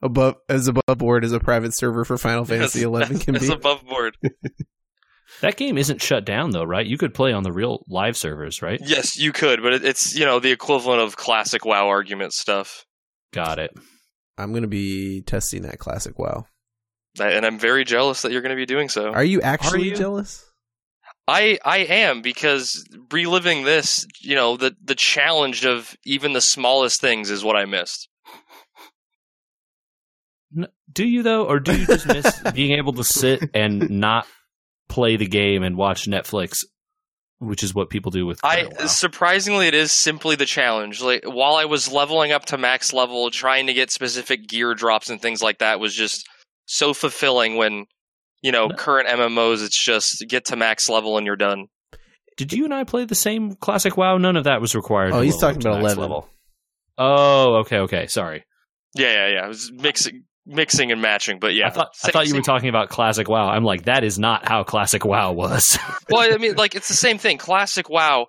Above 0.00 0.36
as 0.48 0.68
above 0.68 0.98
board 0.98 1.24
as 1.24 1.32
a 1.32 1.40
private 1.40 1.76
server 1.76 2.04
for 2.04 2.16
Final 2.18 2.44
Fantasy 2.44 2.84
As- 2.94 3.08
XI 3.08 3.24
can 3.24 3.36
as 3.36 3.48
be. 3.48 3.52
above 3.52 3.84
board. 3.86 4.16
That 5.40 5.56
game 5.56 5.78
isn't 5.78 6.02
shut 6.02 6.24
down 6.24 6.50
though, 6.50 6.64
right? 6.64 6.86
You 6.86 6.98
could 6.98 7.14
play 7.14 7.32
on 7.32 7.42
the 7.42 7.52
real 7.52 7.84
live 7.88 8.16
servers, 8.16 8.60
right? 8.62 8.80
Yes, 8.82 9.16
you 9.18 9.30
could, 9.30 9.62
but 9.62 9.74
it, 9.74 9.84
it's 9.84 10.16
you 10.16 10.24
know 10.24 10.40
the 10.40 10.50
equivalent 10.50 11.00
of 11.00 11.16
classic 11.16 11.64
WoW 11.64 11.86
argument 11.86 12.32
stuff. 12.32 12.84
Got 13.32 13.58
it. 13.58 13.70
I'm 14.36 14.52
gonna 14.52 14.66
be 14.68 15.22
testing 15.22 15.62
that 15.62 15.78
classic 15.78 16.18
WoW. 16.18 16.46
And 17.20 17.44
I'm 17.44 17.58
very 17.58 17.84
jealous 17.84 18.22
that 18.22 18.32
you're 18.32 18.42
going 18.42 18.50
to 18.50 18.56
be 18.56 18.66
doing 18.66 18.88
so. 18.88 19.12
Are 19.12 19.24
you 19.24 19.40
actually 19.40 19.88
you? 19.88 19.96
jealous? 19.96 20.47
I 21.28 21.58
I 21.62 21.78
am 21.78 22.22
because 22.22 22.88
reliving 23.12 23.64
this, 23.64 24.06
you 24.20 24.34
know, 24.34 24.56
the 24.56 24.74
the 24.82 24.94
challenge 24.94 25.66
of 25.66 25.94
even 26.04 26.32
the 26.32 26.40
smallest 26.40 27.00
things 27.02 27.30
is 27.30 27.44
what 27.44 27.54
I 27.54 27.66
missed. 27.66 28.08
Do 30.90 31.06
you 31.06 31.22
though, 31.22 31.44
or 31.44 31.60
do 31.60 31.78
you 31.78 31.86
just 31.86 32.06
miss 32.06 32.40
being 32.54 32.72
able 32.78 32.94
to 32.94 33.04
sit 33.04 33.50
and 33.52 33.90
not 33.90 34.26
play 34.88 35.16
the 35.16 35.26
game 35.26 35.62
and 35.62 35.76
watch 35.76 36.06
Netflix, 36.06 36.64
which 37.38 37.62
is 37.62 37.74
what 37.74 37.90
people 37.90 38.10
do 38.10 38.24
with? 38.24 38.40
I 38.42 38.62
Claire 38.62 38.88
surprisingly 38.88 39.68
it 39.68 39.74
is 39.74 39.92
simply 39.92 40.34
the 40.34 40.46
challenge. 40.46 41.02
Like 41.02 41.24
while 41.26 41.56
I 41.56 41.66
was 41.66 41.92
leveling 41.92 42.32
up 42.32 42.46
to 42.46 42.56
max 42.56 42.94
level, 42.94 43.30
trying 43.30 43.66
to 43.66 43.74
get 43.74 43.90
specific 43.90 44.48
gear 44.48 44.74
drops 44.74 45.10
and 45.10 45.20
things 45.20 45.42
like 45.42 45.58
that 45.58 45.78
was 45.78 45.94
just 45.94 46.26
so 46.64 46.94
fulfilling 46.94 47.56
when 47.56 47.84
you 48.42 48.52
know 48.52 48.66
No. 48.66 48.76
current 48.76 49.08
MMOs 49.08 49.64
it's 49.64 49.82
just 49.82 50.24
get 50.28 50.46
to 50.46 50.56
max 50.56 50.88
level 50.88 51.16
and 51.16 51.26
you're 51.26 51.36
done. 51.36 51.66
Did 52.36 52.52
you 52.52 52.64
and 52.64 52.72
I 52.72 52.84
play 52.84 53.04
the 53.04 53.14
same 53.16 53.54
classic 53.56 53.96
WoW? 53.96 54.16
None 54.18 54.36
of 54.36 54.44
that 54.44 54.60
was 54.60 54.74
required. 54.74 55.12
Oh, 55.12 55.20
he's 55.20 55.34
level 55.42 55.48
talking 55.48 55.66
about 55.66 55.82
max 55.82 55.94
11. 55.96 56.00
Level. 56.02 56.28
Oh, 56.96 57.54
okay, 57.60 57.78
okay. 57.78 58.06
Sorry. 58.06 58.44
Yeah, 58.94 59.12
yeah, 59.12 59.28
yeah. 59.34 59.44
It 59.44 59.48
was 59.48 59.72
mixing 59.72 60.24
mixing 60.46 60.90
and 60.90 61.02
matching, 61.02 61.38
but 61.38 61.54
yeah. 61.54 61.66
I 61.66 61.70
thought 61.70 61.90
I 62.04 62.10
thought 62.10 62.26
you 62.26 62.34
were 62.34 62.40
talking 62.42 62.68
about 62.68 62.88
classic 62.88 63.28
WoW. 63.28 63.48
I'm 63.48 63.64
like, 63.64 63.84
that 63.84 64.02
is 64.02 64.18
not 64.18 64.48
how 64.48 64.64
classic 64.64 65.04
WoW 65.04 65.32
was. 65.32 65.78
well, 66.10 66.32
I 66.32 66.38
mean, 66.38 66.54
like 66.54 66.74
it's 66.74 66.88
the 66.88 66.94
same 66.94 67.18
thing. 67.18 67.38
Classic 67.38 67.88
WoW. 67.88 68.26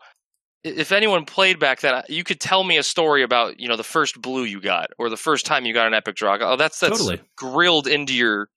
If 0.61 0.91
anyone 0.91 1.23
played 1.23 1.57
back 1.57 1.79
then, 1.79 2.03
you 2.09 2.25
could 2.25 2.41
tell 2.41 2.63
me 2.63 2.77
a 2.77 2.83
story 2.83 3.23
about 3.23 3.59
you 3.59 3.69
know 3.69 3.77
the 3.77 3.83
first 3.83 4.21
blue 4.21 4.43
you 4.43 4.59
got 4.59 4.89
or 4.99 5.09
the 5.09 5.17
first 5.17 5.45
time 5.45 5.65
you 5.65 5.73
got 5.73 5.87
an 5.87 5.93
epic 5.93 6.15
draw. 6.15 6.37
Oh, 6.41 6.57
that's 6.57 6.79
that's 6.79 6.97
Totally. 6.97 7.21
grilled 7.37 7.87
into 7.87 8.13
your 8.13 8.49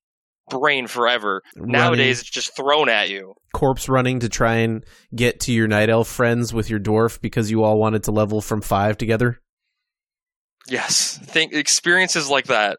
brain 0.50 0.86
forever. 0.86 1.42
Nowadays, 1.56 2.20
it's 2.20 2.30
just 2.30 2.54
thrown 2.56 2.88
at 2.88 3.08
you. 3.10 3.34
corpse 3.54 3.88
running 3.88 4.20
to 4.20 4.28
try 4.28 4.56
and 4.56 4.84
get 5.14 5.40
to 5.40 5.52
your 5.52 5.68
night 5.68 5.88
elf 5.90 6.08
friends 6.08 6.52
with 6.52 6.68
your 6.70 6.80
dwarf 6.80 7.20
because 7.20 7.50
you 7.50 7.62
all 7.62 7.78
wanted 7.78 8.02
to 8.04 8.10
level 8.12 8.40
from 8.40 8.60
five 8.60 8.96
together. 8.98 9.40
Yes, 10.68 11.18
think 11.24 11.52
experiences 11.52 12.28
like 12.28 12.46
that. 12.46 12.78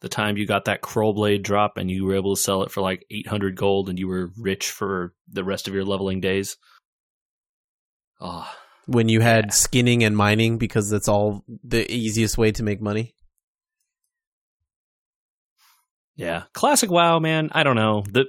the 0.00 0.08
time 0.08 0.38
you 0.38 0.46
got 0.46 0.64
that 0.64 0.80
crow 0.80 1.12
blade 1.12 1.42
drop 1.42 1.76
and 1.76 1.90
you 1.90 2.06
were 2.06 2.14
able 2.14 2.34
to 2.34 2.40
sell 2.40 2.62
it 2.62 2.70
for 2.70 2.80
like 2.80 3.04
800 3.10 3.54
gold 3.54 3.90
and 3.90 3.98
you 3.98 4.08
were 4.08 4.30
rich 4.38 4.70
for 4.70 5.12
the 5.30 5.44
rest 5.44 5.68
of 5.68 5.74
your 5.74 5.84
leveling 5.84 6.20
days. 6.22 6.56
Oh, 8.20 8.50
when 8.86 9.08
you 9.10 9.20
had 9.20 9.46
Yeah. 9.46 9.50
skinning 9.50 10.02
and 10.02 10.16
mining 10.16 10.56
because 10.58 10.88
that's 10.88 11.08
all 11.08 11.44
the 11.62 11.90
easiest 11.92 12.38
way 12.38 12.50
to 12.52 12.62
make 12.62 12.80
money. 12.80 13.14
Yeah. 16.20 16.42
Classic 16.52 16.90
WoW, 16.90 17.18
man. 17.18 17.48
I 17.52 17.62
don't 17.62 17.76
know. 17.76 18.04
The 18.06 18.26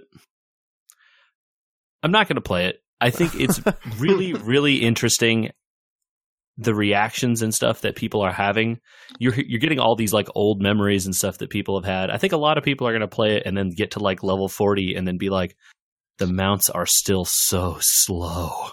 I'm 2.02 2.12
not 2.12 2.28
going 2.28 2.36
to 2.36 2.42
play 2.42 2.68
it. 2.68 2.82
I 3.02 3.10
think 3.10 3.36
it's 3.36 3.60
really, 4.00 4.34
really 4.34 4.78
interesting 4.78 5.52
the 6.58 6.74
reactions 6.74 7.42
and 7.42 7.54
stuff 7.54 7.82
that 7.82 7.96
people 7.96 8.22
are 8.22 8.32
having. 8.32 8.80
You're 9.20 9.34
you're 9.36 9.60
getting 9.60 9.80
all 9.80 9.96
these 9.96 10.14
like 10.14 10.30
old 10.36 10.62
memories 10.62 11.06
and 11.06 11.14
stuff 11.14 11.40
that 11.40 11.50
people 11.50 11.80
have 11.82 11.90
had. 11.90 12.10
I 12.10 12.18
think 12.18 12.32
a 12.32 12.38
lot 12.38 12.58
of 12.58 12.64
people 12.64 12.88
are 12.88 12.92
going 12.92 13.02
to 13.02 13.08
play 13.08 13.36
it 13.36 13.44
and 13.46 13.58
then 13.58 13.70
get 13.70 13.92
to 13.92 14.00
like 14.00 14.24
level 14.24 14.48
40 14.48 14.96
and 14.96 15.06
then 15.06 15.18
be 15.18 15.30
like 15.30 15.58
the 16.18 16.28
mounts 16.28 16.70
are 16.70 16.86
still 16.86 17.26
so 17.26 17.78
slow 17.82 18.70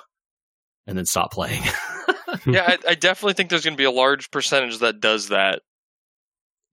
and 0.86 0.96
then 0.96 1.06
stop 1.06 1.32
playing. 1.32 1.62
yeah, 2.46 2.64
I, 2.68 2.78
I 2.90 2.94
definitely 2.94 3.34
think 3.34 3.50
there's 3.50 3.64
going 3.64 3.76
to 3.76 3.80
be 3.80 3.84
a 3.84 3.90
large 3.90 4.30
percentage 4.30 4.78
that 4.78 5.00
does 5.00 5.28
that. 5.28 5.62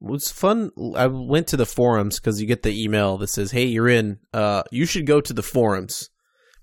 Was 0.06 0.32
fun. 0.32 0.70
I 0.96 1.08
went 1.08 1.48
to 1.48 1.58
the 1.58 1.66
forums 1.66 2.20
because 2.20 2.40
you 2.40 2.48
get 2.48 2.62
the 2.62 2.84
email 2.84 3.18
that 3.18 3.28
says, 3.28 3.52
"Hey, 3.52 3.66
you're 3.66 3.90
in. 3.90 4.20
Uh, 4.32 4.62
you 4.72 4.86
should 4.86 5.08
go 5.08 5.20
to 5.20 5.34
the 5.34 5.42
forums 5.42 6.10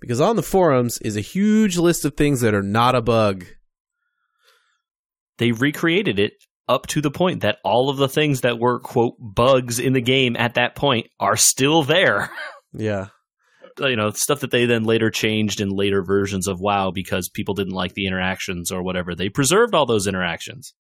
because 0.01 0.21
on 0.21 0.37
the 0.37 0.43
forums 0.43 0.99
is 0.99 1.17
a 1.17 1.21
huge 1.21 1.77
list 1.77 2.05
of 2.05 2.17
things 2.17 2.41
that 2.41 2.55
are 2.55 2.63
not 2.63 2.95
a 2.95 3.03
bug." 3.03 3.45
they 5.39 5.53
recreated 5.53 6.21
it 6.21 6.35
up 6.69 6.87
to 6.87 7.01
the 7.01 7.11
point 7.11 7.41
that 7.41 7.59
all 7.65 7.91
of 7.91 7.97
the 7.97 8.09
things 8.09 8.43
that 8.43 8.61
were 8.61 8.79
quote 8.79 9.15
bugs 9.19 9.81
in 9.81 9.93
the 9.93 10.01
game 10.01 10.37
at 10.37 10.55
that 10.55 10.77
point 10.77 11.09
are 11.21 11.37
still 11.37 11.83
there. 11.83 12.31
Yeah, 12.75 13.09
you 13.81 13.97
know, 13.97 14.13
stuff 14.13 14.41
that 14.41 14.51
they 14.51 14.65
then 14.65 14.85
later 14.85 15.11
changed 15.11 15.61
in 15.61 15.69
later 15.69 16.03
versions 16.03 16.49
of 16.49 16.59
WoW 16.59 16.91
because 16.91 17.29
people 17.29 17.53
didn't 17.53 17.75
like 17.75 17.93
the 17.93 18.07
interactions 18.07 18.71
or 18.71 18.83
whatever. 18.83 19.15
They 19.15 19.29
preserved 19.29 19.75
all 19.75 19.85
those 19.85 20.07
interactions. 20.07 20.73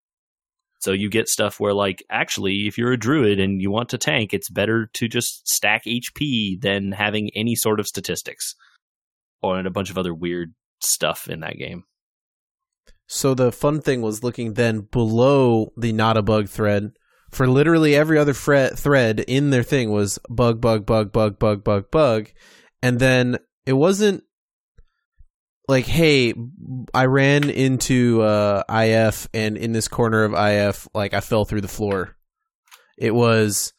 So 0.82 0.94
you 0.94 1.10
get 1.10 1.28
stuff 1.28 1.60
where 1.60 1.74
like 1.74 2.04
actually 2.10 2.68
if 2.68 2.78
you're 2.78 2.92
a 2.92 2.98
druid 2.98 3.40
and 3.40 3.62
you 3.62 3.70
want 3.70 3.90
to 3.90 3.98
tank, 3.98 4.34
it's 4.34 4.50
better 4.50 4.90
to 4.94 5.08
just 5.08 5.48
stack 5.48 5.86
HP 5.86 6.60
than 6.60 6.92
having 6.92 7.30
any 7.36 7.56
sort 7.56 7.80
of 7.80 7.88
statistics. 7.88 8.56
Or 9.44 9.58
and 9.58 9.68
a 9.68 9.72
bunch 9.72 9.90
of 9.90 9.98
other 9.98 10.14
weird 10.14 10.54
stuff 10.80 11.28
in 11.28 11.40
that 11.42 11.58
game. 11.58 11.84
So 13.08 13.34
the 13.34 13.52
fun 13.52 13.82
thing 13.82 14.02
was 14.02 14.24
looking 14.24 14.54
then 14.54 14.88
below 14.92 15.72
the 15.78 15.92
not 15.94 16.18
a 16.18 16.22
bug 16.22 16.48
thread 16.48 16.92
for 17.30 17.48
literally 17.48 17.96
every 17.96 18.18
other 18.18 18.34
fre- 18.34 18.76
thread 18.76 19.20
in 19.22 19.50
their 19.50 19.64
thing 19.64 19.92
was 19.92 20.20
bug 20.30 20.62
bug 20.62 20.86
bug 20.86 21.12
bug 21.12 21.40
bug 21.40 21.64
bug 21.64 21.92
bug 21.92 22.30
and 22.82 23.00
then 23.00 23.38
it 23.66 23.74
wasn't 23.74 24.24
like 25.68 25.86
hey 25.86 26.34
I 26.94 27.06
ran 27.06 27.50
into 27.50 28.22
uh 28.22 28.64
IF 28.70 29.28
and 29.34 29.58
in 29.58 29.72
this 29.72 29.88
corner 29.88 30.24
of 30.24 30.34
IF 30.34 30.88
like 30.94 31.14
I 31.14 31.22
fell 31.22 31.46
through 31.46 31.62
the 31.62 31.68
floor. 31.68 32.16
It 32.98 33.14
was 33.14 33.74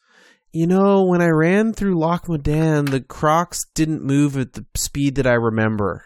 you 0.51 0.67
know 0.67 1.05
when 1.05 1.21
I 1.21 1.29
ran 1.29 1.73
through 1.73 1.99
Loch 1.99 2.25
Modan 2.27 2.89
the 2.89 3.01
crocs 3.01 3.65
didn't 3.75 4.03
move 4.03 4.37
at 4.37 4.53
the 4.53 4.65
speed 4.75 5.15
that 5.15 5.27
I 5.27 5.33
remember. 5.33 6.05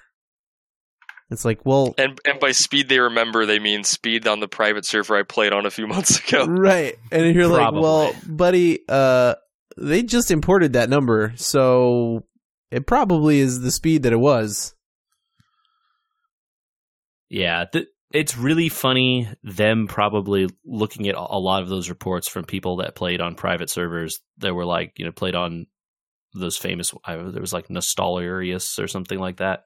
It's 1.30 1.44
like, 1.44 1.66
well, 1.66 1.94
And 1.98 2.20
and 2.26 2.40
by 2.40 2.52
speed 2.52 2.88
they 2.88 3.00
remember, 3.00 3.46
they 3.46 3.60
mean 3.60 3.84
speed 3.84 4.28
on 4.28 4.40
the 4.40 4.48
private 4.48 4.86
server 4.86 5.18
I 5.18 5.24
played 5.24 5.52
on 5.52 5.66
a 5.66 5.70
few 5.70 5.88
months 5.88 6.20
ago. 6.20 6.46
Right. 6.46 6.96
And 7.12 7.36
you're 7.36 7.48
like, 7.48 7.74
well, 7.74 8.14
buddy, 8.26 8.80
uh, 8.88 9.36
they 9.78 10.04
just 10.04 10.32
imported 10.32 10.74
that 10.74 10.90
number, 10.90 11.34
so 11.36 12.24
it 12.72 12.88
probably 12.88 13.40
is 13.40 13.60
the 13.62 13.72
speed 13.72 14.04
that 14.04 14.14
it 14.14 14.20
was. 14.20 14.74
Yeah, 17.30 17.66
th- 17.72 17.88
it's 18.14 18.38
really 18.38 18.70
funny 18.70 19.28
them 19.44 19.88
probably 19.88 20.48
looking 20.66 21.08
at 21.08 21.16
a 21.16 21.40
lot 21.40 21.62
of 21.62 21.70
those 21.70 21.90
reports 21.90 22.30
from 22.30 22.46
people 22.46 22.78
that 22.78 22.96
played 22.96 23.20
on 23.20 23.36
private 23.36 23.70
servers 23.70 24.20
that 24.38 24.54
were 24.54 24.66
like, 24.66 24.94
you 24.98 25.06
know, 25.06 25.12
played 25.12 25.36
on 25.36 25.68
those 26.34 26.58
famous. 26.58 26.94
I, 27.04 27.16
there 27.18 27.42
was 27.42 27.54
like 27.54 27.68
Nostalrius 27.68 28.80
or 28.80 28.88
something 28.88 29.20
like 29.20 29.38
that, 29.38 29.64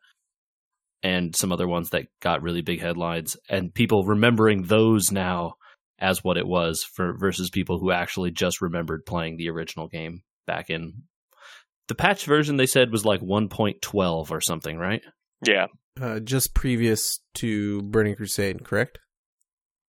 and 1.03 1.36
some 1.36 1.51
other 1.51 1.68
ones 1.68 1.91
that 1.91 2.07
got 2.20 2.41
really 2.41 2.62
big 2.62 2.82
headlines, 2.82 3.38
and 3.49 3.74
people 3.74 4.03
remembering 4.03 4.64
those 4.64 5.12
now 5.12 5.53
as 5.99 6.24
what 6.24 6.38
it 6.38 6.47
was 6.47 6.84
for 6.84 7.16
versus 7.16 7.51
people 7.51 7.78
who 7.78 7.91
actually 7.91 8.32
just 8.32 8.59
remembered 8.59 9.05
playing 9.05 9.38
the 9.38 9.49
original 9.49 9.88
game 9.88 10.24
back 10.47 10.70
in 10.72 11.03
the 11.88 11.95
patch 11.95 12.26
version. 12.26 12.57
They 12.57 12.66
said 12.66 12.91
was 12.91 13.05
like 13.05 13.22
1.12 13.22 14.32
or 14.32 14.41
something, 14.41 14.78
right? 14.78 15.03
Yeah. 15.45 15.68
Uh, 16.00 16.20
just 16.20 16.54
previous 16.54 17.20
to 17.36 17.82
Burning 17.84 18.16
Crusade, 18.16 18.64
correct? 18.64 19.00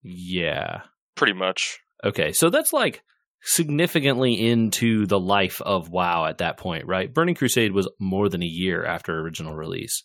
Yeah. 0.03 0.83
Pretty 1.15 1.33
much. 1.33 1.79
Okay, 2.05 2.33
so 2.33 2.51
that's 2.51 2.73
like 2.73 3.03
significantly 3.43 4.35
into 4.35 5.07
the 5.07 5.21
life 5.21 5.61
of 5.61 5.89
WoW 5.91 6.27
at 6.27 6.39
that 6.39 6.59
point, 6.59 6.87
right? 6.87 7.13
Burning 7.13 7.35
Crusade 7.35 7.73
was 7.73 7.89
more 8.01 8.29
than 8.29 8.43
a 8.43 8.47
year 8.47 8.85
after 8.85 9.19
original 9.21 9.55
release. 9.55 10.05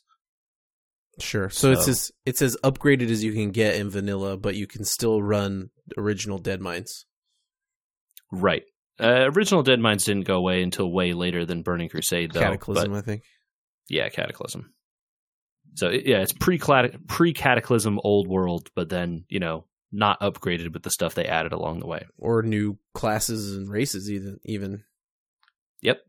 Sure. 1.20 1.50
So, 1.50 1.72
it's 1.72 1.88
as 1.88 2.12
it's 2.28 2.44
as 2.44 2.56
upgraded 2.64 3.10
as 3.10 3.24
you 3.24 3.34
can 3.34 3.50
get 3.50 3.76
in 3.76 3.90
vanilla, 3.90 4.38
but 4.38 4.56
you 4.56 4.68
can 4.68 4.86
still 4.86 5.22
run 5.22 5.70
original 5.98 6.38
Dead 6.38 6.62
Mines. 6.62 7.06
Right. 8.32 8.64
Uh, 9.00 9.30
original 9.36 9.64
Dead 9.64 9.80
Mines 9.80 10.04
didn't 10.06 10.26
go 10.28 10.36
away 10.38 10.62
until 10.62 10.92
way 10.92 11.14
later 11.14 11.44
than 11.46 11.64
Burning 11.64 11.90
Crusade, 11.90 12.32
though. 12.34 12.40
Cataclysm, 12.42 12.92
But 12.92 12.98
I 12.98 13.02
think. 13.02 13.24
yeah, 13.90 14.10
Cataclysm. 14.10 14.74
So 15.76 15.90
yeah, 15.90 16.22
it's 16.22 16.34
pre 16.34 16.60
pre 16.60 17.34
Cataclysm 17.34 18.00
old 18.04 18.28
world, 18.28 18.70
but 18.76 18.90
then 18.90 19.26
you 19.30 19.40
know 19.40 19.66
not 19.92 20.20
upgraded 20.20 20.74
with 20.74 20.84
the 20.84 20.90
stuff 20.90 21.16
they 21.16 21.26
added 21.26 21.54
along 21.54 21.80
the 21.80 21.88
way. 21.88 22.06
Or 22.18 22.42
new 22.42 22.78
classes 22.94 23.56
and 23.56 23.70
races, 23.70 24.12
even. 24.12 24.40
even. 24.44 24.84
Yep. 25.82 26.02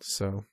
So 0.00 0.44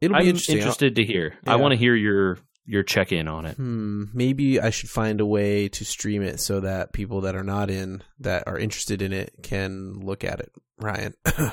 it'll 0.00 0.14
be 0.14 0.20
I'm 0.20 0.26
interesting. 0.28 0.58
interested 0.58 0.96
to 0.96 1.04
hear. 1.04 1.34
I 1.46 1.56
want 1.56 1.72
to 1.72 1.76
hear 1.76 1.94
your 1.94 2.38
your 2.66 2.82
check 2.82 3.12
in 3.12 3.28
on 3.28 3.44
it. 3.44 3.56
Hmm, 3.56 4.04
maybe 4.14 4.58
I 4.58 4.70
should 4.70 4.88
find 4.88 5.20
a 5.20 5.26
way 5.26 5.68
to 5.68 5.84
stream 5.84 6.22
it 6.22 6.40
so 6.40 6.60
that 6.60 6.92
people 6.92 7.22
that 7.22 7.36
are 7.36 7.44
not 7.44 7.70
in 7.70 8.02
that 8.20 8.44
are 8.46 8.58
interested 8.58 9.02
in 9.02 9.12
it 9.12 9.34
can 9.42 10.00
look 10.00 10.24
at 10.24 10.40
it. 10.40 10.52
Ryan. 10.78 11.14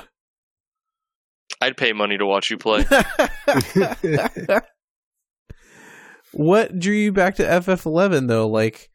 I'd 1.60 1.76
pay 1.76 1.92
money 1.92 2.18
to 2.18 2.26
watch 2.26 2.50
you 2.50 2.58
play. 2.58 2.84
what 6.32 6.78
drew 6.78 6.94
you 6.94 7.12
back 7.12 7.36
to 7.36 7.44
FF11 7.44 8.28
though? 8.28 8.48
Like 8.48 8.90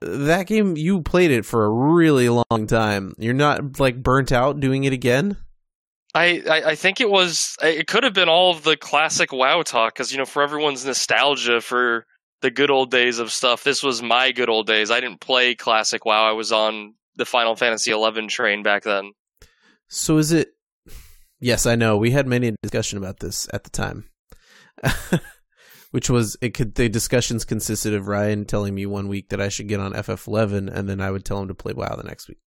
that 0.00 0.46
game 0.46 0.76
you 0.76 1.02
played 1.02 1.30
it 1.30 1.44
for 1.44 1.64
a 1.64 1.70
really 1.70 2.28
long 2.28 2.66
time. 2.66 3.14
You're 3.18 3.34
not 3.34 3.80
like 3.80 4.02
burnt 4.02 4.32
out 4.32 4.60
doing 4.60 4.84
it 4.84 4.92
again? 4.92 5.36
I, 6.14 6.42
I, 6.48 6.62
I 6.70 6.74
think 6.76 7.00
it 7.00 7.10
was 7.10 7.56
it 7.60 7.88
could 7.88 8.04
have 8.04 8.14
been 8.14 8.28
all 8.28 8.52
of 8.52 8.62
the 8.62 8.76
classic 8.76 9.32
WoW 9.32 9.62
talk 9.62 9.94
because 9.94 10.12
you 10.12 10.18
know 10.18 10.24
for 10.24 10.42
everyone's 10.42 10.84
nostalgia 10.84 11.60
for 11.60 12.06
the 12.40 12.50
good 12.50 12.70
old 12.70 12.90
days 12.90 13.18
of 13.18 13.32
stuff. 13.32 13.64
This 13.64 13.82
was 13.82 14.02
my 14.02 14.30
good 14.30 14.48
old 14.48 14.66
days. 14.66 14.90
I 14.90 15.00
didn't 15.00 15.20
play 15.20 15.54
classic 15.54 16.04
WoW. 16.04 16.28
I 16.28 16.32
was 16.32 16.52
on 16.52 16.94
the 17.16 17.24
Final 17.24 17.56
Fantasy 17.56 17.90
11 17.90 18.28
train 18.28 18.62
back 18.62 18.82
then. 18.82 19.12
So 19.88 20.18
is 20.18 20.32
it 20.32 20.53
Yes, 21.44 21.66
I 21.66 21.74
know. 21.74 21.98
We 21.98 22.10
had 22.10 22.26
many 22.26 22.54
discussion 22.62 22.96
about 22.96 23.20
this 23.20 23.46
at 23.52 23.64
the 23.64 23.70
time. 23.70 24.08
Which 25.90 26.08
was 26.08 26.38
it 26.40 26.54
could 26.54 26.74
the 26.74 26.88
discussions 26.88 27.44
consisted 27.44 27.92
of 27.92 28.08
Ryan 28.08 28.46
telling 28.46 28.74
me 28.74 28.86
one 28.86 29.08
week 29.08 29.28
that 29.28 29.42
I 29.42 29.50
should 29.50 29.68
get 29.68 29.78
on 29.78 29.92
FF11 29.92 30.74
and 30.74 30.88
then 30.88 31.02
I 31.02 31.10
would 31.10 31.22
tell 31.22 31.42
him 31.42 31.48
to 31.48 31.54
play 31.54 31.74
WoW 31.74 31.96
the 31.96 32.02
next 32.02 32.28
week. 32.28 32.38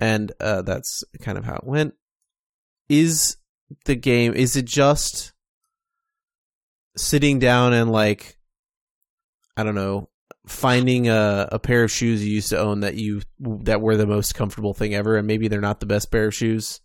And 0.00 0.32
uh 0.40 0.62
that's 0.62 1.04
kind 1.20 1.38
of 1.38 1.44
how 1.44 1.54
it 1.54 1.64
went. 1.64 1.94
Is 2.88 3.36
the 3.84 3.94
game 3.94 4.34
is 4.34 4.56
it 4.56 4.64
just 4.64 5.32
sitting 6.96 7.38
down 7.38 7.74
and 7.74 7.92
like 7.92 8.38
I 9.56 9.62
don't 9.62 9.76
know, 9.76 10.08
finding 10.48 11.08
a, 11.08 11.48
a 11.52 11.60
pair 11.60 11.84
of 11.84 11.92
shoes 11.92 12.26
you 12.26 12.34
used 12.34 12.50
to 12.50 12.58
own 12.58 12.80
that 12.80 12.96
you 12.96 13.22
that 13.38 13.80
were 13.80 13.96
the 13.96 14.04
most 14.04 14.34
comfortable 14.34 14.74
thing 14.74 14.96
ever 14.96 15.16
and 15.16 15.28
maybe 15.28 15.46
they're 15.46 15.60
not 15.60 15.78
the 15.78 15.86
best 15.86 16.10
pair 16.10 16.26
of 16.26 16.34
shoes 16.34 16.80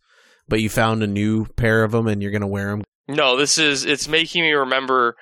but 0.52 0.62
you 0.62 0.70
found 0.70 1.02
a 1.02 1.08
new 1.08 1.46
pair 1.56 1.84
of 1.84 1.92
them 1.92 2.06
and 2.08 2.22
you're 2.22 2.30
going 2.32 2.42
to 2.42 2.48
wear 2.48 2.70
them 2.70 2.84
No, 3.08 3.36
this 3.38 3.58
is 3.58 3.86
it's 3.86 4.08
making 4.08 4.44
me 4.44 4.52
remember. 4.52 5.16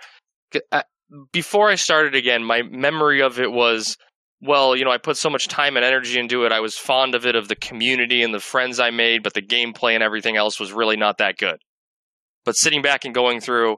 uh, 0.73 0.83
Before 1.31 1.69
I 1.69 1.75
started 1.75 2.15
again, 2.15 2.43
my 2.43 2.63
memory 2.63 3.21
of 3.21 3.39
it 3.39 3.51
was 3.51 3.95
well, 4.41 4.75
you 4.75 4.85
know, 4.85 4.91
I 4.91 4.97
put 4.97 5.17
so 5.17 5.29
much 5.29 5.47
time 5.49 5.75
and 5.75 5.85
energy 5.85 6.17
into 6.17 6.45
it. 6.45 6.51
I 6.53 6.61
was 6.61 6.77
fond 6.77 7.13
of 7.13 7.25
it, 7.25 7.35
of 7.35 7.49
the 7.49 7.57
community 7.57 8.23
and 8.23 8.33
the 8.33 8.39
friends 8.39 8.79
I 8.79 8.89
made, 8.89 9.21
but 9.21 9.33
the 9.33 9.41
gameplay 9.41 9.95
and 9.95 10.03
everything 10.03 10.37
else 10.37 10.59
was 10.61 10.71
really 10.71 10.95
not 10.95 11.17
that 11.17 11.37
good. 11.37 11.57
But 12.45 12.53
sitting 12.53 12.81
back 12.81 13.03
and 13.03 13.13
going 13.13 13.41
through, 13.41 13.75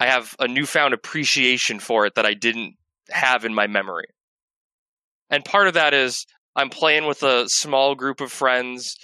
I 0.00 0.06
have 0.06 0.34
a 0.40 0.48
newfound 0.48 0.94
appreciation 0.94 1.78
for 1.78 2.06
it 2.06 2.16
that 2.16 2.26
I 2.26 2.34
didn't 2.34 2.74
have 3.10 3.44
in 3.44 3.54
my 3.54 3.68
memory. 3.68 4.06
And 5.30 5.44
part 5.44 5.68
of 5.68 5.74
that 5.74 5.94
is 5.94 6.26
I'm 6.56 6.70
playing 6.70 7.06
with 7.06 7.22
a 7.22 7.44
small 7.48 7.94
group 7.94 8.20
of 8.20 8.32
friends, 8.32 8.96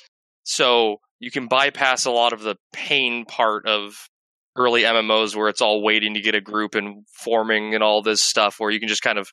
so 0.42 0.96
you 1.18 1.30
can 1.30 1.48
bypass 1.48 2.04
a 2.04 2.10
lot 2.10 2.32
of 2.32 2.42
the 2.42 2.56
pain 2.72 3.24
part 3.24 3.66
of 3.66 4.08
early 4.56 4.82
MMOs 4.82 5.34
where 5.34 5.48
it's 5.48 5.60
all 5.60 5.82
waiting 5.82 6.14
to 6.14 6.20
get 6.20 6.34
a 6.34 6.40
group 6.40 6.74
and 6.74 7.04
forming 7.22 7.74
and 7.74 7.82
all 7.82 8.02
this 8.02 8.22
stuff 8.22 8.56
where 8.58 8.70
you 8.70 8.78
can 8.78 8.88
just 8.88 9.02
kind 9.02 9.18
of 9.18 9.30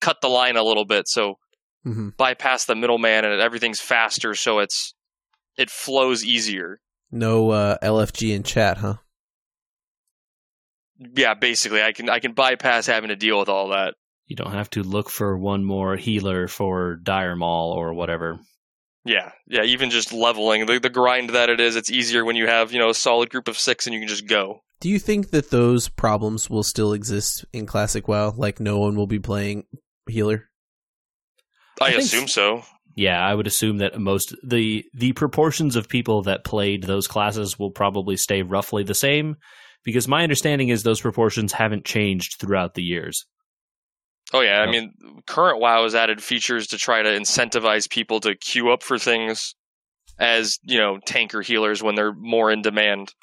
cut 0.00 0.20
the 0.20 0.28
line 0.28 0.56
a 0.56 0.62
little 0.62 0.84
bit 0.84 1.08
so 1.08 1.34
hmm 1.84 2.08
bypass 2.16 2.64
the 2.64 2.74
middleman 2.74 3.24
and 3.24 3.40
everything's 3.40 3.80
faster 3.80 4.34
so 4.34 4.58
it's 4.58 4.94
it 5.56 5.70
flows 5.70 6.24
easier. 6.24 6.80
No 7.10 7.50
uh, 7.50 7.78
LFG 7.82 8.34
in 8.34 8.42
chat, 8.42 8.78
huh? 8.78 8.96
Yeah, 10.98 11.34
basically 11.34 11.82
I 11.82 11.92
can 11.92 12.08
I 12.08 12.20
can 12.20 12.32
bypass 12.32 12.86
having 12.86 13.08
to 13.08 13.16
deal 13.16 13.38
with 13.38 13.48
all 13.48 13.68
that. 13.68 13.94
You 14.26 14.36
don't 14.36 14.52
have 14.52 14.70
to 14.70 14.82
look 14.82 15.08
for 15.08 15.36
one 15.38 15.64
more 15.64 15.96
healer 15.96 16.48
for 16.48 16.96
Dire 16.96 17.36
Maul 17.36 17.72
or 17.72 17.94
whatever. 17.94 18.40
Yeah, 19.06 19.30
yeah, 19.46 19.62
even 19.62 19.90
just 19.90 20.12
leveling 20.12 20.66
the 20.66 20.80
the 20.80 20.90
grind 20.90 21.30
that 21.30 21.48
it 21.48 21.60
is, 21.60 21.76
it's 21.76 21.90
easier 21.90 22.24
when 22.24 22.34
you 22.34 22.48
have, 22.48 22.72
you 22.72 22.80
know, 22.80 22.90
a 22.90 22.94
solid 22.94 23.30
group 23.30 23.46
of 23.46 23.56
6 23.56 23.86
and 23.86 23.94
you 23.94 24.00
can 24.00 24.08
just 24.08 24.26
go. 24.26 24.62
Do 24.80 24.88
you 24.88 24.98
think 24.98 25.30
that 25.30 25.50
those 25.50 25.88
problems 25.88 26.50
will 26.50 26.64
still 26.64 26.92
exist 26.92 27.44
in 27.52 27.66
Classic 27.66 28.08
WoW? 28.08 28.34
Like 28.36 28.58
no 28.58 28.78
one 28.78 28.96
will 28.96 29.06
be 29.06 29.20
playing 29.20 29.64
healer? 30.08 30.48
I, 31.80 31.86
I 31.86 31.90
think 31.92 32.02
assume 32.02 32.28
so. 32.28 32.62
Yeah, 32.96 33.24
I 33.24 33.32
would 33.32 33.46
assume 33.46 33.78
that 33.78 34.00
most 34.00 34.34
the 34.42 34.84
the 34.92 35.12
proportions 35.12 35.76
of 35.76 35.88
people 35.88 36.22
that 36.22 36.44
played 36.44 36.82
those 36.82 37.06
classes 37.06 37.58
will 37.58 37.70
probably 37.70 38.16
stay 38.16 38.42
roughly 38.42 38.82
the 38.82 38.94
same 38.94 39.36
because 39.84 40.08
my 40.08 40.24
understanding 40.24 40.70
is 40.70 40.82
those 40.82 41.00
proportions 41.00 41.52
haven't 41.52 41.84
changed 41.84 42.40
throughout 42.40 42.74
the 42.74 42.82
years. 42.82 43.24
Oh 44.32 44.40
yeah, 44.40 44.60
I 44.60 44.70
mean, 44.70 44.92
current 45.26 45.60
WoW 45.60 45.84
has 45.84 45.94
added 45.94 46.22
features 46.22 46.68
to 46.68 46.78
try 46.78 47.02
to 47.02 47.10
incentivize 47.10 47.88
people 47.88 48.20
to 48.20 48.34
queue 48.34 48.70
up 48.70 48.82
for 48.82 48.98
things 48.98 49.54
as 50.18 50.58
you 50.62 50.78
know 50.78 50.98
tanker 51.06 51.42
healers 51.42 51.82
when 51.82 51.94
they're 51.94 52.12
more 52.12 52.50
in 52.50 52.62
demand. 52.62 53.14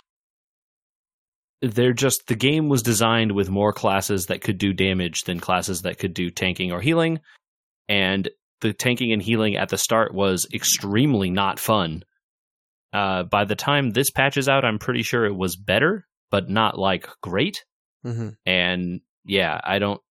They're 1.62 1.94
just 1.94 2.28
the 2.28 2.36
game 2.36 2.70
was 2.70 2.82
designed 2.82 3.34
with 3.34 3.50
more 3.50 3.74
classes 3.74 4.28
that 4.28 4.42
could 4.42 4.58
do 4.58 4.74
damage 4.74 5.24
than 5.24 5.40
classes 5.40 5.82
that 5.82 5.98
could 5.98 6.14
do 6.14 6.30
tanking 6.30 6.72
or 6.72 6.82
healing, 6.82 7.20
and 7.90 8.30
the 8.62 8.74
tanking 8.74 9.12
and 9.12 9.22
healing 9.22 9.56
at 9.56 9.70
the 9.70 9.78
start 9.78 10.14
was 10.14 10.48
extremely 10.54 11.30
not 11.30 11.60
fun. 11.60 12.04
Uh, 12.94 13.24
by 13.24 13.44
the 13.44 13.56
time 13.56 13.92
this 13.92 14.12
patch 14.12 14.38
is 14.38 14.48
out, 14.48 14.64
I'm 14.64 14.80
pretty 14.80 15.04
sure 15.04 15.26
it 15.26 15.36
was 15.36 15.56
better, 15.56 16.06
but 16.32 16.50
not 16.50 16.78
like 16.78 17.08
great. 17.22 17.66
Mm-hmm. 18.06 18.30
And 18.46 19.02
yeah, 19.26 19.60
I 19.64 19.80
don't. 19.80 20.02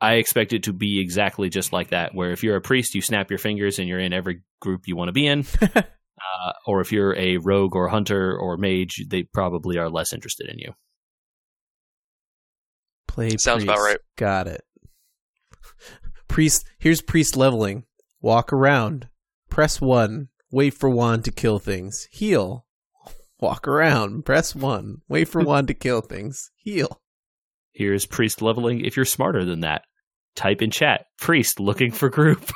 I 0.00 0.14
expect 0.14 0.52
it 0.52 0.64
to 0.64 0.72
be 0.72 1.00
exactly 1.00 1.48
just 1.48 1.72
like 1.72 1.90
that. 1.90 2.14
Where 2.14 2.30
if 2.30 2.42
you're 2.42 2.56
a 2.56 2.60
priest, 2.60 2.94
you 2.94 3.02
snap 3.02 3.30
your 3.30 3.38
fingers 3.38 3.78
and 3.78 3.88
you're 3.88 3.98
in 3.98 4.12
every 4.12 4.42
group 4.60 4.82
you 4.86 4.96
want 4.96 5.08
to 5.08 5.12
be 5.12 5.26
in. 5.26 5.44
uh, 5.62 6.52
or 6.66 6.80
if 6.80 6.92
you're 6.92 7.16
a 7.16 7.38
rogue 7.38 7.74
or 7.74 7.88
hunter 7.88 8.36
or 8.36 8.56
mage, 8.56 9.04
they 9.08 9.24
probably 9.24 9.78
are 9.78 9.90
less 9.90 10.12
interested 10.12 10.48
in 10.48 10.58
you. 10.58 10.72
Play 13.08 13.36
Sounds 13.38 13.64
about 13.64 13.78
right. 13.78 13.98
Got 14.16 14.46
it. 14.46 14.62
Priest. 16.28 16.64
Here's 16.78 17.02
priest 17.02 17.36
leveling. 17.36 17.84
Walk 18.20 18.52
around. 18.52 19.08
Press 19.50 19.80
one. 19.80 20.28
Wait 20.50 20.74
for 20.74 20.88
one 20.88 21.22
to 21.22 21.32
kill 21.32 21.58
things. 21.58 22.06
Heal. 22.12 22.66
Walk 23.40 23.66
around. 23.66 24.24
Press 24.24 24.54
one. 24.54 24.98
Wait 25.08 25.26
for 25.26 25.40
one 25.44 25.66
to 25.66 25.74
kill 25.74 26.00
things. 26.00 26.50
Heal. 26.56 27.00
Here's 27.78 28.06
priest 28.06 28.42
leveling. 28.42 28.84
If 28.84 28.96
you're 28.96 29.04
smarter 29.04 29.44
than 29.44 29.60
that, 29.60 29.82
type 30.34 30.62
in 30.62 30.72
chat 30.72 31.06
priest 31.20 31.60
looking 31.60 31.92
for 31.92 32.08
group. 32.08 32.50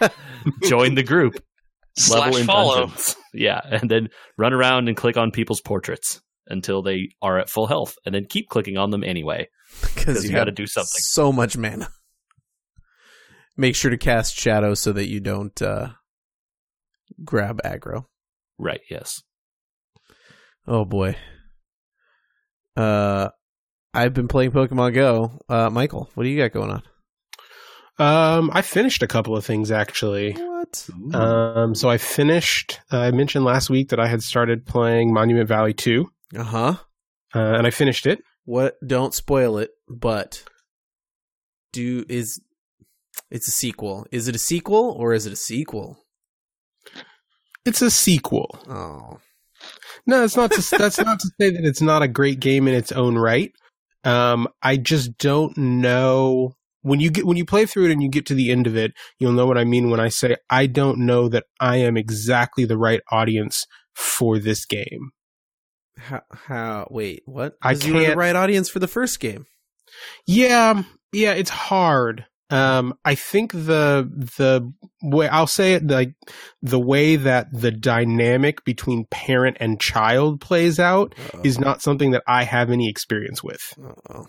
Join 0.64 0.96
the 0.96 1.04
group. 1.04 1.40
Slash 1.96 2.24
level 2.24 2.36
in 2.38 2.46
follow. 2.46 2.78
dungeons. 2.80 3.14
Yeah, 3.32 3.60
and 3.64 3.88
then 3.88 4.08
run 4.36 4.52
around 4.52 4.88
and 4.88 4.96
click 4.96 5.16
on 5.16 5.30
people's 5.30 5.60
portraits 5.60 6.20
until 6.48 6.82
they 6.82 7.10
are 7.22 7.38
at 7.38 7.48
full 7.48 7.68
health, 7.68 7.94
and 8.04 8.12
then 8.12 8.24
keep 8.28 8.48
clicking 8.48 8.76
on 8.76 8.90
them 8.90 9.04
anyway. 9.04 9.46
Because 9.82 10.24
you 10.24 10.32
gotta 10.32 10.50
do 10.50 10.66
something. 10.66 10.90
So 10.98 11.32
much 11.32 11.56
mana. 11.56 11.88
Make 13.56 13.76
sure 13.76 13.92
to 13.92 13.96
cast 13.96 14.36
shadow 14.36 14.74
so 14.74 14.92
that 14.92 15.06
you 15.06 15.20
don't 15.20 15.62
uh, 15.62 15.90
grab 17.24 17.60
aggro. 17.64 18.06
Right? 18.58 18.80
Yes. 18.90 19.22
Oh 20.66 20.84
boy. 20.84 21.14
Uh, 22.76 23.28
I've 23.96 24.14
been 24.14 24.28
playing 24.28 24.52
Pokemon 24.52 24.94
Go. 24.94 25.40
Uh, 25.48 25.70
Michael, 25.70 26.10
what 26.14 26.24
do 26.24 26.28
you 26.28 26.36
got 26.42 26.52
going 26.52 26.70
on? 26.70 26.82
Um, 27.98 28.50
I 28.52 28.60
finished 28.62 29.02
a 29.02 29.06
couple 29.06 29.36
of 29.36 29.44
things 29.44 29.70
actually. 29.70 30.32
What? 30.32 30.88
Um, 31.14 31.74
so 31.74 31.88
I 31.88 31.96
finished. 31.98 32.80
Uh, 32.92 32.98
I 32.98 33.10
mentioned 33.10 33.44
last 33.44 33.70
week 33.70 33.88
that 33.88 34.00
I 34.00 34.06
had 34.06 34.22
started 34.22 34.66
playing 34.66 35.12
Monument 35.14 35.48
Valley 35.48 35.72
Two, 35.72 36.10
Uh 36.36 36.42
huh. 36.44 36.74
uh, 37.34 37.38
and 37.56 37.66
I 37.66 37.70
finished 37.70 38.06
it. 38.06 38.20
What? 38.44 38.74
Don't 38.86 39.14
spoil 39.14 39.56
it. 39.58 39.70
But 39.88 40.44
do 41.72 42.04
is 42.08 42.40
it's 43.30 43.48
a 43.48 43.52
sequel? 43.52 44.06
Is 44.12 44.28
it 44.28 44.36
a 44.36 44.38
sequel 44.40 44.94
or 44.98 45.14
is 45.14 45.26
it 45.26 45.32
a 45.32 45.36
sequel? 45.36 45.98
It's 47.64 47.82
a 47.82 47.90
sequel. 47.90 48.58
Oh, 48.68 49.18
No, 50.06 50.22
it's 50.22 50.36
not. 50.36 50.52
To, 50.52 50.76
that's 50.78 50.98
not 50.98 51.18
to 51.20 51.28
say 51.40 51.50
that 51.50 51.64
it's 51.64 51.80
not 51.82 52.02
a 52.02 52.08
great 52.08 52.40
game 52.40 52.68
in 52.68 52.74
its 52.74 52.92
own 52.92 53.16
right. 53.16 53.52
Um, 54.06 54.48
I 54.62 54.76
just 54.76 55.18
don't 55.18 55.56
know 55.56 56.54
when 56.82 57.00
you 57.00 57.10
get 57.10 57.26
when 57.26 57.36
you 57.36 57.44
play 57.44 57.66
through 57.66 57.86
it 57.86 57.90
and 57.92 58.02
you 58.02 58.08
get 58.08 58.24
to 58.26 58.34
the 58.34 58.50
end 58.52 58.66
of 58.66 58.76
it, 58.76 58.92
you'll 59.18 59.32
know 59.32 59.46
what 59.46 59.58
I 59.58 59.64
mean 59.64 59.90
when 59.90 59.98
I 60.00 60.08
say 60.08 60.36
I 60.48 60.66
don't 60.66 60.98
know 61.00 61.28
that 61.28 61.44
I 61.60 61.78
am 61.78 61.96
exactly 61.96 62.64
the 62.64 62.78
right 62.78 63.00
audience 63.10 63.64
for 63.94 64.38
this 64.38 64.64
game. 64.64 65.10
how? 65.98 66.22
How? 66.32 66.86
Wait, 66.90 67.22
what? 67.26 67.54
I 67.62 67.72
'Cause 67.74 67.84
you 67.86 67.94
were 67.94 68.00
the 68.00 68.06
can't- 68.06 68.18
right 68.18 68.36
audience 68.36 68.68
for 68.68 68.78
the 68.78 68.86
first 68.88 69.18
game. 69.18 69.46
Yeah, 70.26 70.82
yeah, 71.12 71.32
it's 71.32 71.50
hard. 71.50 72.26
Um, 72.48 72.94
I 73.04 73.16
think 73.16 73.52
the 73.52 74.08
the 74.38 74.72
way 75.02 75.28
I'll 75.28 75.48
say 75.48 75.74
it 75.74 75.86
like 75.86 76.14
the 76.62 76.78
way 76.78 77.16
that 77.16 77.48
the 77.52 77.72
dynamic 77.72 78.64
between 78.64 79.04
parent 79.10 79.56
and 79.58 79.80
child 79.80 80.40
plays 80.40 80.78
out 80.78 81.14
is 81.42 81.58
not 81.58 81.82
something 81.82 82.12
that 82.12 82.22
I 82.26 82.44
have 82.44 82.70
any 82.70 82.88
experience 82.88 83.42
with. 83.42 83.60
Oh, 84.08 84.28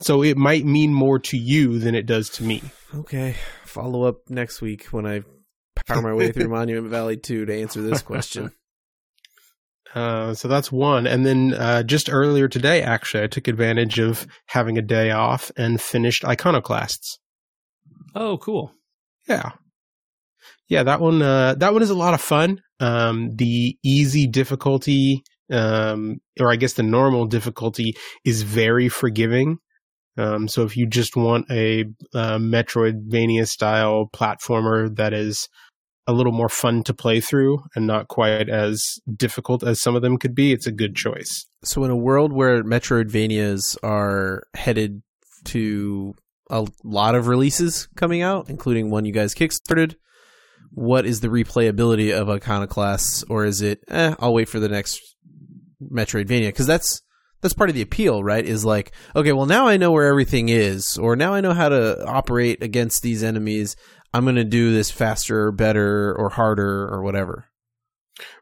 So 0.00 0.22
it 0.22 0.36
might 0.36 0.64
mean 0.64 0.94
more 0.94 1.18
to 1.18 1.36
you 1.36 1.80
than 1.80 1.96
it 1.96 2.06
does 2.06 2.28
to 2.30 2.44
me. 2.44 2.62
okay. 2.94 3.34
Follow 3.64 4.04
up 4.04 4.28
next 4.28 4.60
week 4.60 4.86
when 4.86 5.04
I 5.06 5.22
power 5.86 6.02
my 6.02 6.14
way 6.14 6.30
through 6.30 6.48
Monument 6.50 6.88
Valley 6.88 7.16
2 7.16 7.46
to 7.46 7.60
answer 7.60 7.82
this 7.82 8.02
question. 8.02 8.52
Uh, 9.94 10.32
so 10.34 10.48
that's 10.48 10.72
one. 10.72 11.06
And 11.06 11.26
then 11.26 11.54
uh, 11.54 11.82
just 11.82 12.10
earlier 12.10 12.48
today, 12.48 12.82
actually, 12.82 13.24
I 13.24 13.26
took 13.26 13.46
advantage 13.46 13.98
of 13.98 14.26
having 14.46 14.78
a 14.78 14.82
day 14.82 15.10
off 15.10 15.50
and 15.56 15.80
finished 15.80 16.24
Iconoclasts. 16.24 17.18
Oh, 18.14 18.38
cool. 18.38 18.72
Yeah. 19.28 19.52
Yeah, 20.68 20.84
that 20.84 21.00
one 21.00 21.20
uh 21.22 21.54
that 21.56 21.72
one 21.72 21.82
is 21.82 21.90
a 21.90 21.94
lot 21.94 22.14
of 22.14 22.20
fun. 22.20 22.60
Um 22.80 23.30
the 23.36 23.76
easy 23.84 24.26
difficulty 24.26 25.22
um 25.50 26.20
or 26.40 26.50
I 26.50 26.56
guess 26.56 26.74
the 26.74 26.82
normal 26.82 27.26
difficulty 27.26 27.94
is 28.24 28.42
very 28.42 28.88
forgiving. 28.88 29.58
Um 30.16 30.48
so 30.48 30.62
if 30.64 30.76
you 30.76 30.86
just 30.86 31.16
want 31.16 31.50
a 31.50 31.84
uh, 32.14 32.38
Metroidvania 32.38 33.46
style 33.46 34.08
platformer 34.14 34.94
that 34.96 35.12
is 35.12 35.48
a 36.06 36.12
little 36.12 36.32
more 36.32 36.48
fun 36.48 36.82
to 36.84 36.94
play 36.94 37.20
through 37.20 37.62
and 37.74 37.86
not 37.86 38.08
quite 38.08 38.48
as 38.48 38.98
difficult 39.14 39.62
as 39.62 39.80
some 39.80 39.94
of 39.94 40.02
them 40.02 40.18
could 40.18 40.34
be, 40.34 40.52
it's 40.52 40.66
a 40.66 40.72
good 40.72 40.96
choice. 40.96 41.46
So, 41.62 41.84
in 41.84 41.90
a 41.90 41.96
world 41.96 42.32
where 42.32 42.64
Metroidvanias 42.64 43.76
are 43.82 44.44
headed 44.54 45.02
to 45.44 46.14
a 46.50 46.66
lot 46.84 47.14
of 47.14 47.28
releases 47.28 47.88
coming 47.96 48.22
out, 48.22 48.50
including 48.50 48.90
one 48.90 49.04
you 49.04 49.12
guys 49.12 49.34
kickstarted, 49.34 49.94
what 50.70 51.06
is 51.06 51.20
the 51.20 51.28
replayability 51.28 52.12
of 52.12 52.28
Iconoclasts, 52.28 53.24
or 53.28 53.44
is 53.44 53.60
it, 53.60 53.80
eh, 53.88 54.14
I'll 54.18 54.34
wait 54.34 54.48
for 54.48 54.58
the 54.58 54.68
next 54.68 55.00
Metroidvania? 55.82 56.48
Because 56.48 56.66
that's 56.66 57.02
that's 57.42 57.54
part 57.54 57.68
of 57.68 57.74
the 57.74 57.82
appeal, 57.82 58.22
right? 58.22 58.44
Is 58.44 58.64
like, 58.64 58.92
okay, 59.14 59.32
well 59.32 59.46
now 59.46 59.66
I 59.66 59.76
know 59.76 59.90
where 59.90 60.06
everything 60.06 60.48
is, 60.48 60.96
or 60.96 61.16
now 61.16 61.34
I 61.34 61.40
know 61.40 61.52
how 61.52 61.68
to 61.68 62.04
operate 62.06 62.62
against 62.62 63.02
these 63.02 63.22
enemies. 63.22 63.76
I'm 64.14 64.24
going 64.24 64.36
to 64.36 64.44
do 64.44 64.72
this 64.72 64.90
faster, 64.90 65.46
or 65.46 65.52
better, 65.52 66.14
or 66.14 66.28
harder, 66.28 66.88
or 66.88 67.02
whatever. 67.02 67.46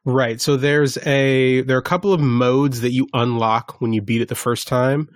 Right. 0.04 0.40
So 0.40 0.56
there's 0.56 0.96
a 1.06 1.62
there 1.62 1.76
are 1.76 1.80
a 1.80 1.82
couple 1.82 2.12
of 2.12 2.20
modes 2.20 2.80
that 2.80 2.92
you 2.92 3.06
unlock 3.12 3.80
when 3.80 3.92
you 3.92 4.02
beat 4.02 4.20
it 4.20 4.28
the 4.28 4.34
first 4.34 4.66
time. 4.66 5.08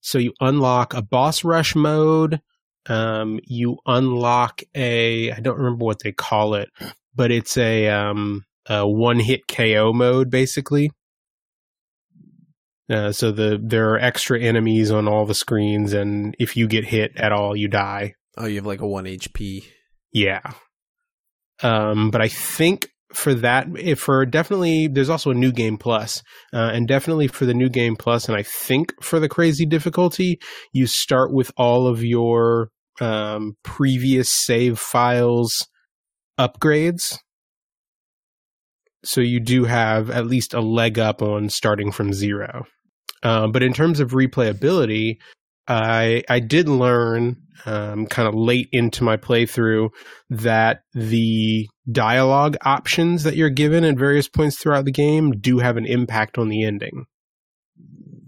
So 0.00 0.18
you 0.18 0.32
unlock 0.40 0.94
a 0.94 1.02
boss 1.02 1.44
rush 1.44 1.74
mode. 1.74 2.40
Um, 2.86 3.40
you 3.44 3.78
unlock 3.86 4.62
a 4.74 5.32
I 5.32 5.40
don't 5.40 5.58
remember 5.58 5.84
what 5.84 6.00
they 6.02 6.12
call 6.12 6.54
it, 6.54 6.68
but 7.14 7.30
it's 7.30 7.56
a 7.56 7.88
um 7.88 8.44
a 8.66 8.86
one 8.86 9.18
hit 9.20 9.46
KO 9.48 9.92
mode 9.92 10.30
basically. 10.30 10.90
Uh, 12.90 13.12
so 13.12 13.32
the 13.32 13.58
there 13.62 13.90
are 13.90 13.98
extra 13.98 14.38
enemies 14.38 14.90
on 14.90 15.08
all 15.08 15.24
the 15.24 15.34
screens, 15.34 15.94
and 15.94 16.36
if 16.38 16.56
you 16.56 16.66
get 16.66 16.84
hit 16.84 17.12
at 17.16 17.32
all, 17.32 17.56
you 17.56 17.68
die. 17.68 18.14
Oh, 18.36 18.44
you 18.44 18.56
have 18.56 18.66
like 18.66 18.82
a 18.82 18.86
one 18.86 19.04
HP. 19.04 19.64
Yeah. 20.14 20.40
Um, 21.62 22.10
but 22.10 22.22
I 22.22 22.28
think 22.28 22.88
for 23.12 23.34
that, 23.34 23.66
for 23.98 24.24
definitely, 24.26 24.88
there's 24.88 25.10
also 25.10 25.30
a 25.30 25.34
new 25.34 25.52
game 25.52 25.76
plus, 25.76 26.22
uh, 26.52 26.70
and 26.72 26.88
definitely 26.88 27.28
for 27.28 27.46
the 27.46 27.54
new 27.54 27.68
game 27.68 27.96
plus, 27.96 28.28
and 28.28 28.36
I 28.36 28.42
think 28.42 28.92
for 29.02 29.20
the 29.20 29.28
crazy 29.28 29.66
difficulty, 29.66 30.40
you 30.72 30.86
start 30.86 31.32
with 31.32 31.52
all 31.56 31.86
of 31.86 32.02
your 32.02 32.70
um, 33.00 33.56
previous 33.62 34.30
save 34.30 34.78
files 34.78 35.68
upgrades. 36.38 37.18
So 39.04 39.20
you 39.20 39.38
do 39.38 39.64
have 39.64 40.10
at 40.10 40.26
least 40.26 40.54
a 40.54 40.60
leg 40.60 40.98
up 40.98 41.22
on 41.22 41.50
starting 41.50 41.92
from 41.92 42.12
zero. 42.12 42.64
Um, 43.22 43.52
but 43.52 43.62
in 43.62 43.72
terms 43.72 44.00
of 44.00 44.12
replayability, 44.12 45.18
I 45.66 46.22
I 46.28 46.40
did 46.40 46.68
learn 46.68 47.36
um, 47.66 48.06
kind 48.06 48.28
of 48.28 48.34
late 48.34 48.68
into 48.72 49.04
my 49.04 49.16
playthrough 49.16 49.88
that 50.30 50.82
the 50.92 51.68
dialogue 51.90 52.56
options 52.62 53.22
that 53.24 53.36
you're 53.36 53.48
given 53.50 53.84
at 53.84 53.96
various 53.96 54.28
points 54.28 54.58
throughout 54.58 54.84
the 54.84 54.92
game 54.92 55.32
do 55.32 55.58
have 55.58 55.76
an 55.76 55.86
impact 55.86 56.36
on 56.38 56.48
the 56.48 56.64
ending. 56.64 57.04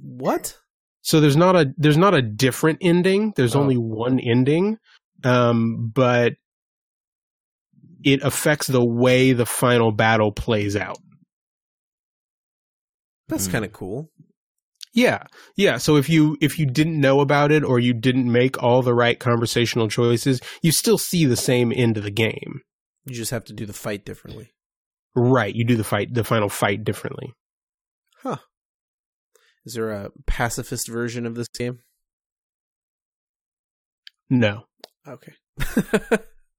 What? 0.02 0.56
So 1.02 1.20
there's 1.20 1.36
not 1.36 1.54
a 1.56 1.72
there's 1.76 1.98
not 1.98 2.14
a 2.14 2.22
different 2.22 2.78
ending. 2.80 3.32
There's 3.36 3.54
Oh. 3.54 3.60
only 3.60 3.76
one 3.76 4.18
ending, 4.18 4.78
um, 5.24 5.90
but 5.94 6.34
it 8.04 8.22
affects 8.22 8.66
the 8.66 8.84
way 8.84 9.32
the 9.32 9.46
final 9.46 9.92
battle 9.92 10.32
plays 10.32 10.76
out. 10.76 10.98
That's 13.28 13.46
Hmm. 13.46 13.52
kind 13.52 13.64
of 13.64 13.72
cool. 13.72 14.10
Yeah. 14.96 15.24
Yeah. 15.56 15.76
So 15.76 15.96
if 15.96 16.08
you 16.08 16.38
if 16.40 16.58
you 16.58 16.64
didn't 16.64 16.98
know 16.98 17.20
about 17.20 17.52
it 17.52 17.62
or 17.62 17.78
you 17.78 17.92
didn't 17.92 18.32
make 18.32 18.62
all 18.62 18.80
the 18.80 18.94
right 18.94 19.20
conversational 19.20 19.88
choices, 19.88 20.40
you 20.62 20.72
still 20.72 20.96
see 20.96 21.26
the 21.26 21.36
same 21.36 21.70
end 21.70 21.98
of 21.98 22.02
the 22.02 22.10
game. 22.10 22.62
You 23.04 23.14
just 23.14 23.30
have 23.30 23.44
to 23.44 23.52
do 23.52 23.66
the 23.66 23.74
fight 23.74 24.06
differently. 24.06 24.54
Right. 25.14 25.54
You 25.54 25.64
do 25.64 25.76
the 25.76 25.84
fight 25.84 26.14
the 26.14 26.24
final 26.24 26.48
fight 26.48 26.82
differently. 26.82 27.34
Huh. 28.22 28.38
Is 29.66 29.74
there 29.74 29.90
a 29.90 30.10
pacifist 30.26 30.88
version 30.88 31.26
of 31.26 31.34
this 31.34 31.48
game? 31.48 31.80
No. 34.30 34.64
Okay. 35.06 35.34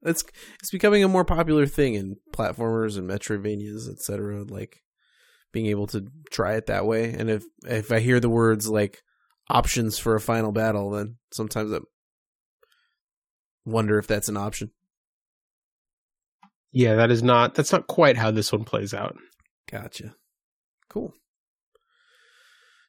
it's 0.04 0.24
it's 0.62 0.72
becoming 0.72 1.04
a 1.04 1.08
more 1.08 1.26
popular 1.26 1.66
thing 1.66 1.96
in 1.96 2.18
platformers 2.32 3.00
and 3.00 3.10
Metroidvanias, 3.10 3.90
etc. 3.90 4.44
Like 4.44 4.84
being 5.52 5.68
able 5.68 5.88
to 5.88 6.06
try 6.32 6.56
it 6.56 6.68
that 6.68 6.86
way. 6.86 7.14
And 7.14 7.30
if 7.30 7.44
if 7.66 7.92
I 7.92 8.00
hear 8.00 8.20
the 8.20 8.30
words 8.30 8.70
like 8.70 9.02
options 9.50 9.98
for 9.98 10.16
a 10.16 10.22
final 10.22 10.52
battle, 10.52 10.92
then 10.92 11.18
sometimes 11.32 11.74
I 11.74 11.80
wonder 13.66 13.98
if 13.98 14.08
that's 14.08 14.30
an 14.30 14.38
option. 14.38 14.72
Yeah, 16.72 16.96
that 16.96 17.12
is 17.12 17.24
not 17.24 17.56
that's 17.56 17.72
not 17.72 17.88
quite 17.88 18.18
how 18.18 18.32
this 18.32 18.52
one 18.52 18.64
plays 18.64 18.94
out. 18.94 19.16
Gotcha. 19.70 20.16
Cool. 20.90 21.14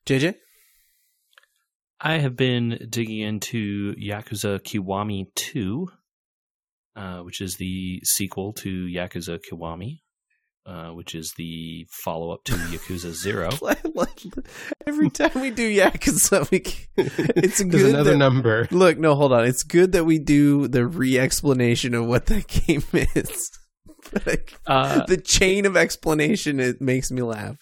JJ? 0.07 0.35
I 2.01 2.19
have 2.19 2.37
been 2.37 2.87
digging 2.89 3.19
into 3.19 3.95
Yakuza 3.97 4.61
Kiwami 4.61 5.35
2, 5.35 5.89
uh, 6.95 7.19
which 7.21 7.41
is 7.41 7.57
the 7.57 8.01
sequel 8.05 8.53
to 8.55 8.87
Yakuza 8.87 9.41
Kiwami, 9.41 9.99
uh, 10.69 10.91
which 10.91 11.15
is 11.15 11.33
the 11.39 11.87
follow 12.05 12.31
up 12.33 12.45
to 12.45 12.53
Yakuza 12.53 13.13
0. 13.15 13.51
Every 14.87 15.11
time 15.11 15.31
we 15.41 15.51
do 15.51 15.69
Yakuza, 15.75 16.51
we, 16.51 16.63
it's 16.97 17.63
good 17.65 17.87
another 17.91 18.13
that- 18.13 18.17
number. 18.19 18.69
Look, 18.71 18.99
no, 18.99 19.15
hold 19.15 19.33
on. 19.33 19.45
It's 19.47 19.63
good 19.63 19.93
that 19.93 20.05
we 20.05 20.19
do 20.19 20.69
the 20.69 20.87
re-explanation 20.87 21.95
of 21.95 22.07
what 22.07 22.27
that 22.27 22.47
game 22.49 22.83
is. 22.93 23.51
like, 24.27 24.55
Uh, 24.67 25.05
the 25.07 25.17
chain 25.17 25.67
of 25.67 25.77
explanation 25.77 26.61
it 26.61 26.81
makes 26.81 27.11
me 27.11 27.23
laugh. 27.23 27.57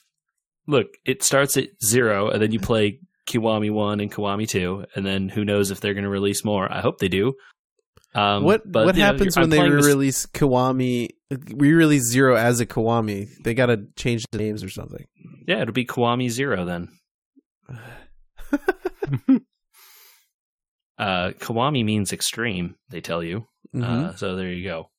look, 0.66 0.88
it 1.04 1.22
starts 1.22 1.57
at 1.57 1.68
0, 1.84 2.30
and 2.30 2.42
then 2.42 2.50
you 2.52 2.59
play 2.61 2.98
Kiwami 3.28 3.70
1 3.70 4.00
and 4.00 4.12
Kiwami 4.12 4.48
2, 4.48 4.84
and 4.96 5.07
then 5.07 5.28
who 5.28 5.44
knows 5.44 5.70
if 5.70 5.80
they're 5.80 5.94
going 5.94 6.04
to 6.04 6.11
release 6.11 6.44
more. 6.44 6.70
I 6.72 6.80
hope 6.80 6.98
they 6.98 7.09
do. 7.09 7.34
Um, 8.16 8.44
what 8.44 8.66
what 8.66 8.94
you 8.96 9.00
know, 9.00 9.06
happens 9.06 9.36
when 9.36 9.50
they 9.50 9.58
playing 9.58 9.76
this- 9.76 9.86
release 9.86 10.26
Kiwami? 10.26 11.10
Re-release 11.30 12.04
Zero 12.04 12.36
as 12.36 12.60
a 12.60 12.66
Kiwami? 12.66 13.28
They 13.42 13.52
got 13.54 13.66
to 13.66 13.86
change 13.96 14.24
the 14.30 14.38
names 14.38 14.62
or 14.62 14.68
something. 14.68 15.06
Yeah, 15.48 15.60
it'll 15.62 15.74
be 15.74 15.84
Kiwami 15.84 16.30
0 16.30 16.64
then. 16.64 16.88
Uh, 20.98 21.32
Kiwami 21.38 21.84
means 21.84 22.12
extreme, 22.12 22.76
they 22.88 23.02
tell 23.02 23.22
you. 23.22 23.46
Mhm. 23.74 23.84
Uh, 23.84 24.14
so 24.16 24.34
there 24.34 24.50
you 24.50 24.64
go. 24.64 24.90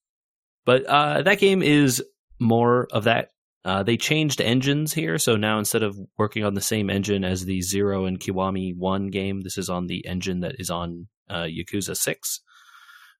But 0.63 0.85
uh, 0.85 1.23
that 1.23 1.39
game 1.39 1.63
is 1.63 2.03
more 2.39 2.87
of 2.91 3.05
that. 3.05 3.29
Uh, 3.65 3.81
they 3.81 3.97
changed 3.97 4.39
engines 4.39 4.93
here, 4.93 5.17
so 5.17 5.35
now 5.37 5.57
instead 5.57 5.81
of 5.81 5.97
working 6.17 6.43
on 6.43 6.53
the 6.53 6.61
same 6.61 6.91
engine 6.91 7.23
as 7.23 7.45
the 7.45 7.61
Zero 7.61 8.05
and 8.05 8.19
Kiwami 8.19 8.75
One 8.77 9.07
game, 9.07 9.41
this 9.41 9.57
is 9.57 9.69
on 9.69 9.87
the 9.87 10.05
engine 10.05 10.41
that 10.41 10.55
is 10.59 10.69
on 10.69 11.07
uh, 11.29 11.47
Yakuza 11.47 11.97
Six, 11.97 12.41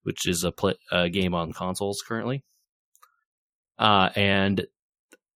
which 0.07 0.25
is 0.25 0.45
a 0.45 0.53
pl- 0.53 0.73
uh, 0.89 1.09
game 1.09 1.35
on 1.35 1.51
consoles 1.51 2.01
currently. 2.07 2.41
Uh, 3.77 4.07
and 4.15 4.65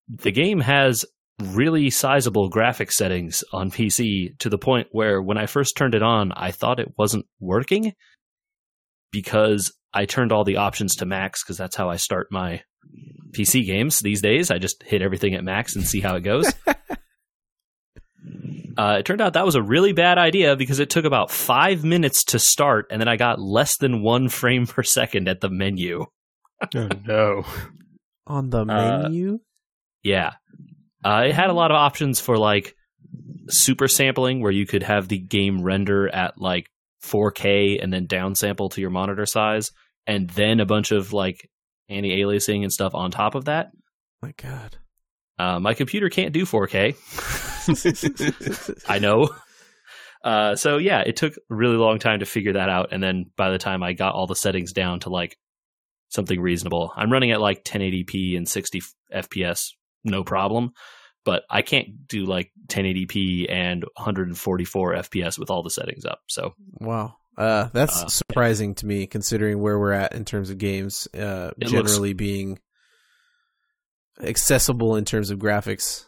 the 0.07 0.31
game 0.31 0.61
has 0.61 1.05
really 1.39 1.89
sizable 1.89 2.47
graphic 2.47 2.89
settings 2.89 3.43
on 3.51 3.69
PC 3.69 4.37
to 4.39 4.49
the 4.49 4.57
point 4.57 4.87
where 4.91 5.21
when 5.21 5.37
I 5.37 5.45
first 5.45 5.75
turned 5.75 5.93
it 5.93 6.01
on, 6.01 6.31
I 6.31 6.51
thought 6.51 6.79
it 6.79 6.93
wasn't 6.97 7.25
working 7.41 7.91
because 9.11 9.73
I 9.93 10.05
turned 10.05 10.31
all 10.31 10.45
the 10.45 10.55
options 10.55 10.95
to 10.95 11.05
max 11.05 11.43
because 11.43 11.57
that's 11.57 11.75
how 11.75 11.89
I 11.89 11.97
start 11.97 12.27
my 12.31 12.61
PC 13.31 13.65
games 13.65 13.99
these 13.99 14.21
days. 14.21 14.51
I 14.51 14.57
just 14.57 14.81
hit 14.83 15.01
everything 15.01 15.35
at 15.35 15.43
max 15.43 15.75
and 15.75 15.85
see 15.85 15.99
how 15.99 16.15
it 16.15 16.21
goes. 16.21 16.51
uh, 18.77 18.97
it 18.99 19.05
turned 19.05 19.21
out 19.21 19.33
that 19.33 19.45
was 19.45 19.55
a 19.55 19.61
really 19.61 19.93
bad 19.93 20.17
idea 20.17 20.55
because 20.55 20.79
it 20.79 20.89
took 20.89 21.05
about 21.05 21.31
five 21.31 21.83
minutes 21.83 22.23
to 22.25 22.39
start, 22.39 22.87
and 22.91 23.01
then 23.01 23.07
I 23.07 23.15
got 23.17 23.39
less 23.39 23.77
than 23.77 24.01
one 24.01 24.29
frame 24.29 24.65
per 24.67 24.83
second 24.83 25.27
at 25.27 25.41
the 25.41 25.49
menu. 25.49 26.05
Oh 26.75 26.89
no. 27.07 27.43
On 28.27 28.51
the 28.51 28.61
Uh, 28.61 28.65
menu, 29.03 29.39
Yeah. 30.03 30.33
Uh, 31.03 31.23
it 31.25 31.33
had 31.33 31.49
a 31.49 31.53
lot 31.53 31.71
of 31.71 31.75
options 31.75 32.19
for 32.19 32.37
like 32.37 32.75
super 33.49 33.87
sampling 33.87 34.41
where 34.41 34.51
you 34.51 34.67
could 34.67 34.83
have 34.83 35.07
the 35.07 35.17
game 35.17 35.63
render 35.63 36.07
at 36.07 36.39
like 36.39 36.67
4K 37.03 37.81
and 37.83 37.91
then 37.91 38.05
downsample 38.07 38.69
to 38.73 38.81
your 38.81 38.91
monitor 38.91 39.25
size, 39.25 39.71
and 40.05 40.29
then 40.29 40.59
a 40.59 40.65
bunch 40.67 40.91
of 40.91 41.13
like 41.13 41.49
anti 41.89 42.21
aliasing 42.21 42.61
and 42.61 42.71
stuff 42.71 42.93
on 42.93 43.09
top 43.09 43.33
of 43.33 43.45
that. 43.45 43.71
my 44.21 44.31
God. 44.37 44.77
Uh, 45.39 45.59
my 45.59 45.73
computer 45.73 46.09
can't 46.09 46.33
do 46.33 46.45
4K. 46.45 46.95
I 48.89 48.99
know. 48.99 49.29
Uh, 50.23 50.55
so 50.55 50.77
yeah, 50.77 51.01
it 51.01 51.15
took 51.15 51.33
a 51.35 51.39
really 51.49 51.77
long 51.77 51.97
time 51.99 52.19
to 52.19 52.25
figure 52.25 52.53
that 52.53 52.69
out, 52.69 52.89
and 52.91 53.01
then 53.01 53.25
by 53.35 53.49
the 53.49 53.57
time 53.57 53.81
I 53.81 53.93
got 53.93 54.13
all 54.13 54.27
the 54.27 54.35
settings 54.35 54.71
down 54.71 54.99
to 55.01 55.09
like 55.09 55.35
something 56.09 56.39
reasonable, 56.39 56.93
I'm 56.95 57.11
running 57.11 57.31
at 57.31 57.41
like 57.41 57.63
1080p 57.63 58.37
and 58.37 58.47
60 58.47 58.81
FPS, 59.13 59.69
no 60.03 60.23
problem. 60.23 60.73
But 61.23 61.43
I 61.49 61.61
can't 61.61 62.07
do 62.07 62.25
like 62.25 62.51
1080p 62.67 63.45
and 63.51 63.83
144 63.95 64.93
FPS 64.95 65.37
with 65.37 65.51
all 65.51 65.61
the 65.63 65.69
settings 65.69 66.03
up. 66.05 66.19
So 66.27 66.53
Wow. 66.79 67.13
Uh, 67.37 67.69
that's 67.73 68.03
Uh, 68.03 68.07
surprising 68.07 68.73
to 68.75 68.85
me 68.87 69.05
considering 69.07 69.59
where 69.61 69.77
we're 69.79 69.91
at 69.93 70.13
in 70.15 70.25
terms 70.25 70.49
of 70.49 70.57
games 70.57 71.07
uh, 71.15 71.51
It 71.59 71.71
looks- 71.71 71.91
generally 71.91 72.13
being 72.13 72.57
accessible 74.23 74.95
in 74.95 75.05
terms 75.05 75.29
of 75.31 75.39
graphics. 75.39 76.05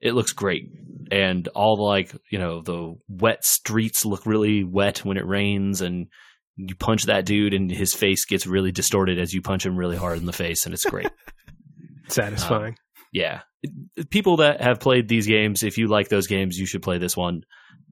it 0.00 0.14
looks 0.14 0.32
great, 0.32 0.70
and 1.10 1.46
all 1.48 1.76
the 1.76 1.82
like 1.82 2.14
you 2.30 2.38
know 2.38 2.62
the 2.62 2.94
wet 3.08 3.44
streets 3.44 4.04
look 4.04 4.26
really 4.26 4.64
wet 4.64 5.04
when 5.04 5.16
it 5.16 5.26
rains, 5.26 5.80
and 5.80 6.08
you 6.56 6.74
punch 6.74 7.04
that 7.04 7.24
dude, 7.26 7.54
and 7.54 7.70
his 7.70 7.94
face 7.94 8.24
gets 8.24 8.46
really 8.46 8.72
distorted 8.72 9.18
as 9.18 9.32
you 9.32 9.42
punch 9.42 9.64
him 9.64 9.76
really 9.76 9.96
hard 9.96 10.18
in 10.18 10.26
the 10.26 10.32
face, 10.32 10.64
and 10.64 10.74
it's 10.74 10.84
great. 10.84 11.10
Satisfying. 12.08 12.76
yeah 13.12 13.42
people 14.10 14.38
that 14.38 14.60
have 14.60 14.80
played 14.80 15.08
these 15.08 15.26
games 15.26 15.62
if 15.62 15.78
you 15.78 15.86
like 15.86 16.08
those 16.08 16.26
games 16.26 16.56
you 16.56 16.66
should 16.66 16.82
play 16.82 16.98
this 16.98 17.16
one 17.16 17.42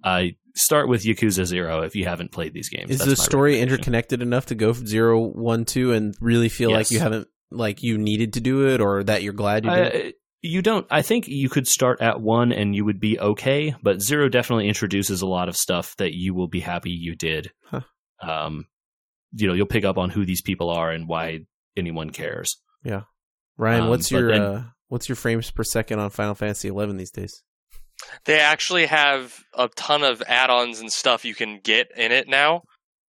uh, 0.05 0.23
start 0.55 0.89
with 0.89 1.05
yakuza 1.05 1.45
zero 1.45 1.83
if 1.83 1.95
you 1.95 2.05
haven't 2.05 2.33
played 2.33 2.53
these 2.53 2.69
games 2.69 2.91
Is 2.91 2.99
That's 2.99 3.11
the 3.11 3.17
story 3.17 3.61
interconnected 3.61 4.23
enough 4.23 4.47
to 4.47 4.55
go 4.55 4.73
from 4.73 4.87
zero, 4.87 5.21
one, 5.21 5.65
two, 5.65 5.93
and 5.93 6.15
really 6.21 6.49
feel 6.49 6.71
like 6.71 6.91
you 6.91 7.01
haven't 7.01 7.29
like 7.51 7.83
you 7.83 7.99
needed 7.99 8.35
to 8.35 8.41
do 8.41 8.69
it, 8.69 8.81
or 8.81 9.03
that 9.05 9.23
you're 9.23 9.33
glad 9.33 9.65
you 9.65 9.71
did? 9.71 10.07
Uh, 10.07 10.11
you 10.41 10.63
don't 10.63 10.87
i 10.89 11.03
think 11.03 11.27
you 11.27 11.49
could 11.49 11.67
start 11.67 12.01
at 12.01 12.21
one 12.21 12.53
and 12.53 12.73
you 12.77 12.85
would 12.85 13.01
be 13.01 13.19
okay 13.19 13.75
but 13.83 14.01
zero 14.01 14.29
definitely 14.29 14.69
introduces 14.69 15.21
a 15.21 15.27
lot 15.27 15.49
of 15.49 15.57
stuff 15.57 15.97
that 15.97 16.13
you 16.15 16.33
will 16.33 16.47
be 16.47 16.61
happy 16.61 16.91
you 16.93 17.17
did 17.17 17.51
Huh. 17.65 17.81
um 18.23 18.67
you 19.33 19.49
know 19.49 19.53
you'll 19.55 19.67
pick 19.67 19.85
up 19.85 19.99
on 19.99 20.11
who 20.11 20.25
these 20.25 20.41
people 20.41 20.71
are 20.71 20.93
and 20.93 21.09
why 21.09 21.41
anyone 21.77 22.11
cares 22.11 22.57
Yeah, 22.85 23.03
Ryan, 23.57 23.83
um, 23.83 23.89
what's 23.89 24.13
your 24.13 24.31
then- 24.31 24.41
uh, 24.43 24.65
what's 24.87 25.09
your 25.09 25.17
frames 25.17 25.51
per 25.51 25.65
second 25.65 25.99
on 25.99 26.11
Final 26.11 26.37
Fantasy 26.37 26.69
eleven 26.69 26.97
these 26.99 27.11
days? 27.11 27.43
They 28.25 28.39
actually 28.39 28.87
have 28.87 29.35
a 29.55 29.67
ton 29.75 30.05
of 30.05 30.23
add-ons 30.23 30.79
and 30.79 30.93
stuff 30.93 31.25
you 31.25 31.35
can 31.35 31.59
get 31.65 31.89
in 31.97 32.13
it 32.13 32.29
now. 32.29 32.63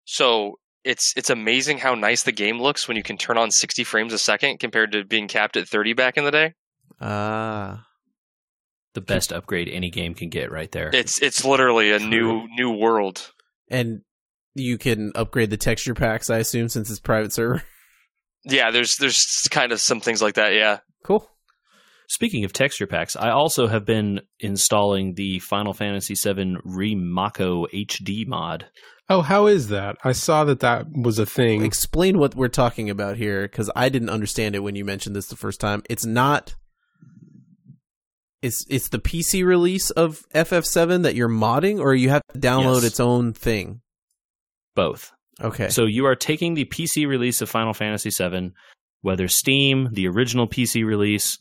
So 0.03 0.59
it's 0.83 1.13
it's 1.15 1.29
amazing 1.29 1.77
how 1.77 1.95
nice 1.95 2.23
the 2.23 2.31
game 2.31 2.61
looks 2.61 2.87
when 2.87 2.97
you 2.97 3.03
can 3.03 3.17
turn 3.17 3.37
on 3.37 3.51
60 3.51 3.83
frames 3.83 4.13
a 4.13 4.17
second 4.17 4.59
compared 4.59 4.91
to 4.91 5.03
being 5.05 5.27
capped 5.27 5.55
at 5.57 5.67
30 5.67 5.93
back 5.93 6.17
in 6.17 6.25
the 6.25 6.31
day. 6.31 6.53
Ah, 7.01 7.85
The 8.93 9.01
best 9.01 9.31
upgrade 9.33 9.69
any 9.69 9.89
game 9.89 10.13
can 10.13 10.29
get 10.29 10.51
right 10.51 10.71
there. 10.71 10.89
It's 10.93 11.21
it's 11.21 11.43
literally 11.45 11.91
a 11.91 11.99
True. 11.99 12.07
new 12.09 12.47
new 12.57 12.71
world. 12.71 13.31
and 13.69 14.01
you 14.55 14.77
can 14.77 15.11
upgrade 15.15 15.49
the 15.49 15.57
texture 15.57 15.95
packs, 15.95 16.29
I 16.29 16.37
assume, 16.37 16.69
since 16.69 16.89
it's 16.91 16.99
private 16.99 17.33
server. 17.33 17.63
Yeah, 18.45 18.71
there's 18.71 18.97
there's 18.97 19.47
kind 19.51 19.71
of 19.71 19.79
some 19.79 20.01
things 20.01 20.21
like 20.21 20.33
that. 20.35 20.53
Yeah, 20.53 20.79
Cool. 21.05 21.25
Speaking 22.09 22.43
of 22.43 22.51
texture 22.51 22.85
packs, 22.87 23.15
I 23.15 23.29
also 23.29 23.67
have 23.67 23.85
been 23.85 24.19
installing 24.41 25.13
the 25.15 25.39
Final 25.39 25.71
Fantasy 25.73 26.13
VII 26.13 26.57
Remako 26.65 27.65
HD 27.73 28.27
mod. 28.27 28.67
Oh, 29.09 29.21
how 29.21 29.47
is 29.47 29.67
that? 29.67 29.97
I 30.03 30.13
saw 30.13 30.43
that 30.45 30.61
that 30.61 30.85
was 30.91 31.19
a 31.19 31.25
thing. 31.25 31.63
Explain 31.63 32.17
what 32.17 32.35
we're 32.35 32.47
talking 32.47 32.89
about 32.89 33.17
here, 33.17 33.41
because 33.43 33.69
I 33.75 33.89
didn't 33.89 34.09
understand 34.09 34.55
it 34.55 34.59
when 34.59 34.75
you 34.75 34.85
mentioned 34.85 35.15
this 35.15 35.27
the 35.27 35.35
first 35.35 35.59
time. 35.59 35.83
It's 35.89 36.05
not. 36.05 36.55
It's 38.41 38.65
it's 38.69 38.89
the 38.89 38.99
PC 38.99 39.45
release 39.45 39.89
of 39.91 40.23
FF7 40.33 41.03
that 41.03 41.15
you're 41.15 41.29
modding, 41.29 41.79
or 41.79 41.93
you 41.93 42.09
have 42.09 42.21
to 42.33 42.39
download 42.39 42.75
Yes. 42.81 42.83
its 42.85 42.99
own 42.99 43.33
thing. 43.33 43.81
Both. 44.75 45.11
Okay. 45.41 45.69
So 45.69 45.85
you 45.85 46.05
are 46.05 46.15
taking 46.15 46.53
the 46.53 46.65
PC 46.65 47.07
release 47.07 47.41
of 47.41 47.49
Final 47.49 47.73
Fantasy 47.73 48.09
VII, 48.09 48.51
whether 49.01 49.27
Steam, 49.27 49.89
the 49.93 50.07
original 50.07 50.47
PC 50.47 50.85
release, 50.85 51.37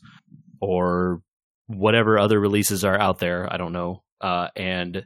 or 0.61 1.21
whatever 1.67 2.17
other 2.19 2.39
releases 2.39 2.83
are 2.85 2.99
out 2.99 3.19
there, 3.19 3.51
I 3.51 3.57
don't 3.57 3.73
know, 3.73 4.03
uh, 4.21 4.47
and 4.55 5.05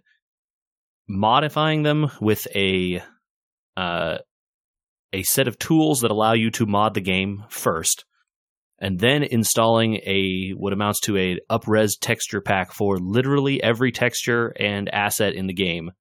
modifying 1.08 1.84
them 1.84 2.12
with 2.20 2.48
a 2.56 3.02
uh, 3.76 4.18
a 5.14 5.24
set 5.24 5.48
of 5.48 5.58
tools 5.58 6.02
that 6.02 6.12
allow 6.12 6.34
you 6.34 6.52
to 6.52 6.66
mod 6.66 6.94
the 6.94 7.02
game 7.02 7.44
first, 7.50 8.06
and 8.80 9.00
then 9.00 9.24
installing 9.24 9.96
a 10.06 10.52
what 10.58 10.74
amounts 10.74 11.00
to 11.02 11.18
a 11.18 11.40
upres 11.50 11.94
texture 12.00 12.42
pack 12.42 12.72
for 12.72 12.98
literally 12.98 13.62
every 13.62 13.92
texture 13.92 14.54
and 14.60 14.90
asset 14.90 15.34
in 15.34 15.48
the 15.48 15.54
game 15.54 15.92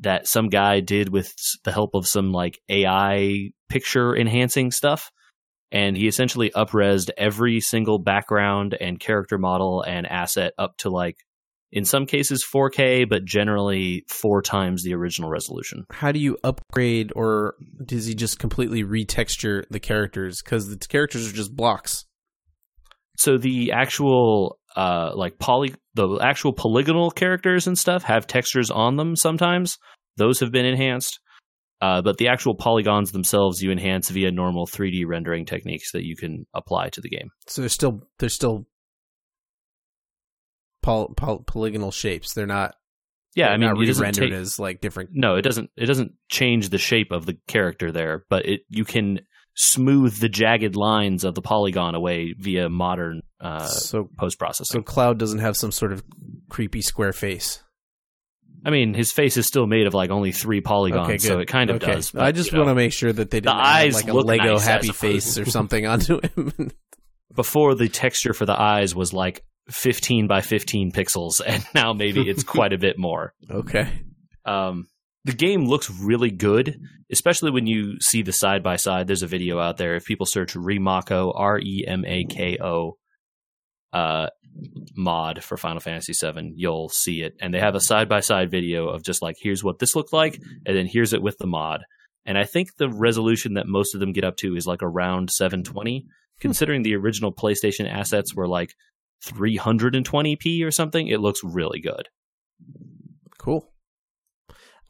that 0.00 0.26
some 0.26 0.48
guy 0.48 0.80
did 0.80 1.08
with 1.08 1.32
the 1.64 1.72
help 1.72 1.90
of 1.94 2.06
some 2.06 2.32
like 2.32 2.58
AI 2.68 3.50
picture 3.68 4.16
enhancing 4.16 4.70
stuff. 4.70 5.10
And 5.70 5.96
he 5.96 6.06
essentially 6.06 6.50
upresed 6.50 7.10
every 7.18 7.60
single 7.60 7.98
background 7.98 8.76
and 8.80 8.98
character 8.98 9.36
model 9.36 9.82
and 9.82 10.06
asset 10.06 10.54
up 10.56 10.76
to 10.78 10.88
like, 10.88 11.16
in 11.70 11.84
some 11.84 12.06
cases 12.06 12.44
4K, 12.44 13.08
but 13.08 13.24
generally 13.24 14.04
four 14.08 14.42
times 14.42 14.82
the 14.82 14.94
original 14.94 15.30
resolution. 15.30 15.84
How 15.90 16.12
do 16.12 16.18
you 16.18 16.38
upgrade, 16.42 17.12
or 17.14 17.54
does 17.84 18.06
he 18.06 18.14
just 18.14 18.38
completely 18.38 18.84
retexture 18.84 19.64
the 19.70 19.80
characters? 19.80 20.40
Because 20.42 20.68
the 20.68 20.78
characters 20.78 21.28
are 21.28 21.36
just 21.36 21.54
blocks. 21.54 22.04
So 23.16 23.36
the 23.36 23.72
actual 23.72 24.58
uh 24.76 25.12
like 25.14 25.38
poly 25.38 25.74
the 25.94 26.18
actual 26.22 26.52
polygonal 26.52 27.10
characters 27.10 27.66
and 27.66 27.76
stuff 27.76 28.04
have 28.04 28.26
textures 28.26 28.70
on 28.70 28.96
them 28.96 29.16
sometimes. 29.16 29.78
Those 30.16 30.40
have 30.40 30.52
been 30.52 30.66
enhanced. 30.66 31.20
Uh, 31.80 32.02
but 32.02 32.16
the 32.18 32.26
actual 32.26 32.56
polygons 32.56 33.12
themselves 33.12 33.62
you 33.62 33.70
enhance 33.70 34.08
via 34.08 34.32
normal 34.32 34.66
3D 34.66 35.04
rendering 35.06 35.46
techniques 35.46 35.92
that 35.92 36.04
you 36.04 36.16
can 36.16 36.44
apply 36.52 36.88
to 36.88 37.00
the 37.00 37.08
game. 37.08 37.30
So 37.46 37.62
they're 37.62 37.68
still 37.68 38.02
they're 38.18 38.28
still 38.28 38.66
poly, 40.88 41.14
poly, 41.16 41.40
polygonal 41.46 41.90
shapes. 41.90 42.32
They're 42.32 42.46
not. 42.46 42.74
Yeah, 43.34 43.46
they're 43.46 43.54
I 43.54 43.56
mean, 43.58 43.68
not 43.74 43.88
it 43.88 43.98
rendered 43.98 44.30
take, 44.30 44.32
as 44.32 44.58
like 44.58 44.80
different. 44.80 45.10
no, 45.12 45.36
it 45.36 45.42
doesn't. 45.42 45.70
It 45.76 45.86
doesn't 45.86 46.12
change 46.28 46.70
the 46.70 46.78
shape 46.78 47.12
of 47.12 47.26
the 47.26 47.36
character 47.46 47.92
there, 47.92 48.24
but 48.28 48.46
it 48.46 48.60
you 48.68 48.84
can 48.84 49.20
smooth 49.54 50.16
the 50.18 50.28
jagged 50.28 50.76
lines 50.76 51.24
of 51.24 51.34
the 51.34 51.42
polygon 51.42 51.94
away 51.94 52.32
via 52.38 52.68
modern 52.68 53.22
uh, 53.40 53.66
so 53.66 54.08
post 54.16 54.38
processing. 54.38 54.80
so. 54.80 54.82
Cloud 54.82 55.18
doesn't 55.18 55.40
have 55.40 55.56
some 55.56 55.72
sort 55.72 55.92
of 55.92 56.02
creepy 56.48 56.80
square 56.80 57.12
face. 57.12 57.62
I 58.64 58.70
mean, 58.70 58.94
his 58.94 59.12
face 59.12 59.36
is 59.36 59.46
still 59.46 59.66
made 59.66 59.86
of 59.86 59.94
like 59.94 60.10
only 60.10 60.32
three 60.32 60.60
polygons, 60.60 61.06
okay, 61.06 61.18
so 61.18 61.38
it 61.38 61.46
kind 61.46 61.70
of 61.70 61.76
okay. 61.76 61.94
does. 61.94 62.14
I 62.14 62.32
just 62.32 62.52
want 62.52 62.68
to 62.68 62.74
make 62.74 62.92
sure 62.92 63.12
that 63.12 63.30
they 63.30 63.40
didn't 63.40 63.56
add, 63.56 63.64
eyes 63.64 63.94
like 63.94 64.08
a 64.08 64.14
Lego 64.14 64.54
nice, 64.54 64.66
happy 64.66 64.88
face 64.88 65.38
or 65.38 65.44
something 65.44 65.86
onto 65.86 66.20
him. 66.20 66.72
before 67.34 67.76
the 67.76 67.88
texture 67.88 68.32
for 68.32 68.46
the 68.46 68.60
eyes 68.60 68.96
was 68.96 69.12
like 69.12 69.44
15 69.70 70.26
by 70.26 70.40
15 70.40 70.92
pixels, 70.92 71.40
and 71.46 71.64
now 71.74 71.92
maybe 71.92 72.28
it's 72.28 72.44
quite 72.44 72.72
a 72.72 72.78
bit 72.78 72.98
more. 72.98 73.34
okay. 73.50 73.88
Um, 74.44 74.88
the 75.24 75.32
game 75.32 75.66
looks 75.66 75.90
really 75.90 76.30
good, 76.30 76.80
especially 77.10 77.50
when 77.50 77.66
you 77.66 78.00
see 78.00 78.22
the 78.22 78.32
side 78.32 78.62
by 78.62 78.76
side. 78.76 79.06
There's 79.06 79.22
a 79.22 79.26
video 79.26 79.58
out 79.58 79.76
there. 79.76 79.94
If 79.96 80.06
people 80.06 80.26
search 80.26 80.54
Remako, 80.54 81.32
R 81.36 81.58
E 81.58 81.84
M 81.86 82.04
A 82.06 82.24
K 82.24 82.56
O, 82.62 82.96
uh, 83.92 84.28
mod 84.96 85.44
for 85.44 85.56
Final 85.56 85.80
Fantasy 85.80 86.12
VII, 86.14 86.52
you'll 86.54 86.88
see 86.88 87.22
it. 87.22 87.34
And 87.40 87.52
they 87.52 87.60
have 87.60 87.74
a 87.74 87.80
side 87.80 88.08
by 88.08 88.20
side 88.20 88.50
video 88.50 88.88
of 88.88 89.02
just 89.02 89.22
like, 89.22 89.36
here's 89.40 89.62
what 89.62 89.78
this 89.78 89.94
looked 89.94 90.12
like, 90.12 90.40
and 90.66 90.76
then 90.76 90.86
here's 90.86 91.12
it 91.12 91.22
with 91.22 91.36
the 91.38 91.46
mod. 91.46 91.82
And 92.24 92.36
I 92.36 92.44
think 92.44 92.76
the 92.76 92.88
resolution 92.88 93.54
that 93.54 93.66
most 93.66 93.94
of 93.94 94.00
them 94.00 94.12
get 94.12 94.24
up 94.24 94.36
to 94.38 94.54
is 94.54 94.66
like 94.66 94.82
around 94.82 95.30
720, 95.30 96.06
considering 96.40 96.82
the 96.82 96.94
original 96.94 97.32
PlayStation 97.32 97.90
assets 97.90 98.34
were 98.34 98.48
like 98.48 98.74
320p 99.26 100.64
or 100.64 100.70
something. 100.70 101.08
It 101.08 101.20
looks 101.20 101.40
really 101.44 101.80
good. 101.80 102.08
Cool. 103.38 103.70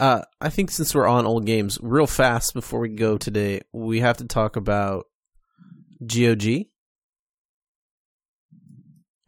Uh, 0.01 0.23
I 0.41 0.49
think 0.51 0.71
since 0.71 0.95
we're 0.95 1.07
on 1.09 1.27
old 1.27 1.45
games, 1.45 1.79
real 1.83 2.07
fast 2.07 2.55
before 2.55 2.81
we 2.81 2.91
go 2.91 3.19
today, 3.19 3.63
we 3.73 4.01
have 4.01 4.19
to 4.19 4.25
talk 4.27 4.57
about 4.57 5.07
GOG 6.07 6.67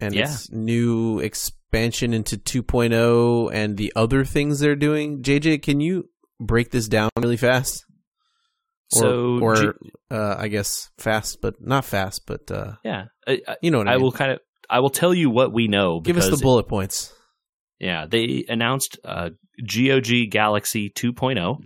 and 0.00 0.14
Yeah. 0.14 0.22
its 0.24 0.50
new 0.50 1.18
expansion 1.18 2.14
into 2.14 2.36
2.0 2.38 3.50
and 3.52 3.76
the 3.76 3.92
other 3.96 4.24
things 4.24 4.60
they're 4.60 4.76
doing. 4.76 5.22
JJ, 5.22 5.58
can 5.62 5.80
you 5.80 6.08
break 6.40 6.70
this 6.70 6.88
down 6.88 7.10
really 7.18 7.36
fast? 7.36 7.84
Or, 8.92 9.00
So, 9.00 9.38
or 9.40 9.54
G- 9.56 9.90
uh, 10.10 10.36
I 10.38 10.48
guess 10.48 10.90
fast, 10.98 11.38
but 11.42 11.54
not 11.60 11.84
fast, 11.84 12.22
but 12.26 12.50
uh, 12.50 12.74
yeah, 12.84 13.06
I, 13.26 13.40
I, 13.46 13.56
you 13.62 13.70
know 13.70 13.78
what 13.78 13.88
I, 13.88 13.92
I 13.92 13.96
mean. 13.96 14.02
will 14.04 14.12
kind 14.12 14.32
of. 14.32 14.38
I 14.70 14.80
will 14.80 14.90
tell 14.90 15.12
you 15.12 15.28
what 15.30 15.52
we 15.52 15.66
know. 15.66 16.00
Give 16.00 16.16
us 16.16 16.30
the 16.30 16.36
bullet 16.36 16.68
points. 16.68 17.12
Yeah, 17.80 18.06
they 18.08 18.44
announced 18.48 18.98
uh, 19.04 19.30
GOG 19.60 20.30
Galaxy 20.30 20.90
2.0, 20.90 21.58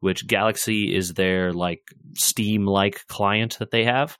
which 0.00 0.26
Galaxy 0.26 0.94
is 0.94 1.14
their 1.14 1.52
like 1.52 1.80
Steam-like 2.14 3.06
client 3.08 3.58
that 3.58 3.70
they 3.70 3.84
have, 3.84 4.16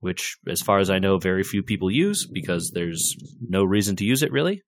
which, 0.00 0.36
as 0.48 0.60
far 0.60 0.80
as 0.80 0.90
I 0.90 0.98
know, 0.98 1.18
very 1.18 1.44
few 1.44 1.62
people 1.62 1.90
use 1.90 2.26
because 2.26 2.72
there's 2.74 3.14
no 3.40 3.64
reason 3.64 3.96
to 3.96 4.04
use 4.04 4.22
it 4.22 4.32
really. 4.32 4.62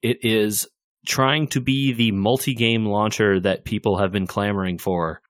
It 0.00 0.18
is 0.22 0.66
trying 1.06 1.48
to 1.48 1.60
be 1.60 1.92
the 1.92 2.12
multi-game 2.12 2.86
launcher 2.86 3.38
that 3.40 3.64
people 3.64 3.98
have 3.98 4.10
been 4.10 4.26
clamoring 4.26 4.78
for. 4.78 5.20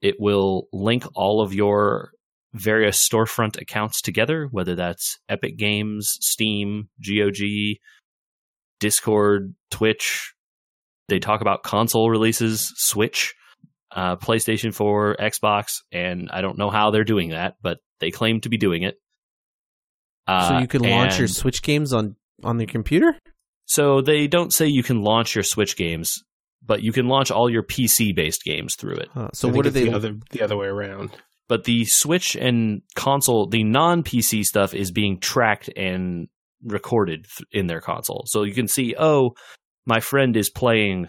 It 0.00 0.16
will 0.18 0.68
link 0.72 1.04
all 1.14 1.42
of 1.42 1.54
your 1.54 2.13
various 2.54 3.06
storefront 3.06 3.60
accounts 3.60 4.00
together, 4.00 4.48
whether 4.50 4.74
that's 4.74 5.18
Epic 5.28 5.58
Games, 5.58 6.16
Steam, 6.20 6.88
GOG, 7.04 7.78
Discord, 8.80 9.54
Twitch. 9.70 10.32
They 11.08 11.18
talk 11.18 11.40
about 11.40 11.62
console 11.62 12.08
releases, 12.08 12.72
Switch, 12.76 13.34
uh, 13.94 14.16
PlayStation 14.16 14.72
4, 14.72 15.16
Xbox, 15.20 15.80
and 15.92 16.30
I 16.32 16.40
don't 16.40 16.56
know 16.56 16.70
how 16.70 16.90
they're 16.90 17.04
doing 17.04 17.30
that, 17.30 17.56
but 17.60 17.78
they 18.00 18.10
claim 18.10 18.40
to 18.40 18.48
be 18.48 18.56
doing 18.56 18.82
it. 18.82 18.96
Uh, 20.26 20.48
so 20.48 20.58
you 20.58 20.68
can 20.68 20.82
launch 20.82 21.18
your 21.18 21.28
Switch 21.28 21.62
games 21.62 21.92
on 21.92 22.16
on 22.42 22.58
your 22.58 22.66
computer. 22.66 23.14
So 23.66 24.00
they 24.00 24.26
don't 24.26 24.52
say 24.52 24.66
you 24.66 24.82
can 24.82 25.02
launch 25.02 25.34
your 25.34 25.44
Switch 25.44 25.76
games, 25.76 26.22
but 26.64 26.82
you 26.82 26.92
can 26.92 27.08
launch 27.08 27.30
all 27.30 27.50
your 27.50 27.62
PC 27.62 28.14
based 28.14 28.42
games 28.42 28.74
through 28.74 28.96
it. 28.96 29.08
Huh. 29.12 29.30
So 29.34 29.48
I 29.48 29.52
think 29.52 29.56
what 29.56 29.62
do 29.64 29.68
it's 29.68 29.74
they? 29.74 29.84
The 29.84 29.96
other, 29.96 30.16
the 30.30 30.42
other 30.42 30.56
way 30.56 30.66
around. 30.66 31.10
But 31.48 31.64
the 31.64 31.84
Switch 31.86 32.36
and 32.36 32.82
console, 32.94 33.46
the 33.46 33.64
non 33.64 34.02
PC 34.02 34.44
stuff 34.44 34.74
is 34.74 34.90
being 34.90 35.20
tracked 35.20 35.68
and 35.76 36.28
recorded 36.64 37.26
in 37.52 37.66
their 37.66 37.80
console. 37.80 38.24
So 38.26 38.44
you 38.44 38.54
can 38.54 38.68
see, 38.68 38.94
oh, 38.98 39.34
my 39.86 40.00
friend 40.00 40.36
is 40.36 40.48
playing, 40.48 41.08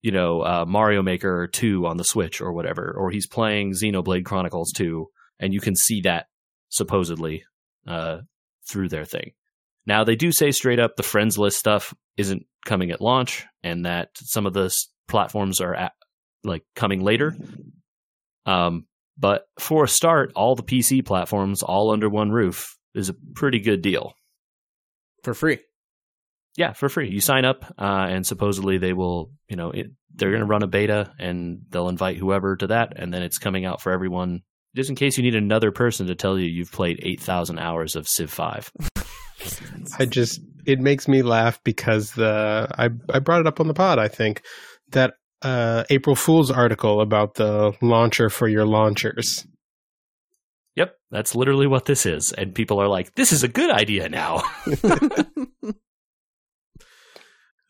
you 0.00 0.10
know, 0.10 0.40
uh, 0.40 0.64
Mario 0.66 1.02
Maker 1.02 1.48
2 1.48 1.86
on 1.86 1.98
the 1.98 2.04
Switch 2.04 2.40
or 2.40 2.52
whatever, 2.52 2.94
or 2.96 3.10
he's 3.10 3.26
playing 3.26 3.72
Xenoblade 3.72 4.24
Chronicles 4.24 4.72
2, 4.72 5.06
and 5.38 5.52
you 5.52 5.60
can 5.60 5.76
see 5.76 6.00
that 6.02 6.26
supposedly 6.70 7.44
uh, 7.86 8.18
through 8.70 8.88
their 8.88 9.04
thing. 9.04 9.32
Now, 9.86 10.04
they 10.04 10.16
do 10.16 10.32
say 10.32 10.50
straight 10.50 10.78
up 10.78 10.96
the 10.96 11.02
friends 11.02 11.38
list 11.38 11.58
stuff 11.58 11.94
isn't 12.16 12.44
coming 12.64 12.90
at 12.90 13.00
launch, 13.00 13.46
and 13.62 13.86
that 13.86 14.10
some 14.16 14.46
of 14.46 14.52
the 14.52 14.70
platforms 15.08 15.60
are 15.60 15.74
at, 15.74 15.92
like 16.44 16.62
coming 16.74 17.02
later. 17.02 17.36
Um, 18.48 18.86
but 19.18 19.42
for 19.58 19.84
a 19.84 19.88
start, 19.88 20.32
all 20.34 20.54
the 20.54 20.62
PC 20.62 21.04
platforms 21.04 21.62
all 21.62 21.90
under 21.90 22.08
one 22.08 22.30
roof 22.30 22.76
is 22.94 23.08
a 23.08 23.14
pretty 23.34 23.60
good 23.60 23.82
deal. 23.82 24.14
for 25.22 25.34
free. 25.34 25.58
Yeah, 26.56 26.72
for 26.72 26.88
free. 26.88 27.10
You 27.10 27.20
sign 27.20 27.44
up, 27.44 27.64
uh, 27.78 28.06
and 28.08 28.26
supposedly 28.26 28.78
they 28.78 28.92
will, 28.92 29.30
you 29.48 29.56
know, 29.56 29.70
it, 29.70 29.88
they're 30.14 30.30
going 30.30 30.40
to 30.40 30.46
run 30.46 30.62
a 30.62 30.66
beta, 30.66 31.12
and 31.18 31.60
they'll 31.68 31.88
invite 31.88 32.16
whoever 32.16 32.56
to 32.56 32.68
that, 32.68 32.94
and 32.96 33.12
then 33.12 33.22
it's 33.22 33.38
coming 33.38 33.64
out 33.64 33.80
for 33.80 33.92
everyone. 33.92 34.40
Just 34.74 34.90
in 34.90 34.96
case 34.96 35.16
you 35.16 35.22
need 35.22 35.36
another 35.36 35.70
person 35.70 36.06
to 36.08 36.14
tell 36.14 36.38
you 36.38 36.46
you've 36.46 36.72
played 36.72 37.00
eight 37.02 37.20
thousand 37.20 37.58
hours 37.58 37.94
of 37.96 38.08
Civ 38.08 38.30
Five. 38.30 38.72
I 39.98 40.06
just 40.06 40.40
it 40.66 40.80
makes 40.80 41.06
me 41.06 41.22
laugh 41.22 41.60
because 41.64 42.12
the 42.12 42.68
I 42.76 42.88
I 43.08 43.18
brought 43.20 43.40
it 43.40 43.46
up 43.46 43.60
on 43.60 43.68
the 43.68 43.74
pod. 43.74 43.98
I 43.98 44.08
think 44.08 44.42
that 44.90 45.14
uh, 45.42 45.84
April 45.90 46.16
Fool's 46.16 46.50
article 46.50 47.00
about 47.00 47.34
the 47.34 47.72
launcher 47.80 48.28
for 48.30 48.48
your 48.48 48.66
launchers. 48.66 49.46
Yep, 50.76 50.96
that's 51.10 51.34
literally 51.34 51.66
what 51.66 51.86
this 51.86 52.06
is, 52.06 52.32
and 52.32 52.54
people 52.54 52.80
are 52.80 52.88
like, 52.88 53.14
"This 53.14 53.32
is 53.32 53.42
a 53.42 53.48
good 53.48 53.70
idea 53.70 54.08
now." 54.08 54.42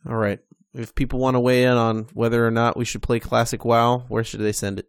All 0.09 0.17
right. 0.17 0.39
If 0.75 0.95
people 0.95 1.19
want 1.19 1.35
to 1.35 1.41
weigh 1.41 1.65
in 1.65 1.73
on 1.73 2.07
whether 2.13 2.47
or 2.47 2.51
not 2.51 2.77
we 2.77 2.85
should 2.85 3.03
play 3.03 3.19
Classic 3.21 3.65
WoW, 3.65 4.05
where 4.09 4.25
should 4.25 4.41
they 4.41 4.53
send 4.53 4.79
it? 4.79 4.87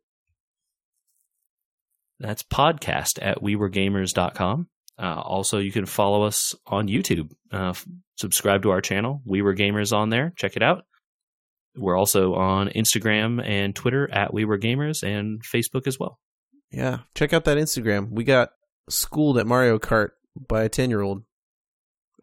That's 2.19 2.43
podcast 2.43 3.17
at 3.21 3.41
wewergamers.com. 3.41 4.67
Uh, 5.01 5.21
also, 5.21 5.59
you 5.59 5.71
can 5.71 5.85
follow 5.85 6.23
us 6.23 6.53
on 6.67 6.89
YouTube. 6.89 7.31
Uh, 7.51 7.69
f- 7.69 7.87
subscribe 8.17 8.63
to 8.63 8.71
our 8.71 8.81
channel. 8.81 9.21
We 9.25 9.41
Were 9.41 9.55
Gamers 9.55 9.95
on 9.95 10.09
there. 10.09 10.33
Check 10.35 10.57
it 10.57 10.63
out. 10.63 10.83
We're 11.75 11.97
also 11.97 12.33
on 12.35 12.69
Instagram 12.69 13.43
and 13.45 13.75
Twitter 13.75 14.09
at 14.11 14.33
We 14.33 14.43
Were 14.45 14.57
Gamers 14.57 15.03
and 15.03 15.41
Facebook 15.43 15.87
as 15.87 15.97
well. 15.99 16.19
Yeah. 16.71 16.99
Check 17.15 17.33
out 17.33 17.45
that 17.45 17.57
Instagram. 17.57 18.09
We 18.11 18.23
got 18.23 18.49
schooled 18.89 19.37
at 19.37 19.47
Mario 19.47 19.79
Kart 19.79 20.09
by 20.47 20.63
a 20.63 20.69
10 20.69 20.89
year 20.89 21.01
old 21.01 21.23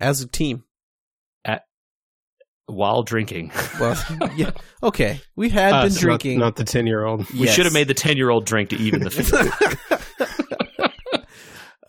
as 0.01 0.21
a 0.21 0.27
team. 0.29 0.65
At 1.45 1.63
While 2.67 3.03
drinking, 3.05 3.53
Well, 3.81 3.97
yeah. 4.37 4.51
Okay. 4.83 5.21
We 5.37 5.49
had 5.49 5.73
Us, 5.73 5.83
been 5.85 5.93
not- 5.95 6.01
drinking. 6.21 6.39
not, 6.41 6.57
the 6.57 6.65
ten 6.65 6.87
year 6.87 7.05
old. 7.05 7.31
we 7.31 7.47
Yes. 7.47 7.55
should 7.55 7.65
have 7.67 7.73
made 7.75 7.89
the 7.89 7.95
ten-year-old 7.95 8.45
drink 8.47 8.71
to 8.71 8.77
even 8.77 9.01
the 9.03 9.11
field. 9.11 9.51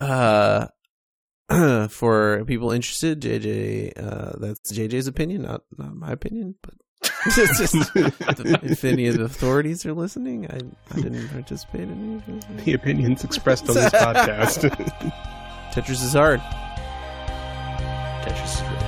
uh, 0.00 0.66
for 1.88 2.44
people 2.46 2.70
interested, 2.70 3.20
JJ, 3.20 3.92
uh, 3.96 4.32
that's 4.38 4.72
JJ's 4.72 5.06
opinion, 5.06 5.42
not 5.42 5.62
not 5.76 5.94
my 5.96 6.12
opinion. 6.12 6.54
But 6.62 6.74
it's 6.74 6.78
just, 6.78 6.87
if 7.26 8.84
any 8.84 9.06
of 9.08 9.18
the 9.18 9.24
authorities 9.24 9.84
are 9.84 9.92
listening, 9.92 10.46
I 10.50 10.60
I 10.94 11.00
didn't 11.00 11.28
participate 11.28 11.82
in 11.82 12.22
any 12.26 12.38
of 12.38 12.64
The 12.64 12.74
opinions 12.74 13.24
expressed 13.24 13.68
on 13.68 13.74
this 13.74 13.92
podcast. 13.92 14.70
Tetris 15.72 16.04
is 16.04 16.12
hard. 16.12 16.40
Tetris 18.22 18.54
is 18.54 18.62
really 18.62 18.87